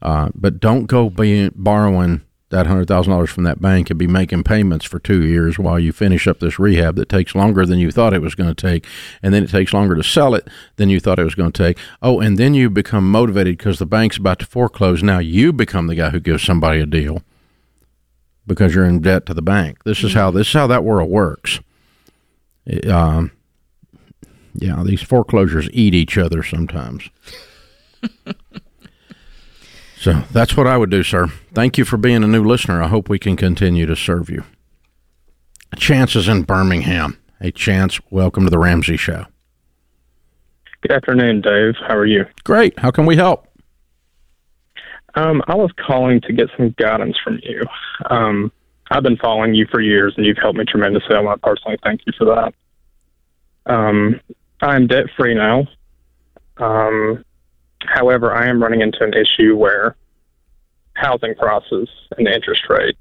Uh, 0.00 0.30
but 0.34 0.60
don't 0.60 0.86
go 0.86 1.10
borrowing 1.54 2.22
that 2.50 2.66
hundred 2.66 2.88
thousand 2.88 3.12
dollars 3.12 3.30
from 3.30 3.44
that 3.44 3.60
bank 3.60 3.90
and 3.90 3.98
be 3.98 4.06
making 4.06 4.42
payments 4.42 4.84
for 4.84 4.98
two 4.98 5.22
years 5.22 5.58
while 5.58 5.78
you 5.78 5.92
finish 5.92 6.26
up 6.26 6.40
this 6.40 6.58
rehab 6.58 6.96
that 6.96 7.08
takes 7.08 7.34
longer 7.34 7.64
than 7.64 7.78
you 7.78 7.90
thought 7.90 8.12
it 8.12 8.22
was 8.22 8.34
going 8.34 8.52
to 8.52 8.68
take, 8.68 8.86
and 9.22 9.32
then 9.32 9.44
it 9.44 9.50
takes 9.50 9.72
longer 9.72 9.94
to 9.94 10.02
sell 10.02 10.34
it 10.34 10.48
than 10.76 10.88
you 10.88 10.98
thought 10.98 11.18
it 11.18 11.24
was 11.24 11.34
going 11.34 11.52
to 11.52 11.62
take. 11.62 11.78
Oh, 12.02 12.20
and 12.20 12.38
then 12.38 12.54
you 12.54 12.68
become 12.68 13.10
motivated 13.10 13.56
because 13.56 13.78
the 13.78 13.86
bank's 13.86 14.16
about 14.16 14.40
to 14.40 14.46
foreclose. 14.46 15.02
Now 15.02 15.18
you 15.18 15.52
become 15.52 15.86
the 15.86 15.94
guy 15.94 16.10
who 16.10 16.20
gives 16.20 16.42
somebody 16.42 16.80
a 16.80 16.86
deal 16.86 17.22
because 18.50 18.74
you're 18.74 18.84
in 18.84 19.00
debt 19.00 19.26
to 19.26 19.32
the 19.32 19.40
bank. 19.40 19.84
This 19.84 20.02
is 20.02 20.12
how 20.12 20.32
this 20.32 20.48
is 20.48 20.52
how 20.52 20.66
that 20.66 20.82
world 20.82 21.08
works. 21.08 21.60
It, 22.66 22.90
um, 22.90 23.30
yeah, 24.54 24.82
these 24.84 25.00
foreclosures 25.00 25.68
eat 25.72 25.94
each 25.94 26.18
other 26.18 26.42
sometimes. 26.42 27.08
so 29.96 30.24
that's 30.32 30.56
what 30.56 30.66
I 30.66 30.76
would 30.76 30.90
do, 30.90 31.04
sir. 31.04 31.28
Thank 31.54 31.78
you 31.78 31.84
for 31.84 31.96
being 31.96 32.24
a 32.24 32.26
new 32.26 32.42
listener. 32.42 32.82
I 32.82 32.88
hope 32.88 33.08
we 33.08 33.20
can 33.20 33.36
continue 33.36 33.86
to 33.86 33.94
serve 33.94 34.28
you. 34.28 34.42
Chance 35.76 36.16
is 36.16 36.26
in 36.26 36.42
Birmingham. 36.42 37.18
Hey, 37.40 37.52
Chance, 37.52 38.00
welcome 38.10 38.42
to 38.44 38.50
the 38.50 38.58
Ramsey 38.58 38.96
Show. 38.96 39.26
Good 40.80 40.90
afternoon, 40.90 41.40
Dave. 41.40 41.76
How 41.86 41.94
are 41.94 42.06
you? 42.06 42.26
Great. 42.42 42.76
How 42.80 42.90
can 42.90 43.06
we 43.06 43.14
help? 43.14 43.46
Um, 45.14 45.42
I 45.48 45.54
was 45.54 45.70
calling 45.84 46.20
to 46.22 46.32
get 46.32 46.48
some 46.56 46.74
guidance 46.78 47.16
from 47.22 47.40
you. 47.42 47.62
Um, 48.08 48.52
I've 48.90 49.02
been 49.02 49.16
following 49.16 49.54
you 49.54 49.66
for 49.70 49.80
years, 49.80 50.14
and 50.16 50.26
you've 50.26 50.38
helped 50.38 50.58
me 50.58 50.64
tremendously. 50.64 51.14
I 51.14 51.20
want 51.20 51.40
to 51.40 51.46
personally 51.46 51.78
thank 51.82 52.02
you 52.06 52.12
for 52.16 52.24
that. 52.26 52.54
Um, 53.72 54.20
I'm 54.60 54.86
debt 54.86 55.06
free 55.16 55.34
now. 55.34 55.66
Um, 56.56 57.24
however, 57.80 58.34
I 58.34 58.48
am 58.48 58.62
running 58.62 58.80
into 58.80 59.02
an 59.02 59.14
issue 59.14 59.56
where 59.56 59.96
housing 60.94 61.34
prices 61.34 61.88
and 62.18 62.28
interest 62.28 62.62
rates 62.68 62.98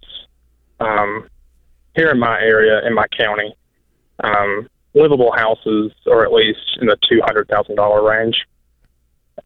um, 0.80 1.28
here 1.96 2.12
in 2.12 2.20
my 2.20 2.40
area, 2.40 2.86
in 2.86 2.94
my 2.94 3.08
county, 3.08 3.54
um, 4.24 4.68
livable 4.94 5.32
houses 5.32 5.92
are 6.10 6.24
at 6.24 6.32
least 6.32 6.78
in 6.82 6.88
the 6.88 6.98
two 7.10 7.22
hundred 7.24 7.48
thousand 7.48 7.76
dollar 7.76 8.04
range, 8.04 8.46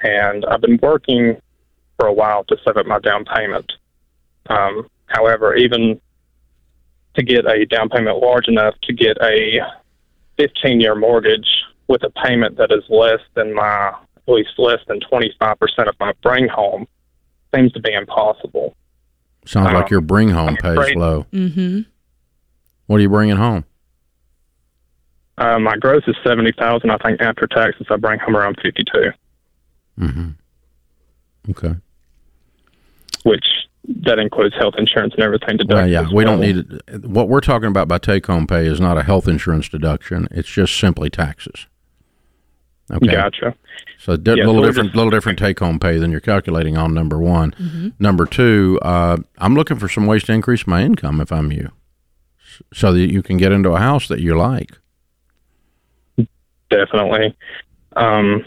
and 0.02 0.46
I've 0.46 0.62
been 0.62 0.80
working 0.82 1.42
for 1.98 2.08
a 2.08 2.14
while 2.14 2.44
to 2.46 2.58
save 2.66 2.78
up 2.78 2.86
my 2.86 3.00
down 3.00 3.26
payment. 3.26 3.72
Um, 4.50 4.88
however, 5.08 5.56
even 5.56 6.00
to 7.16 7.24
get 7.24 7.46
a 7.46 7.66
down 7.66 7.90
payment 7.90 8.18
large 8.18 8.48
enough 8.48 8.76
to 8.84 8.94
get 8.94 9.18
a 9.22 9.60
15 10.38 10.80
year 10.82 10.96
mortgage 10.96 11.48
with 11.88 12.02
a 12.04 12.10
payment 12.26 12.58
that 12.58 12.72
is 12.72 12.84
less 12.90 13.20
than 13.36 13.54
my, 13.54 13.88
at 13.90 14.28
least 14.28 14.50
less 14.58 14.80
than 14.88 15.00
25% 15.02 15.30
of 15.88 15.96
my 16.00 16.12
bring 16.24 16.48
home 16.48 16.88
seems 17.54 17.72
to 17.74 17.80
be 17.80 17.94
impossible. 17.94 18.76
Sounds 19.46 19.66
like 19.74 19.84
Um, 19.86 19.88
your 19.92 20.02
bring 20.02 20.30
home 20.30 20.50
I'm 20.50 20.58
pays 20.58 20.72
afraid- 20.78 20.96
low. 20.98 21.26
Mm-hmm. 21.32 21.82
What 22.88 22.98
are 22.98 23.02
you 23.02 23.10
bringing 23.10 23.36
home? 23.38 23.64
Uh, 25.38 25.58
my 25.60 25.76
gross 25.78 26.04
is 26.08 26.16
70,000. 26.26 26.90
I 26.92 26.98
think 26.98 27.22
after 27.22 27.48
taxes, 27.48 27.88
I 27.90 27.98
bring 27.98 28.20
home 28.20 28.36
around 28.36 28.58
52, 28.62 29.12
Mm-hmm. 30.00 30.30
Okay. 31.50 31.76
which 33.24 33.46
that 33.86 34.18
includes 34.20 34.56
health 34.56 34.76
insurance 34.78 35.14
and 35.14 35.24
everything. 35.24 35.58
Well, 35.58 35.86
deducted 35.86 35.92
yeah, 35.92 36.02
as 36.04 36.14
we 36.14 36.24
don't 36.24 36.40
need 36.40 36.58
it. 36.88 37.06
What 37.06 37.28
we're 37.28 37.42
talking 37.42 37.68
about 37.68 37.88
by 37.90 37.98
take 37.98 38.26
home 38.28 38.48
pay 38.48 38.66
is 38.66 38.80
not 38.80 38.98
a 38.98 39.04
health 39.04 39.28
insurance 39.28 39.68
deduction. 39.68 40.28
It's 40.32 40.48
just 40.50 40.78
simply 40.80 41.10
taxes. 41.10 41.68
Okay. 42.92 43.08
Gotcha. 43.08 43.56
So 43.98 44.16
di- 44.18 44.36
Yeah, 44.36 44.46
little 44.46 44.62
so 44.62 44.68
different, 44.68 44.88
just- 44.90 44.96
little 44.96 45.12
different 45.12 45.38
take 45.40 45.60
home 45.60 45.80
pay 45.80 45.98
than 45.98 46.12
you're 46.12 46.20
calculating 46.22 46.78
on 46.78 46.94
number 46.94 47.18
one. 47.18 47.52
Mm-hmm. 47.52 47.90
Number 48.00 48.26
two, 48.26 48.80
uh, 48.82 49.18
I'm 49.38 49.56
looking 49.56 49.80
for 49.80 49.90
some 49.90 50.06
ways 50.06 50.24
to 50.26 50.34
increase 50.34 50.66
my 50.66 50.82
income 50.84 51.20
if 51.20 51.32
I'm 51.32 51.52
you, 51.52 51.72
so 52.74 52.94
that 52.94 53.12
you 53.12 53.22
can 53.22 53.36
get 53.38 53.52
into 53.52 53.72
a 53.72 53.80
house 53.80 54.08
that 54.08 54.20
you 54.22 54.38
like. 54.38 54.78
Definitely. 56.70 57.36
Um, 57.96 58.46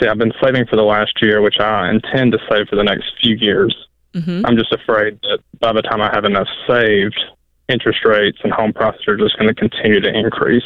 see, 0.00 0.08
I've 0.08 0.18
been 0.18 0.32
saving 0.42 0.66
for 0.66 0.76
the 0.76 0.82
last 0.82 1.20
year, 1.22 1.40
which 1.40 1.58
I 1.60 1.90
intend 1.90 2.32
to 2.32 2.38
save 2.50 2.68
for 2.68 2.76
the 2.76 2.84
next 2.84 3.12
few 3.20 3.36
years. 3.36 3.74
Mm-hmm. 4.14 4.44
I'm 4.44 4.56
just 4.56 4.72
afraid 4.72 5.18
that 5.22 5.38
by 5.60 5.72
the 5.72 5.82
time 5.82 6.00
I 6.00 6.10
have 6.14 6.24
enough 6.24 6.48
saved, 6.66 7.18
interest 7.68 8.04
rates 8.04 8.38
and 8.44 8.52
home 8.52 8.72
prices 8.72 9.02
are 9.08 9.16
just 9.16 9.38
going 9.38 9.48
to 9.48 9.54
continue 9.54 10.00
to 10.00 10.08
increase. 10.08 10.64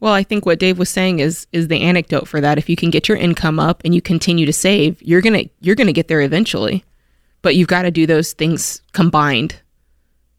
Well, 0.00 0.12
I 0.12 0.22
think 0.22 0.44
what 0.44 0.58
Dave 0.58 0.78
was 0.78 0.90
saying 0.90 1.20
is 1.20 1.46
is 1.52 1.68
the 1.68 1.80
anecdote 1.80 2.28
for 2.28 2.40
that. 2.40 2.58
If 2.58 2.68
you 2.68 2.76
can 2.76 2.90
get 2.90 3.08
your 3.08 3.16
income 3.16 3.58
up 3.58 3.80
and 3.84 3.94
you 3.94 4.02
continue 4.02 4.44
to 4.44 4.52
save, 4.52 5.00
you're 5.00 5.22
gonna 5.22 5.44
you're 5.60 5.76
gonna 5.76 5.92
get 5.92 6.08
there 6.08 6.20
eventually. 6.20 6.84
But 7.40 7.56
you've 7.56 7.68
got 7.68 7.82
to 7.82 7.90
do 7.90 8.06
those 8.06 8.32
things 8.32 8.82
combined 8.92 9.60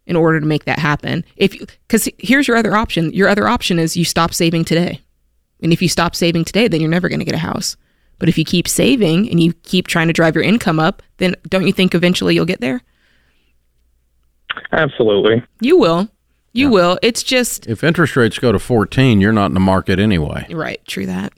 in 0.06 0.16
order 0.16 0.40
to 0.40 0.46
make 0.46 0.66
that 0.66 0.80
happen. 0.80 1.24
If 1.36 1.58
because 1.88 2.10
here's 2.20 2.48
your 2.48 2.58
other 2.58 2.76
option. 2.76 3.12
Your 3.14 3.28
other 3.28 3.48
option 3.48 3.80
is 3.80 3.98
you 3.98 4.06
stop 4.06 4.34
saving 4.34 4.66
today, 4.66 5.02
and 5.62 5.74
if 5.74 5.82
you 5.82 5.90
stop 5.90 6.16
saving 6.16 6.46
today, 6.46 6.68
then 6.68 6.82
you're 6.82 6.90
never 6.90 7.10
going 7.10 7.20
to 7.20 7.26
get 7.26 7.36
a 7.36 7.40
house. 7.40 7.76
But 8.20 8.30
if 8.30 8.38
you 8.38 8.46
keep 8.46 8.68
saving 8.68 9.30
and 9.30 9.40
you 9.42 9.54
keep 9.64 9.88
trying 9.88 10.08
to 10.08 10.14
drive 10.14 10.36
your 10.36 10.44
income 10.44 10.80
up, 10.80 11.02
then 11.18 11.36
don't 11.50 11.68
you 11.68 11.74
think 11.74 11.94
eventually 11.94 12.34
you'll 12.36 12.46
get 12.46 12.62
there? 12.62 12.82
Absolutely. 14.72 15.44
You 15.62 15.78
will. 15.78 16.10
You 16.54 16.70
will. 16.70 16.98
It's 17.02 17.22
just 17.24 17.68
If 17.68 17.84
interest 17.84 18.16
rates 18.16 18.40
go 18.40 18.54
to 18.54 18.60
14, 18.60 19.20
you're 19.20 19.34
not 19.34 19.48
in 19.48 19.54
the 19.54 19.60
market 19.60 20.00
anyway. 20.00 20.46
right. 20.50 20.80
True 20.86 21.06
that. 21.06 21.34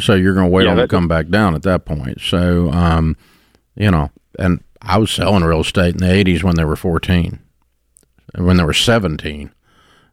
So 0.00 0.14
you're 0.14 0.32
going 0.32 0.46
to 0.46 0.50
wait 0.50 0.64
Yeah, 0.64 0.70
on 0.72 0.78
it 0.78 0.82
to 0.82 0.88
come 0.88 1.06
back 1.06 1.28
down 1.28 1.54
at 1.54 1.62
that 1.64 1.84
point. 1.84 2.20
So, 2.22 2.70
um, 2.72 3.14
you 3.76 3.90
know, 3.90 4.10
and 4.38 4.64
I 4.80 4.96
was 4.96 5.10
selling 5.10 5.44
real 5.44 5.60
estate 5.60 5.94
in 5.94 5.98
the 5.98 6.06
80s 6.06 6.42
when 6.42 6.56
they 6.56 6.64
were 6.64 6.76
14, 6.76 7.38
when 8.36 8.56
they 8.56 8.64
were 8.64 8.72
17. 8.72 9.50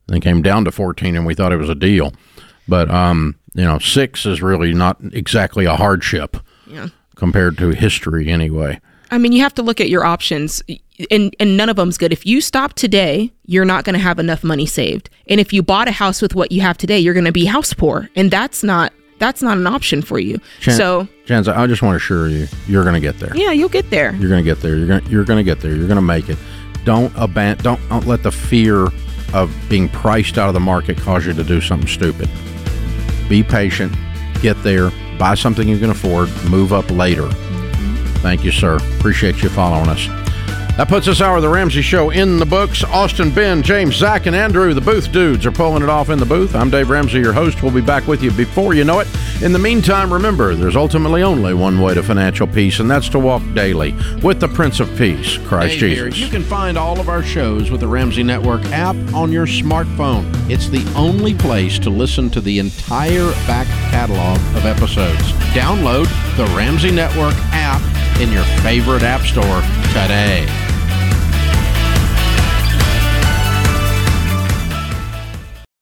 They 0.08 0.20
came 0.20 0.42
down 0.42 0.66
to 0.66 0.72
14 0.72 1.16
and 1.16 1.26
we 1.26 1.34
thought 1.34 1.54
it 1.54 1.58
was 1.58 1.70
a 1.70 1.76
deal. 1.76 2.12
But, 2.68 2.92
um, 2.92 3.36
you 3.54 3.64
know, 3.64 3.80
six 3.80 4.26
is 4.26 4.42
really 4.42 4.74
not 4.74 4.98
exactly 5.14 5.66
a 5.66 5.76
hardship 5.76 6.38
Yeah. 6.68 6.88
compared 7.16 7.58
to 7.60 7.70
history 7.70 8.30
anyway. 8.30 8.80
I 9.12 9.18
mean, 9.18 9.32
you 9.32 9.42
have 9.42 9.56
to 9.56 9.64
look 9.64 9.82
at 9.82 9.90
your 9.90 10.06
options, 10.06 10.62
and 11.10 11.36
and 11.40 11.58
none 11.58 11.68
of 11.70 11.76
them's 11.78 11.98
good. 11.98 12.14
If 12.14 12.26
you 12.28 12.42
stop 12.42 12.74
today, 12.74 13.32
you're 13.48 13.66
not 13.66 13.84
going 13.84 13.96
to 13.96 14.00
have 14.00 14.20
enough 14.20 14.44
money 14.44 14.68
saved, 14.68 15.10
and 15.28 15.40
if 15.40 15.52
you 15.52 15.64
bought 15.64 15.88
a 15.88 15.92
house 15.92 16.22
with 16.22 16.36
what 16.36 16.52
you 16.52 16.62
have 16.62 16.78
today, 16.78 17.00
you're 17.00 17.16
going 17.16 17.26
to 17.26 17.32
be 17.32 17.46
house 17.46 17.74
poor, 17.74 18.08
and 18.16 18.30
that's 18.30 18.64
not 18.64 18.94
that's 19.18 19.42
not 19.42 19.58
an 19.58 19.66
option 19.66 20.02
for 20.04 20.20
you. 20.20 20.40
Chan- 20.60 20.78
so 20.78 21.08
Chance, 21.26 21.48
I 21.48 21.66
just 21.68 21.82
want 21.82 21.94
to 21.94 21.98
assure 21.98 22.28
you, 22.30 22.48
you're 22.68 22.84
going 22.84 22.94
to 22.96 23.02
get 23.02 23.18
there. 23.20 23.36
yeah, 23.36 23.52
you'll 23.52 23.68
get 23.70 23.90
there. 23.90 24.14
You're 24.16 24.30
going 24.30 24.44
to 24.44 24.50
get 24.50 24.62
there. 24.62 24.76
You're 24.76 24.88
going 24.88 25.04
to, 25.04 25.10
you're 25.10 25.26
going 25.26 25.38
to 25.38 25.44
get 25.44 25.60
there. 25.62 25.76
You're 25.76 25.88
going 25.88 25.98
to 25.98 26.02
make 26.02 26.30
it. 26.30 26.38
Don't 26.86 27.12
abandon. 27.16 27.64
Don't 27.64 27.90
don't 27.90 28.06
let 28.08 28.22
the 28.24 28.32
fear 28.32 28.88
of 29.34 29.52
being 29.70 29.90
priced 29.90 30.38
out 30.38 30.48
of 30.50 30.54
the 30.54 30.60
market 30.60 30.98
cause 31.00 31.26
you 31.26 31.34
to 31.34 31.44
do 31.44 31.60
something 31.62 31.88
stupid. 31.88 32.30
Be 33.30 33.44
patient. 33.44 33.94
Get 34.42 34.62
there. 34.64 34.92
Buy 35.18 35.36
something 35.36 35.68
you 35.68 35.78
can 35.80 35.92
afford. 35.92 36.30
Move 36.50 36.74
up 36.74 36.90
later. 36.90 37.30
Thank 38.22 38.44
you, 38.44 38.52
sir. 38.52 38.78
Appreciate 38.98 39.42
you 39.42 39.50
following 39.50 39.88
us. 39.88 40.19
That 40.80 40.88
puts 40.88 41.08
this 41.08 41.20
hour 41.20 41.36
of 41.36 41.42
the 41.42 41.50
Ramsey 41.50 41.82
Show 41.82 42.10
in 42.10 42.38
the 42.40 42.46
books. 42.46 42.86
Austin, 42.86 43.32
Ben, 43.32 43.62
James, 43.62 43.96
Zach, 43.96 44.28
and 44.28 44.34
Andrew, 44.34 44.74
the 44.74 44.80
booth 44.80 45.12
dudes, 45.12 45.46
are 45.46 45.52
pulling 45.52 45.84
it 45.84 45.90
off 45.90 46.10
in 46.10 46.20
the 46.20 46.26
booth. 46.26 46.56
I'm 46.56 46.70
Dave 46.70 46.90
Ramsey, 46.90 47.20
your 47.20 47.34
host. 47.34 47.62
We'll 47.62 47.74
be 47.74 47.82
back 47.82 48.08
with 48.08 48.24
you 48.24 48.32
before 48.32 48.74
you 48.74 48.86
know 48.86 49.00
it. 49.00 49.08
In 49.44 49.52
the 49.52 49.60
meantime, 49.60 50.14
remember, 50.14 50.56
there's 50.56 50.78
ultimately 50.78 51.22
only 51.22 51.54
one 51.54 51.82
way 51.82 51.96
to 51.96 52.02
financial 52.02 52.48
peace, 52.48 52.80
and 52.80 52.90
that's 52.90 53.10
to 53.10 53.20
walk 53.20 53.42
daily 53.54 53.92
with 54.24 54.40
the 54.40 54.48
Prince 54.48 54.80
of 54.80 54.88
Peace, 54.98 55.38
Christ 55.40 55.74
Hey 55.74 55.80
Jesus. 55.80 56.18
You 56.18 56.30
can 56.30 56.44
find 56.44 56.78
all 56.78 56.98
of 56.98 57.10
our 57.10 57.24
shows 57.24 57.70
with 57.70 57.82
the 57.82 57.88
Ramsey 57.90 58.24
Network 58.24 58.64
app 58.68 58.96
on 59.14 59.34
your 59.34 59.48
smartphone. 59.48 60.32
It's 60.50 60.70
the 60.70 60.90
only 60.96 61.34
place 61.34 61.78
to 61.80 61.90
listen 61.90 62.30
to 62.30 62.40
the 62.40 62.58
entire 62.58 63.30
back 63.48 63.68
catalog 63.92 64.38
of 64.56 64.66
episodes. 64.66 65.34
Download 65.52 66.08
the 66.38 66.46
Ramsey 66.56 66.92
Network 66.92 67.36
app 67.52 67.82
in 68.22 68.32
your 68.32 68.46
favorite 68.62 69.04
app 69.04 69.24
store 69.24 69.62
today. 69.92 70.69